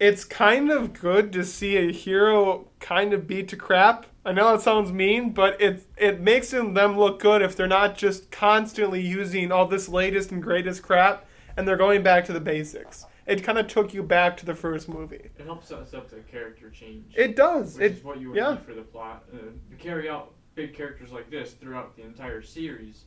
it's 0.00 0.24
kind 0.24 0.70
of 0.72 0.92
good 0.92 1.32
to 1.32 1.44
see 1.44 1.76
a 1.76 1.92
hero 1.92 2.66
kind 2.80 3.12
of 3.12 3.26
beat 3.28 3.46
to 3.48 3.56
crap. 3.56 4.06
I 4.24 4.32
know 4.32 4.52
that 4.52 4.62
sounds 4.62 4.90
mean, 4.90 5.30
but 5.32 5.60
it 5.60 5.84
it 5.96 6.20
makes 6.20 6.50
them 6.50 6.74
them 6.74 6.98
look 6.98 7.20
good 7.20 7.42
if 7.42 7.54
they're 7.54 7.66
not 7.66 7.96
just 7.96 8.30
constantly 8.30 9.00
using 9.00 9.52
all 9.52 9.66
this 9.66 9.88
latest 9.88 10.30
and 10.32 10.42
greatest 10.42 10.82
crap 10.82 11.26
and 11.56 11.68
they're 11.68 11.76
going 11.76 12.02
back 12.02 12.24
to 12.26 12.32
the 12.32 12.40
basics. 12.40 13.06
It 13.26 13.42
kind 13.42 13.58
of 13.58 13.68
took 13.68 13.94
you 13.94 14.02
back 14.02 14.36
to 14.38 14.46
the 14.46 14.54
first 14.54 14.88
movie. 14.88 15.30
It 15.38 15.44
helps 15.44 15.70
us 15.72 15.94
up 15.94 16.10
the 16.10 16.20
character 16.20 16.68
change. 16.70 17.14
It 17.16 17.36
does. 17.36 17.76
which 17.76 17.92
It 17.92 17.96
is 17.98 18.04
what 18.04 18.20
you 18.20 18.28
would 18.30 18.36
yeah. 18.36 18.50
need 18.50 18.62
for 18.62 18.74
the 18.74 18.82
plot. 18.82 19.24
Uh, 19.32 19.38
to 19.38 19.76
carry 19.78 20.08
out 20.08 20.32
big 20.54 20.74
characters 20.74 21.10
like 21.10 21.30
this 21.30 21.52
throughout 21.52 21.96
the 21.96 22.02
entire 22.02 22.42
series. 22.42 23.04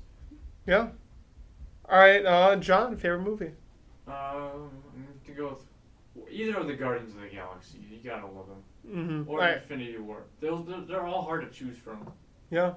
yeah. 0.65 0.89
All 1.89 1.97
right, 1.99 2.25
uh, 2.25 2.55
John, 2.57 2.97
favorite 2.97 3.21
movie. 3.21 3.51
Um, 4.07 4.71
I'm 4.93 5.05
going 5.05 5.19
to 5.25 5.31
go 5.31 5.49
with 6.15 6.29
either 6.29 6.57
of 6.57 6.67
the 6.67 6.73
Guardians 6.73 7.15
of 7.15 7.21
the 7.21 7.29
Galaxy. 7.29 7.77
You 7.89 7.97
gotta 8.03 8.25
love 8.27 8.47
them. 8.47 8.63
Mm-hmm. 8.89 9.29
Or 9.29 9.45
Infinity 9.47 9.97
War. 9.97 10.23
They'll, 10.39 10.63
they're, 10.63 10.81
they're 10.81 11.05
all 11.05 11.23
hard 11.23 11.41
to 11.41 11.49
choose 11.57 11.77
from. 11.77 12.11
Yeah, 12.49 12.73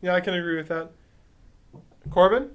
yeah, 0.00 0.14
I 0.14 0.20
can 0.20 0.34
agree 0.34 0.56
with 0.56 0.68
that. 0.68 0.90
Corbin. 2.10 2.50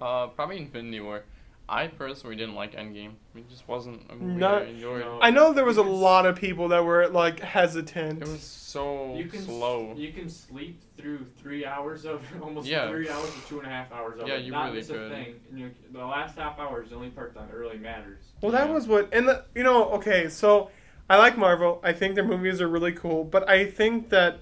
Uh, 0.00 0.28
probably 0.28 0.58
Infinity 0.58 1.00
War. 1.00 1.24
I 1.68 1.88
personally 1.88 2.36
didn't 2.36 2.54
like 2.54 2.74
Endgame. 2.76 3.12
It 3.34 3.48
just 3.50 3.66
wasn't 3.66 4.08
a 4.08 4.14
movie 4.14 4.38
Not- 4.38 4.62
I 4.62 4.66
enjoyed. 4.66 5.00
No. 5.04 5.18
I 5.20 5.30
know 5.30 5.52
there 5.52 5.64
was 5.64 5.78
a 5.78 5.80
You 5.80 5.86
can 5.86 5.94
s- 5.96 6.00
lot 6.00 6.26
of 6.26 6.36
people 6.36 6.68
that 6.68 6.84
were 6.84 7.08
like 7.08 7.40
hesitant. 7.40 8.22
It 8.22 8.28
was 8.28 8.40
so 8.40 9.16
You 9.16 9.24
can 9.24 9.40
s- 9.40 9.46
slow. 9.46 9.94
You 9.96 10.12
can 10.12 10.28
sleep 10.28 10.80
through 10.96 11.24
three 11.38 11.66
hours 11.66 12.04
of 12.06 12.22
almost 12.42 12.68
Yeah. 12.68 12.88
three 12.88 13.08
hours 13.08 13.34
to 13.34 13.40
two 13.48 13.58
and 13.58 13.66
a 13.66 13.70
half 13.70 13.90
hours 13.90 14.20
of 14.20 14.28
Yeah, 14.28 14.34
it. 14.34 14.44
you 14.44 14.52
Not 14.52 14.66
really 14.66 14.76
miss 14.76 14.90
a 14.90 14.92
could. 14.92 15.10
thing. 15.10 15.34
You, 15.52 15.70
the 15.92 16.04
last 16.06 16.38
half 16.38 16.56
hour 16.60 16.82
is 16.84 16.90
the 16.90 16.96
only 16.96 17.10
part 17.10 17.34
that 17.34 17.52
really 17.52 17.78
matters. 17.78 18.22
Well, 18.40 18.52
that 18.52 18.68
Yeah. 18.68 18.74
was 18.74 18.86
what, 18.86 19.08
and 19.12 19.26
the, 19.26 19.44
you 19.56 19.64
know, 19.64 19.90
okay, 19.94 20.28
so 20.28 20.70
I 21.08 21.16
like 21.18 21.38
Marvel. 21.38 21.80
I 21.82 21.92
think 21.92 22.14
their 22.14 22.24
movies 22.24 22.60
are 22.60 22.68
really 22.68 22.92
cool, 22.92 23.24
but 23.24 23.48
I 23.48 23.64
think 23.64 24.10
that 24.10 24.40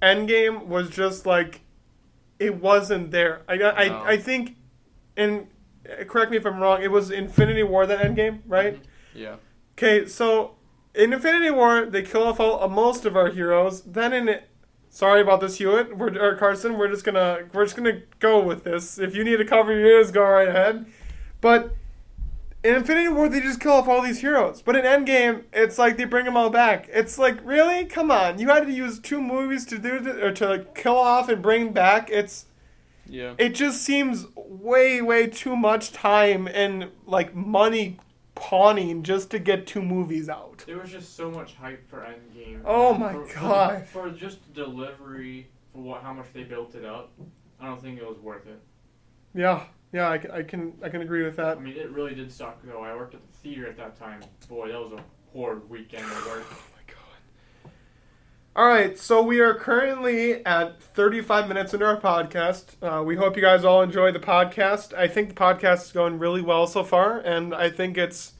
Endgame 0.00 0.66
was 0.66 0.90
just 0.90 1.26
like, 1.26 1.62
it 2.38 2.60
wasn't 2.60 3.10
there. 3.10 3.42
I 3.48 3.56
got, 3.56 3.76
No. 3.76 3.82
I, 3.82 4.12
I 4.12 4.16
think, 4.16 4.56
and 5.16 5.48
correct 6.06 6.30
me 6.30 6.36
if 6.36 6.46
I'm 6.46 6.60
wrong. 6.60 6.82
It 6.82 6.90
was 6.90 7.10
Infinity 7.10 7.62
War 7.62 7.86
that 7.86 7.98
Endgame, 8.00 8.40
right? 8.46 8.80
Yeah. 9.14 9.36
Okay, 9.76 10.06
so 10.06 10.56
in 10.94 11.12
Infinity 11.12 11.50
War 11.50 11.86
they 11.86 12.02
kill 12.02 12.22
off 12.24 12.38
all, 12.40 12.62
uh, 12.62 12.68
most 12.68 13.04
of 13.04 13.16
our 13.16 13.30
heroes. 13.30 13.82
Then 13.82 14.12
in, 14.12 14.40
sorry 14.88 15.20
about 15.20 15.40
this, 15.40 15.58
Hewitt, 15.58 15.96
we're, 15.96 16.16
or 16.18 16.36
Carson, 16.36 16.78
we're 16.78 16.88
just 16.88 17.04
gonna 17.04 17.48
we're 17.52 17.64
just 17.64 17.76
gonna 17.76 18.02
go 18.20 18.40
with 18.40 18.64
this. 18.64 18.98
If 18.98 19.16
you 19.16 19.24
need 19.24 19.38
to 19.38 19.44
cover 19.44 19.72
your 19.72 19.86
ears, 19.86 20.10
go 20.12 20.22
right 20.22 20.48
ahead. 20.48 20.86
But 21.40 21.74
in 22.64 22.74
Infinity 22.74 23.08
War 23.08 23.28
they 23.28 23.40
just 23.40 23.60
kill 23.60 23.72
off 23.72 23.86
all 23.88 24.00
these 24.02 24.20
heroes. 24.20 24.62
But 24.62 24.74
in 24.76 24.84
Endgame, 24.84 25.44
it's 25.52 25.78
like 25.78 25.96
they 25.96 26.04
bring 26.04 26.24
them 26.24 26.36
all 26.36 26.50
back. 26.50 26.88
It's 26.92 27.18
like 27.18 27.38
really, 27.44 27.84
come 27.84 28.10
on, 28.10 28.38
you 28.38 28.48
had 28.48 28.66
to 28.66 28.72
use 28.72 28.98
two 28.98 29.20
movies 29.22 29.64
to 29.66 29.78
do 29.78 29.96
it, 29.96 30.06
or 30.06 30.32
to 30.32 30.48
like, 30.48 30.74
kill 30.74 30.96
off 30.96 31.28
and 31.28 31.40
bring 31.42 31.72
back. 31.72 32.10
It's 32.10 32.46
Yeah. 33.06 33.34
it 33.38 33.50
just 33.50 33.82
seems 33.82 34.26
way 34.34 35.00
way 35.02 35.26
too 35.26 35.54
much 35.56 35.92
time 35.92 36.48
and 36.48 36.90
like 37.06 37.34
money 37.34 37.98
pawning 38.34 39.02
just 39.04 39.30
to 39.30 39.38
get 39.38 39.66
two 39.66 39.82
movies 39.82 40.28
out. 40.28 40.64
There 40.66 40.78
was 40.78 40.90
just 40.90 41.14
so 41.16 41.30
much 41.30 41.54
hype 41.54 41.88
for 41.88 41.98
Endgame. 42.00 42.62
Oh 42.64 42.94
my 42.94 43.12
for, 43.12 43.26
for- 43.26 43.40
God. 43.40 43.86
For, 43.86 44.10
just 44.10 44.52
delivery, 44.54 45.48
for 45.72 45.82
what 45.82 46.02
how 46.02 46.12
much 46.14 46.26
they 46.32 46.42
built 46.44 46.74
it 46.74 46.84
up, 46.84 47.10
I 47.60 47.66
don't 47.66 47.80
think 47.80 47.98
it 48.00 48.08
was 48.08 48.18
worth 48.18 48.46
it. 48.46 48.58
Yeah, 49.34 49.64
yeah, 49.94 50.10
I 50.10 50.18
can, 50.18 50.30
I 50.32 50.42
can, 50.42 50.72
I 50.82 50.88
can 50.88 51.02
agree 51.02 51.22
with 51.22 51.36
that. 51.36 51.56
I 51.56 51.60
mean, 51.60 51.76
it 51.76 51.88
really 51.90 52.16
did 52.16 52.32
suck 52.32 52.58
though. 52.64 52.82
I 52.82 52.92
worked 52.96 53.14
at 53.14 53.20
the 53.30 53.38
theater 53.38 53.68
at 53.68 53.76
that 53.76 53.96
time. 53.96 54.20
Boy, 54.48 54.72
that 54.72 54.80
was 54.80 54.90
a 54.90 55.04
horrid 55.32 55.70
weekend 55.70 56.04
at 56.04 56.26
work. 56.26 56.44
Oh 56.50 56.62
my 56.74 56.92
god. 56.92 57.70
All 58.56 58.66
right, 58.66 58.98
so 58.98 59.22
we 59.22 59.38
are 59.38 59.54
currently 59.54 60.44
at 60.44 60.82
35 60.82 61.46
minutes 61.46 61.74
into 61.74 61.86
our 61.86 62.00
podcast. 62.00 62.74
Uh, 62.82 63.04
we 63.04 63.14
hope 63.14 63.36
you 63.36 63.42
guys 63.42 63.64
all 63.64 63.82
enjoy 63.82 64.10
the 64.10 64.18
podcast. 64.18 64.92
I 64.94 65.06
think 65.06 65.28
the 65.28 65.34
podcast 65.36 65.84
is 65.84 65.92
going 65.92 66.18
really 66.18 66.42
well 66.42 66.66
so 66.66 66.82
far, 66.82 67.20
and 67.20 67.54
I 67.54 67.70
think 67.70 67.96
it's, 67.96 68.32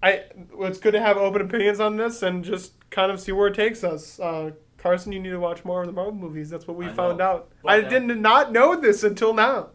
I, 0.00 0.26
it's 0.60 0.78
good 0.78 0.92
to 0.92 1.00
have 1.00 1.16
open 1.16 1.42
opinions 1.42 1.80
on 1.80 1.96
this 1.96 2.22
and 2.22 2.44
just 2.44 2.88
kind 2.90 3.10
of 3.10 3.18
see 3.20 3.32
where 3.32 3.48
it 3.48 3.54
takes 3.54 3.82
us. 3.82 4.20
Uh, 4.20 4.52
Carson, 4.76 5.10
you 5.10 5.18
need 5.18 5.30
to 5.30 5.40
watch 5.40 5.64
more 5.64 5.80
of 5.80 5.88
the 5.88 5.92
Marvel 5.92 6.14
movies. 6.14 6.50
That's 6.50 6.68
what 6.68 6.76
we 6.76 6.84
I 6.84 6.90
know. 6.90 6.94
found 6.94 7.20
out. 7.20 7.50
But, 7.64 7.72
I 7.72 7.82
uh, 7.82 7.88
did 7.88 8.04
not 8.16 8.52
know 8.52 8.76
this 8.76 9.02
until 9.02 9.34
now. 9.34 9.70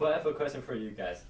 But 0.00 0.12
I 0.14 0.16
have 0.16 0.26
a 0.26 0.32
question 0.32 0.62
for 0.62 0.74
you 0.74 0.90
guys. 0.92 1.20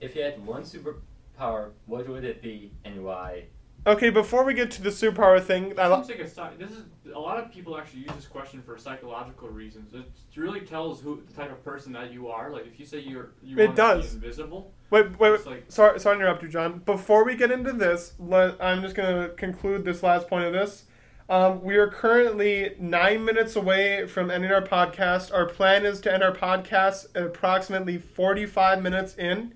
If 0.00 0.14
you 0.14 0.22
had 0.22 0.46
one 0.46 0.62
superpower, 0.62 1.70
what 1.86 2.08
would 2.08 2.24
it 2.24 2.40
be 2.40 2.70
and 2.84 3.04
why? 3.04 3.46
Okay, 3.84 4.10
before 4.10 4.44
we 4.44 4.54
get 4.54 4.70
to 4.72 4.82
the 4.82 4.90
superpower 4.90 5.42
thing, 5.42 5.76
I, 5.76 5.92
Seems 5.96 6.08
like 6.10 6.20
a 6.20 6.28
psy- 6.28 6.54
this 6.56 6.70
is 6.70 6.84
a 7.12 7.18
lot 7.18 7.38
of 7.38 7.50
people 7.50 7.76
actually 7.76 8.02
use 8.02 8.12
this 8.12 8.26
question 8.26 8.62
for 8.62 8.78
psychological 8.78 9.48
reasons. 9.48 9.92
It 9.92 10.04
really 10.36 10.60
tells 10.60 11.00
who 11.00 11.20
the 11.26 11.32
type 11.34 11.50
of 11.50 11.64
person 11.64 11.92
that 11.94 12.12
you 12.12 12.28
are. 12.28 12.50
Like 12.52 12.64
if 12.68 12.78
you 12.78 12.86
say 12.86 13.00
you're 13.00 13.30
you 13.42 13.58
It 13.58 13.66
want 13.66 13.76
does. 13.76 14.10
to 14.10 14.16
be 14.20 14.26
invisible, 14.26 14.72
Wait, 14.90 15.18
wait, 15.18 15.32
it's 15.32 15.44
wait. 15.44 15.52
like 15.52 15.64
Sorry, 15.68 15.98
sorry 15.98 16.18
to 16.18 16.20
interrupt 16.22 16.44
you, 16.44 16.48
John. 16.48 16.78
Before 16.86 17.24
we 17.24 17.34
get 17.34 17.50
into 17.50 17.72
this, 17.72 18.12
let, 18.20 18.54
I'm 18.62 18.82
just 18.82 18.94
going 18.94 19.20
to 19.28 19.34
conclude 19.34 19.84
this 19.84 20.04
last 20.04 20.28
point 20.28 20.44
of 20.44 20.52
this. 20.52 20.84
Um, 21.32 21.62
we 21.62 21.76
are 21.76 21.88
currently 21.88 22.74
nine 22.78 23.24
minutes 23.24 23.56
away 23.56 24.06
from 24.06 24.30
ending 24.30 24.52
our 24.52 24.60
podcast. 24.60 25.32
Our 25.32 25.46
plan 25.46 25.86
is 25.86 25.98
to 26.02 26.12
end 26.12 26.22
our 26.22 26.34
podcast 26.34 27.06
at 27.14 27.22
approximately 27.22 27.96
45 27.96 28.82
minutes 28.82 29.16
in. 29.16 29.54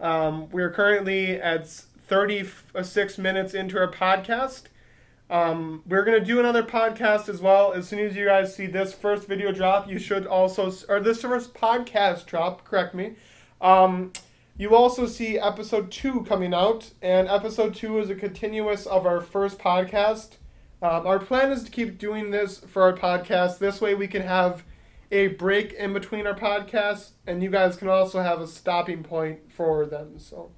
Um, 0.00 0.48
we 0.48 0.62
are 0.62 0.70
currently 0.70 1.38
at 1.38 1.68
36 1.68 3.18
minutes 3.18 3.52
into 3.52 3.76
our 3.78 3.92
podcast. 3.92 4.62
Um, 5.28 5.82
we're 5.86 6.06
going 6.06 6.18
to 6.18 6.24
do 6.24 6.40
another 6.40 6.62
podcast 6.62 7.28
as 7.28 7.42
well. 7.42 7.74
As 7.74 7.86
soon 7.86 7.98
as 7.98 8.16
you 8.16 8.24
guys 8.24 8.56
see 8.56 8.64
this 8.64 8.94
first 8.94 9.28
video 9.28 9.52
drop, 9.52 9.90
you 9.90 9.98
should 9.98 10.26
also, 10.26 10.72
or 10.88 11.00
this 11.00 11.20
first 11.20 11.52
podcast 11.52 12.24
drop, 12.24 12.64
correct 12.64 12.94
me. 12.94 13.16
Um, 13.60 14.14
you 14.56 14.74
also 14.74 15.04
see 15.04 15.38
episode 15.38 15.90
two 15.90 16.24
coming 16.24 16.54
out, 16.54 16.92
and 17.02 17.28
episode 17.28 17.74
two 17.74 17.98
is 17.98 18.08
a 18.08 18.14
continuous 18.14 18.86
of 18.86 19.04
our 19.04 19.20
first 19.20 19.58
podcast. 19.58 20.38
Um, 20.82 21.06
our 21.06 21.18
plan 21.18 21.52
is 21.52 21.62
to 21.64 21.70
keep 21.70 21.98
doing 21.98 22.30
this 22.30 22.58
for 22.58 22.82
our 22.82 22.94
podcast. 22.94 23.58
This 23.58 23.80
way, 23.80 23.94
we 23.94 24.08
can 24.08 24.22
have 24.22 24.64
a 25.12 25.28
break 25.28 25.72
in 25.74 25.92
between 25.92 26.26
our 26.26 26.34
podcasts, 26.34 27.10
and 27.26 27.42
you 27.42 27.50
guys 27.50 27.76
can 27.76 27.88
also 27.88 28.22
have 28.22 28.40
a 28.40 28.46
stopping 28.46 29.02
point 29.02 29.52
for 29.52 29.84
them. 29.84 30.18
So, 30.18 30.36
all 30.36 30.52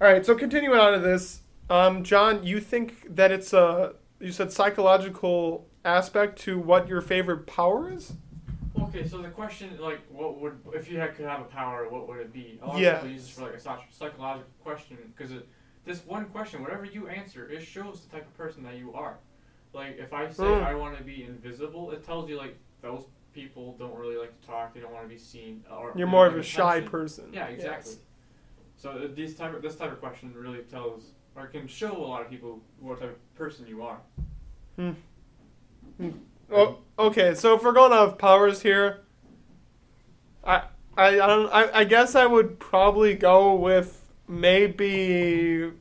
right. 0.00 0.24
So 0.26 0.34
continuing 0.34 0.78
on 0.78 0.94
to 0.94 0.98
this, 0.98 1.42
um, 1.70 2.02
John, 2.02 2.42
you 2.44 2.58
think 2.60 3.14
that 3.14 3.30
it's 3.30 3.52
a 3.52 3.94
you 4.18 4.32
said 4.32 4.50
psychological 4.52 5.68
aspect 5.84 6.38
to 6.40 6.58
what 6.58 6.88
your 6.88 7.00
favorite 7.00 7.46
power 7.46 7.92
is? 7.92 8.14
okay. 8.82 9.06
So 9.06 9.18
the 9.22 9.28
question, 9.28 9.76
like, 9.78 10.00
what 10.10 10.40
would 10.40 10.58
if 10.74 10.90
you 10.90 10.98
had, 10.98 11.14
could 11.14 11.26
have 11.26 11.40
a 11.40 11.44
power, 11.44 11.88
what 11.88 12.08
would 12.08 12.18
it 12.18 12.32
be? 12.32 12.58
A 12.62 12.66
lot 12.66 12.78
Yes. 12.80 12.96
of 12.96 13.00
people 13.02 13.12
use 13.14 13.26
this 13.26 13.34
for 13.34 13.42
like 13.42 13.54
a 13.54 13.94
psychological 13.94 14.50
question 14.64 14.96
because 15.16 15.32
this 15.84 16.04
one 16.04 16.24
question, 16.26 16.62
whatever 16.62 16.84
you 16.84 17.08
answer, 17.08 17.48
it 17.48 17.62
shows 17.62 18.00
the 18.00 18.10
type 18.10 18.26
of 18.26 18.36
person 18.36 18.62
that 18.64 18.76
you 18.76 18.92
are. 18.92 19.18
Like 19.76 19.98
if 19.98 20.12
I 20.12 20.28
say 20.30 20.44
Mm. 20.44 20.64
I 20.64 20.74
want 20.74 20.96
to 20.96 21.04
be 21.04 21.24
invisible, 21.24 21.90
it 21.90 22.02
tells 22.02 22.28
you 22.28 22.38
like 22.38 22.56
those 22.80 23.04
people 23.34 23.76
don't 23.78 23.94
really 23.94 24.16
like 24.16 24.40
to 24.40 24.46
talk. 24.46 24.74
They 24.74 24.80
don't 24.80 24.92
want 24.92 25.04
to 25.04 25.08
be 25.08 25.18
seen. 25.18 25.62
Or 25.70 25.92
You're 25.94 26.06
more 26.06 26.26
of 26.26 26.32
a 26.32 26.36
like 26.38 26.46
shy 26.46 26.80
person. 26.80 27.30
Yeah, 27.32 27.46
exactly. 27.46 27.92
Yes. 27.92 28.00
So 28.76 28.90
uh, 28.90 29.08
these 29.14 29.34
type 29.34 29.54
of, 29.54 29.60
this 29.62 29.76
type 29.76 29.92
of 29.92 30.00
question 30.00 30.32
really 30.34 30.60
tells 30.60 31.12
or 31.36 31.46
can 31.46 31.66
show 31.66 31.94
a 31.94 32.06
lot 32.06 32.22
of 32.22 32.30
people 32.30 32.62
what 32.80 32.98
type 33.00 33.10
of 33.10 33.34
person 33.34 33.66
you 33.66 33.82
are. 33.82 33.98
Hmm. 34.76 34.92
Oh, 36.50 36.78
okay. 36.98 37.34
So 37.34 37.54
if 37.54 37.62
we're 37.62 37.72
going 37.72 37.92
off 37.92 38.16
powers 38.16 38.62
here, 38.62 39.02
I 40.42 40.62
I 40.96 41.08
I, 41.08 41.26
don't, 41.26 41.52
I 41.52 41.80
I 41.80 41.84
guess 41.84 42.14
I 42.14 42.24
would 42.24 42.58
probably 42.58 43.14
go 43.14 43.54
with 43.54 44.10
maybe. 44.26 45.72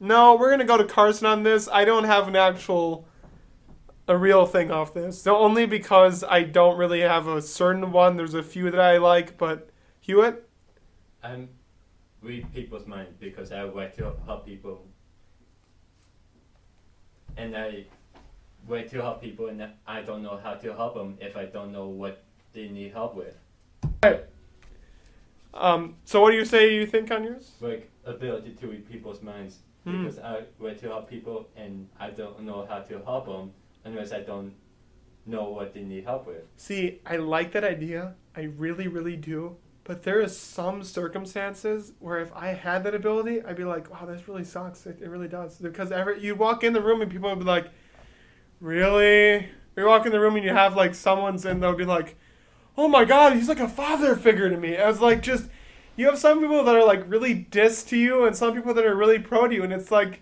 No, 0.00 0.36
we're 0.36 0.50
gonna 0.50 0.64
go 0.64 0.76
to 0.76 0.84
Carson 0.84 1.26
on 1.26 1.42
this. 1.42 1.68
I 1.72 1.84
don't 1.86 2.04
have 2.04 2.28
an 2.28 2.36
actual, 2.36 3.07
a 4.08 4.16
real 4.16 4.46
thing 4.46 4.70
off 4.70 4.94
this. 4.94 5.20
So 5.22 5.36
only 5.36 5.66
because 5.66 6.24
I 6.24 6.42
don't 6.42 6.78
really 6.78 7.00
have 7.02 7.28
a 7.28 7.40
certain 7.42 7.92
one. 7.92 8.16
There's 8.16 8.34
a 8.34 8.42
few 8.42 8.70
that 8.70 8.80
I 8.80 8.96
like, 8.96 9.36
but 9.36 9.68
Hewitt. 10.00 10.48
I'm 11.22 11.50
read 12.22 12.52
people's 12.52 12.86
mind 12.86 13.08
because 13.20 13.52
I 13.52 13.62
like 13.62 13.94
to 13.96 14.14
help 14.26 14.46
people. 14.46 14.84
And 17.36 17.56
I 17.56 17.84
like 18.68 18.90
to 18.90 19.00
help 19.00 19.20
people, 19.20 19.46
and 19.48 19.64
I 19.86 20.02
don't 20.02 20.22
know 20.22 20.40
how 20.42 20.54
to 20.54 20.74
help 20.74 20.94
them 20.94 21.16
if 21.20 21.36
I 21.36 21.44
don't 21.44 21.70
know 21.70 21.86
what 21.86 22.24
they 22.52 22.68
need 22.68 22.92
help 22.92 23.14
with. 23.14 23.36
Um. 25.54 25.96
So 26.04 26.20
what 26.20 26.32
do 26.32 26.36
you 26.36 26.44
say? 26.44 26.74
You 26.74 26.86
think 26.86 27.10
on 27.10 27.24
yours? 27.24 27.52
Like 27.60 27.90
ability 28.04 28.52
to 28.60 28.66
read 28.68 28.90
people's 28.90 29.22
minds 29.22 29.58
Hmm. 29.84 30.02
because 30.04 30.18
I 30.18 30.42
like 30.58 30.80
to 30.80 30.88
help 30.88 31.08
people, 31.08 31.48
and 31.56 31.88
I 32.00 32.10
don't 32.10 32.40
know 32.40 32.66
how 32.68 32.80
to 32.80 32.98
help 33.04 33.26
them 33.26 33.52
unless 33.84 34.12
I 34.12 34.20
don't 34.20 34.52
know 35.26 35.50
what 35.50 35.74
they 35.74 35.82
need 35.82 36.04
help 36.04 36.26
with. 36.26 36.42
See, 36.56 37.00
I 37.06 37.16
like 37.16 37.52
that 37.52 37.64
idea. 37.64 38.14
I 38.36 38.42
really, 38.42 38.88
really 38.88 39.16
do. 39.16 39.56
But 39.84 40.02
there 40.02 40.20
is 40.20 40.36
some 40.36 40.82
circumstances 40.82 41.92
where 41.98 42.18
if 42.18 42.30
I 42.34 42.48
had 42.48 42.84
that 42.84 42.94
ability, 42.94 43.42
I'd 43.42 43.56
be 43.56 43.64
like, 43.64 43.90
wow, 43.90 44.06
this 44.06 44.28
really 44.28 44.44
sucks. 44.44 44.84
It, 44.84 44.98
it 45.00 45.08
really 45.08 45.28
does. 45.28 45.56
Because 45.56 45.90
every, 45.90 46.22
you 46.22 46.34
walk 46.34 46.62
in 46.62 46.74
the 46.74 46.82
room 46.82 47.00
and 47.00 47.10
people 47.10 47.30
would 47.30 47.38
be 47.38 47.44
like, 47.46 47.70
really? 48.60 49.48
You 49.76 49.86
walk 49.86 50.04
in 50.04 50.12
the 50.12 50.20
room 50.20 50.36
and 50.36 50.44
you 50.44 50.52
have 50.52 50.76
like 50.76 50.94
someone's 50.94 51.46
and 51.46 51.62
they'll 51.62 51.74
be 51.74 51.86
like, 51.86 52.16
oh 52.76 52.86
my 52.86 53.04
god, 53.06 53.32
he's 53.32 53.48
like 53.48 53.60
a 53.60 53.68
father 53.68 54.14
figure 54.14 54.50
to 54.50 54.58
me. 54.58 54.76
As 54.76 55.00
like 55.00 55.22
just, 55.22 55.48
you 55.96 56.04
have 56.06 56.18
some 56.18 56.40
people 56.40 56.62
that 56.64 56.74
are 56.74 56.84
like 56.84 57.10
really 57.10 57.32
diss 57.32 57.82
to 57.84 57.96
you 57.96 58.26
and 58.26 58.36
some 58.36 58.54
people 58.54 58.74
that 58.74 58.84
are 58.84 58.94
really 58.94 59.18
pro 59.18 59.48
to 59.48 59.54
you. 59.54 59.62
And 59.62 59.72
it's 59.72 59.90
like, 59.90 60.20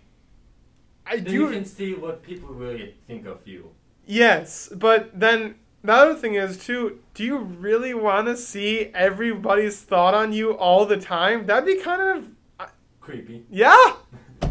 I 1.16 1.20
Then 1.20 1.32
do. 1.32 1.40
you 1.40 1.50
can 1.50 1.64
see 1.64 1.94
what 1.94 2.22
people 2.22 2.48
really 2.50 2.94
think 3.06 3.26
of 3.26 3.38
you. 3.46 3.70
Yes, 4.06 4.68
but 4.74 5.18
then 5.18 5.56
the 5.82 5.92
other 5.92 6.14
thing 6.14 6.34
is 6.34 6.58
too. 6.58 7.00
Do 7.14 7.24
you 7.24 7.38
really 7.38 7.94
want 7.94 8.26
to 8.28 8.36
see 8.36 8.90
everybody's 8.94 9.80
thought 9.80 10.14
on 10.14 10.32
you 10.32 10.52
all 10.52 10.86
the 10.86 10.96
time? 10.96 11.46
That'd 11.46 11.66
be 11.66 11.76
kind 11.82 12.18
of 12.18 12.68
Creepy. 13.00 13.44
yeah. 13.50 13.94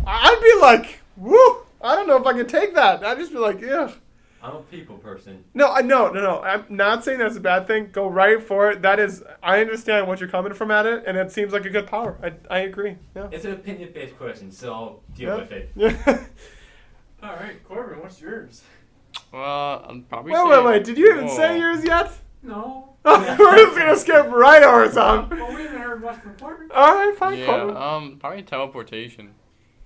I'd 0.07 0.39
be 0.41 0.61
like, 0.61 0.99
woo. 1.17 1.57
I 1.81 1.95
don't 1.95 2.07
know 2.07 2.17
if 2.17 2.25
I 2.25 2.33
could 2.33 2.49
take 2.49 2.73
that. 2.75 3.03
I'd 3.05 3.17
just 3.17 3.31
be 3.31 3.37
like, 3.37 3.59
yeah. 3.61 3.91
I'm 4.41 4.55
a 4.57 4.59
people 4.61 4.97
person. 4.97 5.43
No, 5.55 5.71
I 5.71 5.81
no, 5.81 6.09
no, 6.09 6.21
no. 6.21 6.41
I'm 6.41 6.65
not 6.69 7.03
saying 7.03 7.17
that's 7.19 7.35
a 7.35 7.39
bad 7.39 7.65
thing. 7.67 7.89
Go 7.91 8.07
right 8.07 8.41
for 8.41 8.69
it. 8.71 8.81
That 8.83 8.99
is, 8.99 9.23
I 9.41 9.59
understand 9.59 10.07
what 10.07 10.19
you're 10.19 10.29
coming 10.29 10.53
from 10.53 10.69
at 10.71 10.85
it, 10.85 11.03
and 11.07 11.17
it 11.17 11.31
seems 11.31 11.51
like 11.51 11.65
a 11.65 11.69
good 11.69 11.87
power. 11.87 12.15
I, 12.23 12.33
I 12.53 12.59
agree. 12.59 12.95
Yeah. 13.15 13.27
It's 13.31 13.43
an 13.45 13.53
opinion 13.53 13.89
based 13.93 14.15
question, 14.17 14.51
so 14.51 14.73
I'll 14.73 15.03
deal 15.15 15.29
Yeah. 15.29 15.35
with 15.37 15.51
it. 15.51 15.69
Yeah. 15.75 16.23
All 17.25 17.35
right, 17.37 17.63
Corbin, 17.67 17.99
what's 18.01 18.21
yours? 18.21 18.61
Well, 19.31 19.85
I'm 19.89 20.03
probably. 20.03 20.31
wait, 20.33 20.37
say- 20.39 20.47
wait, 20.49 20.65
wait. 20.65 20.83
Did 20.83 20.97
you 20.97 21.11
even 21.11 21.25
Whoa. 21.27 21.35
say 21.35 21.59
yours 21.59 21.83
yet? 21.83 22.11
No. 22.43 22.89
We're 23.05 23.55
just 23.57 23.77
gonna 23.77 23.95
skip 23.97 24.27
right 24.27 24.61
over 24.61 24.91
some. 24.91 25.29
Well, 25.29 25.47
we 25.55 25.63
haven't 25.63 25.81
heard 25.81 26.01
much 26.03 26.19
from 26.21 26.35
Corbin. 26.37 26.69
All 26.73 26.93
right, 26.93 27.15
fine. 27.17 27.39
Yeah, 27.39 27.45
Corbin. 27.47 27.77
um, 27.77 28.17
probably 28.19 28.43
teleportation. 28.43 29.31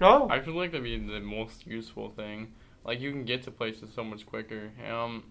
Oh, 0.02 0.28
I 0.30 0.40
feel 0.42 0.56
like 0.56 0.72
that'd 0.72 0.84
be 0.84 0.98
the 0.98 1.20
most 1.22 1.66
useful 1.68 2.10
thing. 2.10 2.54
Like 2.86 3.00
you 3.00 3.12
can 3.12 3.24
get 3.26 3.44
to 3.44 3.52
places 3.52 3.90
so 3.94 4.04
much 4.04 4.26
quicker. 4.26 4.72
Um, 4.90 5.24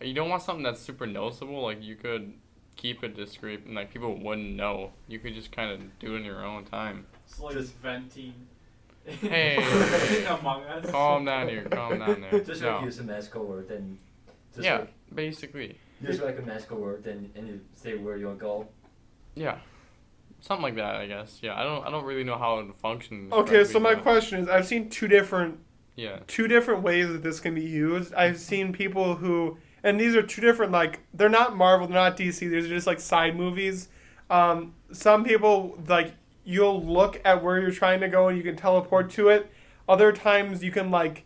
you 0.00 0.12
don't 0.14 0.28
want 0.28 0.42
something 0.42 0.62
that's 0.62 0.80
super 0.80 1.06
noticeable. 1.06 1.62
Like 1.62 1.82
you 1.82 1.96
could 1.96 2.34
keep 2.76 3.02
it 3.04 3.14
discreet, 3.16 3.64
and 3.64 3.74
like 3.74 3.92
people 3.92 4.14
wouldn't 4.18 4.54
know. 4.56 4.92
You 5.08 5.18
could 5.18 5.34
just 5.34 5.52
kind 5.52 5.70
of 5.70 5.98
do 5.98 6.14
it 6.14 6.18
in 6.20 6.24
your 6.24 6.44
own 6.44 6.64
time. 6.64 7.06
It's 7.26 7.38
like 7.40 7.54
Just- 7.54 7.74
venting. 7.76 8.34
Hey. 9.06 9.56
Among 10.40 10.62
Us. 10.64 10.90
Calm 10.90 11.24
down 11.24 11.48
here. 11.48 11.64
Calm 11.64 11.98
down 11.98 12.20
there. 12.20 12.40
Just 12.44 12.62
no. 12.62 12.76
like 12.76 12.84
use 12.84 12.98
a 12.98 13.04
magical 13.04 13.44
word 13.44 13.70
and 13.70 13.98
just 14.52 14.64
yeah, 14.64 14.78
like 14.78 14.92
basically. 15.14 15.78
use 16.00 16.20
like 16.20 16.38
a 16.38 16.42
magical 16.42 16.78
word 16.78 17.06
and, 17.06 17.30
and 17.36 17.46
you 17.46 17.60
say 17.74 17.94
where 17.96 18.16
you 18.16 18.26
want 18.26 18.38
to 18.38 18.42
go. 18.42 18.68
Yeah, 19.34 19.58
something 20.40 20.62
like 20.62 20.76
that. 20.76 20.96
I 20.96 21.06
guess. 21.06 21.38
Yeah, 21.42 21.54
I 21.58 21.62
don't. 21.62 21.86
I 21.86 21.90
don't 21.90 22.04
really 22.04 22.24
know 22.24 22.38
how 22.38 22.58
it 22.60 22.66
functions. 22.80 23.32
okay. 23.32 23.64
So 23.64 23.78
my 23.78 23.94
but- 23.94 24.02
question 24.02 24.40
is, 24.40 24.48
I've 24.48 24.66
seen 24.66 24.88
two 24.88 25.08
different 25.08 25.58
Yeah. 25.94 26.20
two 26.26 26.48
different 26.48 26.82
ways 26.82 27.08
that 27.08 27.22
this 27.22 27.38
can 27.40 27.54
be 27.54 27.62
used. 27.62 28.12
I've 28.14 28.38
seen 28.38 28.72
people 28.72 29.16
who, 29.16 29.58
and 29.84 30.00
these 30.00 30.16
are 30.16 30.22
two 30.22 30.40
different, 30.40 30.72
like, 30.72 31.00
they're 31.14 31.28
not 31.28 31.54
Marvel, 31.56 31.86
they're 31.86 31.94
not 31.94 32.16
DC, 32.16 32.40
these 32.50 32.64
are 32.66 32.68
just 32.68 32.86
like 32.86 32.98
side 33.00 33.36
movies. 33.36 33.88
Um, 34.30 34.74
some 34.92 35.22
people, 35.22 35.78
like, 35.86 36.14
you'll 36.46 36.82
look 36.82 37.20
at 37.24 37.42
where 37.42 37.60
you're 37.60 37.70
trying 37.72 38.00
to 38.00 38.08
go 38.08 38.28
and 38.28 38.38
you 38.38 38.44
can 38.44 38.56
teleport 38.56 39.10
to 39.10 39.28
it. 39.28 39.50
Other 39.88 40.12
times 40.12 40.62
you 40.64 40.70
can, 40.70 40.90
like, 40.90 41.24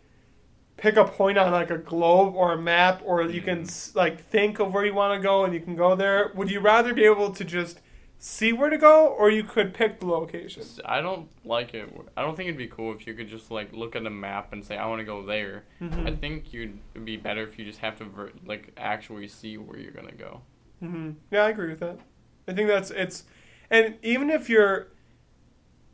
pick 0.77 0.97
a 0.97 1.05
point 1.05 1.39
on, 1.39 1.53
like, 1.53 1.71
a 1.71 1.79
globe 1.79 2.35
or 2.35 2.53
a 2.53 2.59
map, 2.59 3.03
or 3.05 3.23
you 3.23 3.43
can, 3.43 3.67
like, 3.95 4.19
think 4.25 4.59
of 4.59 4.73
where 4.75 4.85
you 4.85 4.95
want 4.95 5.17
to 5.21 5.23
go 5.23 5.45
and 5.45 5.55
you 5.55 5.61
can 5.61 5.77
go 5.77 5.95
there. 5.95 6.33
Would 6.35 6.51
you 6.51 6.59
rather 6.61 6.93
be 6.95 7.05
able 7.05 7.31
to 7.33 7.45
just 7.45 7.81
see 8.19 8.53
where 8.53 8.69
to 8.71 8.77
go, 8.79 9.07
or 9.09 9.31
you 9.31 9.43
could 9.45 9.73
pick 9.75 10.01
the 10.01 10.07
location? 10.07 10.63
I 10.85 11.01
don't 11.01 11.29
like 11.45 11.73
it. 11.75 11.89
I 12.17 12.23
don't 12.23 12.35
think 12.37 12.49
it'd 12.49 12.59
be 12.59 12.67
cool 12.69 12.95
if 12.95 13.07
you 13.07 13.15
could 13.15 13.29
just 13.29 13.51
like 13.51 13.73
look 13.73 13.97
at 13.97 14.05
a 14.05 14.11
map 14.11 14.53
and 14.53 14.63
say 14.65 14.77
I 14.77 14.87
want 14.87 15.01
to 15.01 15.07
go 15.07 15.25
there. 15.25 15.65
Mm-hmm. 15.81 16.07
I 16.07 16.15
think 16.17 16.53
you'd 16.53 16.79
be 17.05 17.17
better 17.17 17.43
if 17.43 17.59
you 17.59 17.65
just 17.65 17.79
have 17.79 17.97
to 17.99 18.05
ver- 18.05 18.33
like 18.45 18.73
actually 18.77 19.27
see 19.29 19.57
where 19.57 19.79
you're 19.79 19.93
gonna 19.93 20.13
go. 20.13 20.43
hmm 20.81 21.13
Yeah, 21.31 21.45
I 21.45 21.49
agree 21.51 21.71
with 21.71 21.81
that. 21.81 21.99
I 22.47 22.53
think 22.53 22.69
that's 22.69 22.91
it's, 22.91 23.25
and 23.71 23.97
even 24.03 24.29
if 24.29 24.51
you're, 24.51 24.89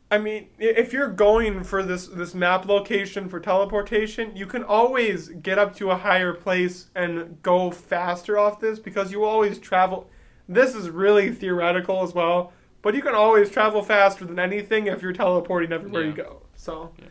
I 0.09 0.17
mean, 0.17 0.47
if 0.57 0.93
you're 0.93 1.09
going 1.09 1.63
for 1.63 1.83
this 1.83 2.07
this 2.07 2.33
map 2.33 2.65
location 2.65 3.27
for 3.27 3.39
teleportation, 3.41 4.35
you 4.35 4.45
can 4.45 4.63
always 4.63 5.27
get 5.29 5.59
up 5.59 5.75
to 5.77 5.91
a 5.91 5.97
higher 5.97 6.33
place 6.33 6.89
and 6.95 7.41
go 7.41 7.71
faster 7.71 8.37
off 8.37 8.59
this 8.59 8.79
because 8.79 9.11
you 9.11 9.25
always 9.25 9.59
travel. 9.59 10.09
This 10.47 10.75
is 10.75 10.89
really 10.89 11.31
theoretical 11.31 12.03
as 12.03 12.13
well, 12.13 12.53
but 12.81 12.95
you 12.95 13.01
can 13.01 13.15
always 13.15 13.49
travel 13.49 13.83
faster 13.83 14.23
than 14.23 14.39
anything 14.39 14.87
if 14.87 15.01
you're 15.01 15.11
teleporting 15.11 15.73
everywhere 15.73 16.05
you 16.05 16.13
go. 16.13 16.43
So. 16.55 16.93
Yeah. 16.97 17.05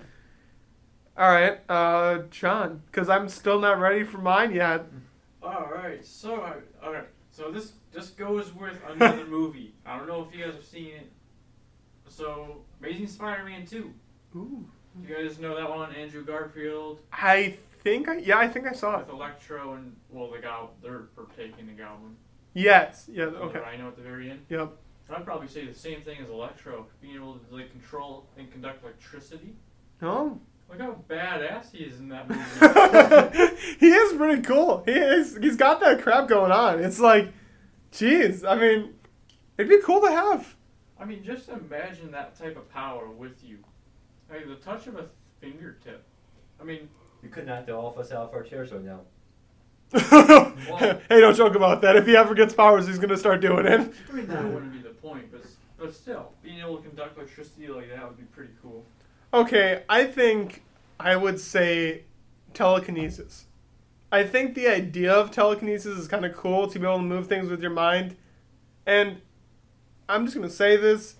All 1.19 1.31
right, 1.31 1.61
uh, 1.71 2.25
John, 2.31 2.83
because 2.87 3.09
I'm 3.09 3.31
still 3.31 3.59
not 3.59 3.81
ready 3.81 4.05
for 4.05 4.19
mine 4.19 4.53
yet. 4.53 4.85
All 5.43 5.67
right, 5.75 6.05
so 6.05 6.43
I, 6.43 6.87
okay, 6.87 7.07
so 7.31 7.51
this 7.51 7.73
just 7.95 8.19
goes 8.19 8.55
with 8.55 8.79
another 8.87 9.25
movie. 9.31 9.75
I 9.87 9.97
don't 9.97 10.09
know 10.09 10.27
if 10.29 10.37
you 10.37 10.45
guys 10.45 10.55
have 10.55 10.65
seen 10.65 10.89
it. 10.89 11.11
So, 12.07 12.66
Amazing 12.81 13.07
Spider-Man 13.09 13.67
Two. 13.67 13.93
Ooh. 14.35 14.65
You 15.03 15.15
guys 15.15 15.39
know 15.39 15.55
that 15.57 15.69
one? 15.69 15.95
Andrew 15.95 16.25
Garfield 16.25 17.01
I 17.13 17.57
think 17.83 18.09
I 18.09 18.17
yeah 18.19 18.39
I 18.39 18.49
think 18.49 18.67
I 18.67 18.73
saw 18.73 18.95
it. 18.97 19.07
with 19.07 19.11
Electro 19.11 19.75
and 19.75 19.95
well, 20.11 20.31
the 20.31 20.39
goblin. 20.39 20.71
They're 20.83 21.01
protecting 21.15 21.67
the 21.67 21.73
goblin. 21.75 22.17
Yes. 22.55 23.09
Yeah. 23.13 23.25
Okay. 23.25 23.61
I 23.61 23.77
know 23.77 23.89
at 23.89 23.97
the 23.97 24.03
very 24.03 24.31
end. 24.31 24.41
Yep. 24.49 24.73
I'd 25.11 25.25
probably 25.25 25.47
say 25.49 25.65
the 25.67 25.75
same 25.75 26.01
thing 26.01 26.19
as 26.21 26.29
Electro, 26.31 26.87
being 27.01 27.15
able 27.15 27.35
to 27.35 27.55
like 27.55 27.71
control 27.71 28.27
and 28.37 28.51
conduct 28.51 28.83
electricity. 28.83 29.55
Oh. 30.03 30.41
Look 30.69 30.81
how 30.81 30.97
badass 31.09 31.71
he 31.71 31.85
is 31.85 32.01
in 32.01 32.09
that 32.09 32.29
movie. 32.29 33.57
he 33.79 33.87
is 33.89 34.17
pretty 34.17 34.43
cool. 34.43 34.83
He 34.85 34.93
is. 34.93 35.37
He's 35.41 35.55
got 35.57 35.79
that 35.81 36.03
crap 36.03 36.27
going 36.27 36.51
on. 36.51 36.81
It's 36.83 36.99
like, 36.99 37.33
jeez. 37.93 38.45
I 38.45 38.57
mean, 38.59 38.95
it'd 39.59 39.71
be 39.71 39.81
cool 39.85 40.01
to 40.01 40.11
have. 40.11 40.56
I 40.99 41.05
mean, 41.05 41.23
just 41.23 41.49
imagine 41.49 42.11
that 42.13 42.39
type 42.39 42.57
of 42.57 42.71
power 42.73 43.09
with 43.09 43.45
you. 43.45 43.59
Like 44.31 44.47
the 44.47 44.57
touch 44.57 44.87
of 44.87 44.97
a 44.97 45.07
fingertip. 45.41 46.03
I 46.61 46.65
mean, 46.65 46.89
You 47.23 47.29
could 47.29 47.47
knock 47.47 47.67
the 47.67 47.77
all 47.77 47.91
of 47.93 47.99
us 47.99 48.13
out 48.13 48.29
of 48.29 48.35
our 48.35 48.43
chairs 48.43 48.73
right 48.73 48.85
now. 48.85 49.01
hey, 51.09 51.21
don't 51.21 51.37
joke 51.37 51.55
about 51.55 51.81
that. 51.83 51.97
If 51.97 52.07
he 52.07 52.17
ever 52.17 52.35
gets 52.35 52.53
powers, 52.55 52.87
he's 52.87 52.99
gonna 52.99 53.17
start 53.17 53.41
doing 53.41 53.67
it. 53.67 53.93
I 54.09 54.13
mean 54.13 54.27
that 54.27 54.45
wouldn't 54.45 54.73
be 54.73 54.81
the 54.81 54.91
point, 54.91 55.31
but 55.31 55.43
but 55.79 55.95
still, 55.95 56.33
being 56.43 56.59
able 56.61 56.79
to 56.79 56.89
conduct 56.89 57.17
electricity 57.17 57.69
like 57.69 57.89
that 57.91 58.05
would 58.07 58.17
be 58.17 58.25
pretty 58.25 58.53
cool. 58.63 58.85
Okay, 59.33 59.83
I 59.89 60.05
think 60.05 60.63
I 60.99 61.15
would 61.17 61.39
say 61.39 62.03
telekinesis. 62.55 63.47
I 64.11 64.25
think 64.25 64.55
the 64.55 64.67
idea 64.69 65.13
of 65.13 65.31
telekinesis 65.31 65.99
is 65.99 66.09
kind 66.09 66.25
of 66.25 66.35
cool 66.35 66.69
to 66.69 66.79
be 66.79 66.87
able 66.87 66.99
to 66.99 67.03
move 67.03 67.27
things 67.29 67.49
with 67.49 67.61
your 67.61 67.73
mind. 67.73 68.17
And 68.87 69.21
I'm 70.09 70.25
just 70.25 70.37
going 70.37 70.49
to 70.49 70.55
say 70.55 70.77
this. 70.77 71.17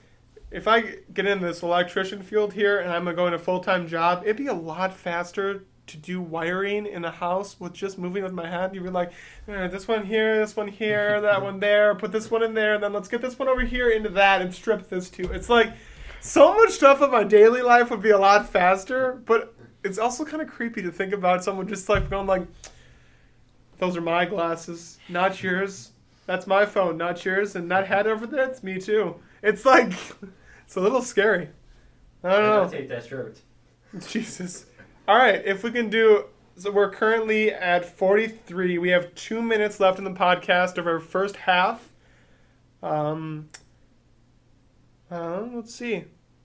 If 0.51 0.69
I 0.69 0.99
get 1.13 1.27
in 1.27 1.41
this 1.41 1.63
electrician 1.63 2.23
field 2.23 2.53
here 2.53 2.79
and 2.79 2.91
I'm 2.91 3.05
going 3.05 3.17
to 3.17 3.21
go 3.21 3.27
in 3.27 3.35
a 3.35 3.39
full 3.39 3.61
time 3.61 3.89
job, 3.89 4.23
it'd 4.25 4.37
be 4.37 4.47
a 4.47 4.55
lot 4.55 4.95
faster 4.95 5.65
to 5.89 5.97
do 5.97 6.21
wiring 6.21 6.87
in 6.87 7.05
a 7.05 7.11
house 7.11 7.59
with 7.61 7.73
just 7.73 7.99
moving 7.99 8.23
with 8.23 8.33
my 8.33 8.49
hand. 8.49 8.75
You'd 8.75 8.85
be 8.85 8.91
like, 8.91 9.13
"Eh, 9.49 9.69
this 9.69 9.87
one 9.87 10.05
here, 10.05 10.39
this 10.39 10.57
one 10.57 10.69
here, 10.69 11.21
that 11.23 11.43
one 11.43 11.61
there, 11.61 11.95
put 11.95 12.13
this 12.13 12.31
one 12.31 12.43
in 12.43 12.55
there, 12.55 12.75
and 12.75 12.83
then 12.83 12.93
let's 12.93 13.09
get 13.09 13.23
this 13.23 13.39
one 13.39 13.49
over 13.49 13.63
here 13.63 13.91
into 13.91 14.09
that 14.11 14.43
and 14.43 14.53
strip 14.55 14.89
this 14.89 15.11
too. 15.11 15.31
It's 15.33 15.49
like, 15.49 15.73
so 16.21 16.55
much 16.55 16.71
stuff 16.71 17.03
in 17.03 17.11
my 17.11 17.25
daily 17.25 17.63
life 17.63 17.91
would 17.91 18.03
be 18.03 18.11
a 18.11 18.19
lot 18.19 18.49
faster, 18.49 19.23
but 19.27 19.55
it's 19.85 19.99
also 19.99 20.25
kind 20.25 20.43
of 20.43 20.49
creepy 20.49 20.83
to 20.83 20.91
think 20.91 21.13
about 21.13 21.45
someone 21.45 21.69
just 21.69 21.89
like 21.89 22.11
going 22.11 22.27
like, 22.27 22.47
"Those 23.79 23.97
are 23.97 24.01
my 24.01 24.25
glasses, 24.25 24.99
not 25.09 25.41
yours. 25.43 25.93
That's 26.27 26.47
my 26.47 26.67
phone, 26.67 26.97
not 26.97 27.25
yours." 27.25 27.57
And 27.57 27.71
that 27.71 27.87
hat 27.87 28.07
over 28.07 28.27
there, 28.27 28.45
it's 28.45 28.63
me 28.63 28.81
too. 28.81 29.17
It's 29.43 29.65
like, 29.65 29.93
it's 30.65 30.77
a 30.77 30.81
little 30.81 31.03
scary. 31.03 31.49
I 32.23 32.31
don't 32.31 32.43
know. 32.43 32.65
gonna 32.65 32.71
take 32.71 32.89
that 32.89 33.07
shirt. 33.07 33.41
Jesus. 34.09 34.67
All 35.09 35.17
right, 35.17 35.43
if 35.45 35.63
we 35.63 35.71
can 35.71 35.89
do. 35.89 36.27
So 36.59 36.71
we're 36.71 36.91
currently 36.91 37.53
at 37.53 37.85
43. 37.85 38.79
We 38.79 38.89
have 38.89 39.15
two 39.15 39.43
minutes 39.43 39.79
left 39.79 39.99
in 39.99 40.05
the 40.05 40.11
podcast 40.11 40.79
of 40.79 40.87
our 40.87 41.01
first 41.01 41.37
half. 41.37 41.93
Um, 42.83 43.51
uh, 45.11 45.47
let's 45.53 45.75
see. 45.75 46.05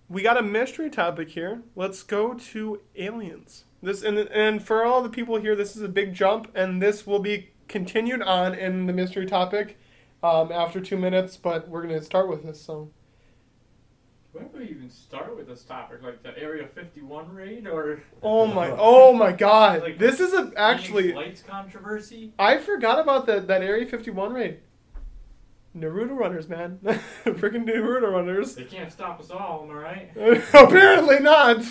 We 0.10 0.22
got 0.22 0.38
a 0.38 0.42
mystery 0.42 0.90
topic 0.90 1.30
here. 1.30 1.62
Let's 1.76 2.04
go 2.04 2.34
to 2.34 2.82
aliens. 2.96 3.64
This 3.82 4.04
and 4.04 4.18
and 4.18 4.62
for 4.62 4.84
all 4.84 5.02
the 5.02 5.10
people 5.10 5.38
here, 5.38 5.56
this 5.56 5.76
is 5.76 5.82
a 5.82 5.88
big 5.88 6.14
jump, 6.14 6.52
and 6.54 6.82
this 6.82 7.08
will 7.08 7.20
be 7.20 7.52
continued 7.72 8.22
on 8.22 8.54
in 8.54 8.86
the 8.86 8.94
mystery 8.94 9.26
topic 9.26 9.80
um, 10.22 10.52
after 10.52 10.80
two 10.80 10.98
minutes. 10.98 11.38
But 11.38 11.68
we're 11.68 11.82
gonna 11.82 12.02
start 12.02 12.30
with 12.30 12.44
this. 12.44 12.62
So 12.62 12.92
Where 14.34 14.44
do 14.44 14.60
we 14.60 14.66
even 14.66 14.90
start 14.90 15.36
with 15.36 15.48
this 15.48 15.64
topic? 15.64 16.04
Like 16.04 16.22
the 16.22 16.38
Area 16.38 16.68
51 16.68 17.34
raid 17.34 17.68
or 17.68 18.04
oh 18.22 18.46
my 18.46 18.70
oh 18.78 19.14
my 19.14 19.32
God, 19.32 19.82
Like, 19.82 19.98
this 19.98 20.20
is 20.20 20.34
a 20.34 20.52
actually. 20.56 21.12
Phoenix 21.12 21.16
Lights 21.18 21.42
controversy? 21.44 22.34
I 22.38 22.58
forgot 22.58 23.00
about 23.00 23.26
that 23.28 23.48
that 23.48 23.62
Area 23.64 23.86
51 23.86 24.34
raid. 24.34 24.60
Naruto 25.76 26.18
runners, 26.18 26.50
man. 26.50 26.80
Freaking 27.24 27.66
Naruto 27.66 28.12
runners. 28.12 28.56
They 28.56 28.66
can't 28.66 28.92
stop 28.92 29.22
us 29.22 29.32
all, 29.32 29.64
am 29.64 29.72
I 29.72 29.80
right? 29.80 30.12
Apparently 30.54 31.20
not. 31.20 31.64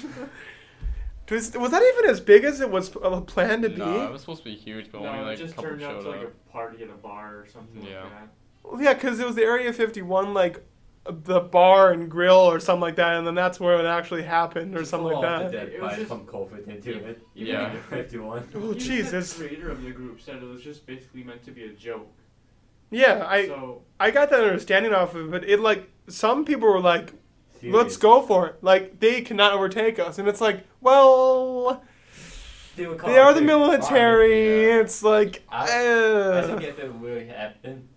Was, 1.31 1.57
was 1.57 1.70
that 1.70 1.83
even 1.83 2.11
as 2.11 2.20
big 2.20 2.45
as 2.45 2.61
it 2.61 2.70
was 2.70 2.95
uh, 2.97 3.20
planned 3.20 3.62
to 3.62 3.68
be? 3.70 3.76
No, 3.76 4.07
it 4.07 4.12
was 4.12 4.20
supposed 4.22 4.43
to 4.43 4.51
be 4.51 4.57
huge, 4.57 4.91
but 4.91 5.03
no, 5.03 5.09
only 5.09 5.24
like 5.24 5.39
it 5.39 5.41
a 5.41 5.45
just 5.45 5.55
couple 5.57 5.70
turned 5.70 5.83
out 5.85 6.03
to 6.03 6.09
like 6.11 6.20
up. 6.22 6.26
a 6.49 6.51
party 6.53 6.83
at 6.83 6.91
a 6.91 6.95
bar 6.95 7.37
or 7.39 7.47
something 7.47 7.83
Yeah. 7.83 8.03
like 8.03 8.11
that. 8.12 8.28
Well, 8.64 8.83
yeah, 8.83 8.95
because 8.95 9.20
it 9.20 9.26
was 9.26 9.37
the 9.37 9.45
Area 9.45 9.72
51, 9.72 10.35
like 10.35 10.62
uh, 11.07 11.12
the 11.24 11.41
bar 11.41 11.93
and 11.93 12.11
grill 12.11 12.35
or 12.37 12.59
something 12.61 12.81
like 12.83 12.97
that, 12.97 13.16
and 13.16 13.26
then 13.26 13.35
that's 13.35 13.59
where 13.61 13.78
it 13.78 13.87
actually 13.87 14.22
happened 14.24 14.76
or 14.76 14.85
something 14.85 15.12
like 15.12 15.22
that. 15.22 15.51
The 15.51 15.57
dead 15.59 15.68
It 15.68 15.81
was 15.81 15.97
just- 15.97 16.09
from 16.09 16.26
COVID 16.26 16.66
into 16.68 16.97
it. 17.07 17.22
Even 17.35 17.55
Yeah. 17.55 17.74
51. 17.91 18.49
Oh, 18.55 18.59
even 18.59 18.74
jeez, 18.74 19.11
the 19.11 19.39
creator 19.39 19.70
of 19.70 19.83
the 19.83 19.91
group 19.93 20.20
said 20.20 20.37
it 20.37 20.43
was 20.45 20.62
just 20.62 20.85
basically 20.87 21.22
meant 21.24 21.43
to 21.45 21.53
be 21.53 21.64
a 21.64 21.72
joke. 21.72 22.09
Yeah, 22.91 23.24
I 23.28 23.47
so 23.47 23.83
I 24.01 24.11
got 24.11 24.31
that 24.31 24.43
understanding 24.43 24.93
off 24.93 25.14
of 25.14 25.26
it, 25.26 25.31
but 25.31 25.49
it 25.49 25.61
like 25.61 25.89
some 26.09 26.45
people 26.45 26.68
were 26.68 26.81
like, 26.81 27.14
"Let's 27.62 27.96
go 27.96 28.22
for 28.22 28.46
it!" 28.48 28.56
Like 28.62 29.00
they 29.00 29.20
cannot 29.22 29.52
overtake 29.52 29.98
us, 29.98 30.18
and 30.18 30.28
it's 30.28 30.40
like, 30.40 30.64
well, 30.80 31.82
they 32.76 32.86
would 32.86 32.98
call 32.98 33.11
They 33.11 33.18
are 33.18 33.32
the 33.34 33.40
the 33.40 33.46
military. 33.46 34.70
army, 34.70 34.80
It's 34.80 35.02
like. 35.02 35.42
I- 35.48 35.86
uh, 35.86 36.42
I 36.42 36.46
think 36.46 36.62
if 36.62 36.78
it 36.78 36.94
would 36.94 37.28
happen, 37.28 37.88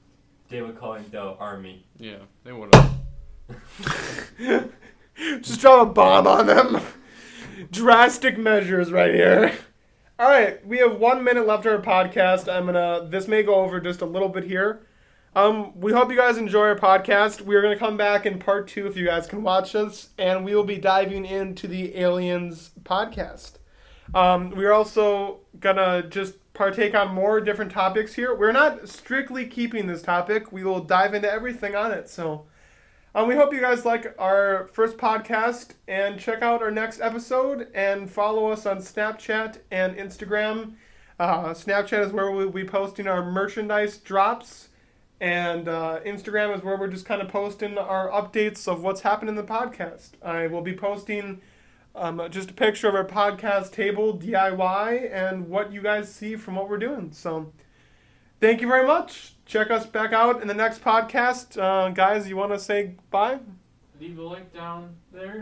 they 0.50 0.62
would 0.62 0.78
call 0.78 0.94
it 0.96 1.12
the 1.12 1.22
army. 1.22 1.86
Yeah, 1.98 2.18
they 2.44 2.52
would 2.52 2.74
have. 2.76 2.92
Just 5.42 5.62
drop 5.62 5.88
a 5.88 5.92
bomb 5.92 6.28
on 6.28 6.48
them. 6.48 6.82
Drastic 7.72 8.38
measures 8.38 8.92
right 8.92 9.14
here. 9.14 9.54
All 10.20 10.30
right, 10.30 10.66
we 10.66 10.78
have 10.80 10.98
one 11.00 11.24
minute 11.24 11.48
left 11.48 11.66
of 11.66 11.74
our 11.74 11.80
podcast. 12.06 12.52
I'm 12.52 12.66
gonna. 12.66 13.08
This 13.10 13.28
may 13.28 13.44
go 13.44 13.56
over 13.56 13.80
just 13.80 14.02
a 14.02 14.06
little 14.06 14.30
bit 14.30 14.44
here. 14.44 14.86
Um, 15.36 15.80
we 15.80 15.92
hope 15.92 16.12
you 16.12 16.18
guys 16.18 16.38
enjoy 16.38 16.68
our 16.68 16.78
podcast. 16.78 17.42
We 17.42 17.56
are 17.56 17.62
gonna 17.64 17.78
come 17.78 17.98
back 17.98 18.28
in 18.28 18.38
part 18.38 18.68
two 18.68 18.86
if 18.86 18.96
you 18.96 19.06
guys 19.06 19.26
can 19.26 19.42
watch 19.42 19.74
us, 19.74 20.10
and 20.20 20.46
we 20.46 20.54
will 20.54 20.64
be 20.64 20.78
diving 20.78 21.26
into 21.26 21.68
the 21.68 21.98
Aliens 21.98 22.70
podcast. 22.84 23.54
Um, 24.14 24.52
we 24.52 24.64
are 24.66 24.74
also 24.74 25.40
gonna 25.60 26.04
just 26.04 26.36
partake 26.54 26.94
on 26.94 27.16
more 27.16 27.42
different 27.42 27.72
topics 27.72 28.14
here. 28.14 28.36
We're 28.36 28.52
not 28.52 28.88
strictly 28.88 29.48
keeping 29.48 29.88
this 29.88 30.04
topic. 30.04 30.52
We 30.52 30.64
will 30.64 30.82
dive 30.82 31.16
into 31.16 31.32
everything 31.32 31.76
on 31.76 31.92
it. 31.92 32.10
So. 32.10 32.46
Um, 33.16 33.28
we 33.28 33.36
hope 33.36 33.54
you 33.54 33.62
guys 33.62 33.86
like 33.86 34.16
our 34.18 34.70
first 34.74 34.98
podcast 34.98 35.74
and 35.88 36.20
check 36.20 36.42
out 36.42 36.64
our 36.64 36.72
next 36.72 37.00
episode 37.00 37.68
and 37.76 38.10
follow 38.10 38.48
us 38.48 38.66
on 38.66 38.80
Snapchat 38.80 39.60
and 39.70 39.96
Instagram. 39.98 40.74
Uh, 41.20 41.50
Snapchat 41.50 42.08
is 42.08 42.12
where 42.12 42.32
we'll 42.32 42.50
be 42.50 42.64
posting 42.64 43.08
our 43.08 43.24
merchandise 43.24 43.98
drops, 43.98 44.70
and 45.24 45.70
uh, 45.70 46.02
Instagram 46.06 46.54
is 46.54 46.64
where 46.64 46.76
we're 46.76 46.90
just 46.90 47.06
kind 47.06 47.22
of 47.22 47.30
posting 47.30 47.78
our 47.78 48.10
updates 48.10 48.68
of 48.68 48.84
what's 48.84 49.00
happened 49.00 49.30
in 49.30 49.36
the 49.36 49.44
podcast. 49.44 50.10
I 50.22 50.48
will 50.48 50.62
be 50.62 50.74
posting 50.74 51.40
um, 51.96 52.22
just 52.30 52.52
a 52.52 52.54
picture 52.54 52.90
of 52.90 52.96
our 52.96 53.06
podcast 53.06 53.72
table 53.72 54.18
DIY 54.18 55.10
and 55.14 55.48
what 55.48 55.72
you 55.72 55.82
guys 55.82 56.14
see 56.14 56.36
from 56.36 56.56
what 56.56 56.70
we're 56.70 56.78
doing. 56.78 57.14
So, 57.14 57.54
thank 58.42 58.60
you 58.60 58.68
very 58.68 58.86
much. 58.86 59.36
Check 59.46 59.72
us 59.72 59.86
back 59.86 60.12
out 60.12 60.42
in 60.42 60.50
the 60.50 60.54
next 60.54 60.84
podcast. 60.84 61.58
Uh, 61.58 61.92
guys, 61.92 62.28
you 62.28 62.36
want 62.36 62.52
to 62.52 62.60
say 62.60 62.96
bye? 63.10 63.40
Leave 64.02 64.20
a 64.20 64.24
link 64.24 64.54
down 64.54 64.94
there. 65.14 65.40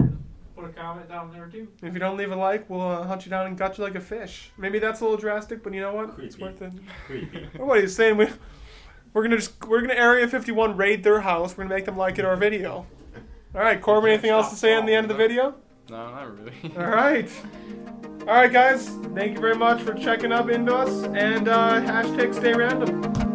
Put 0.55 0.65
a 0.65 0.69
comment 0.73 1.09
down 1.09 1.31
there 1.33 1.47
too. 1.47 1.67
If 1.81 1.95
you 1.95 1.99
don't 1.99 2.17
leave 2.17 2.31
a 2.31 2.35
like, 2.35 2.69
we'll 2.69 2.81
uh, 2.81 3.03
hunt 3.07 3.25
you 3.25 3.31
down 3.31 3.47
and 3.47 3.57
gut 3.57 3.79
you 3.79 3.83
like 3.83 3.95
a 3.95 3.99
fish. 3.99 4.51
Maybe 4.59 4.77
that's 4.77 5.01
a 5.01 5.05
little 5.05 5.17
drastic, 5.17 5.63
but 5.63 5.73
you 5.73 5.81
know 5.81 5.95
what? 5.95 6.19
It's 6.19 6.37
worth 6.37 6.61
it. 6.61 6.73
Creepy. 7.07 7.49
What 7.57 7.79
are 7.79 7.81
you 7.81 7.87
saying? 7.87 8.17
We, 8.17 8.27
we're 9.13 9.23
gonna 9.23 9.37
just 9.37 9.65
we're 9.67 9.81
gonna 9.81 9.93
Area 9.93 10.27
51 10.27 10.77
raid 10.77 11.03
their 11.03 11.21
house. 11.21 11.57
We're 11.57 11.63
gonna 11.65 11.75
make 11.75 11.85
them 11.85 11.97
like 11.97 12.19
it 12.19 12.25
our 12.25 12.35
video. 12.35 12.85
All 13.53 13.61
right, 13.61 13.81
Corbin. 13.81 14.11
Anything 14.11 14.29
else 14.29 14.49
to 14.49 14.55
say 14.55 14.73
on 14.73 14.85
the 14.85 14.93
end 14.93 15.09
of 15.11 15.17
the 15.17 15.21
video? 15.23 15.55
No, 15.89 16.09
not 16.11 16.37
really. 16.37 16.53
All 16.77 16.85
right. 16.85 17.29
All 18.21 18.27
right, 18.27 18.51
guys. 18.51 18.87
Thank 19.13 19.33
you 19.33 19.39
very 19.41 19.55
much 19.55 19.81
for 19.81 19.93
checking 19.93 20.31
up 20.31 20.49
into 20.49 20.73
us 20.73 21.03
and 21.03 21.47
uh, 21.47 21.81
hashtag 21.81 22.33
stay 22.33 22.53
random. 22.53 23.30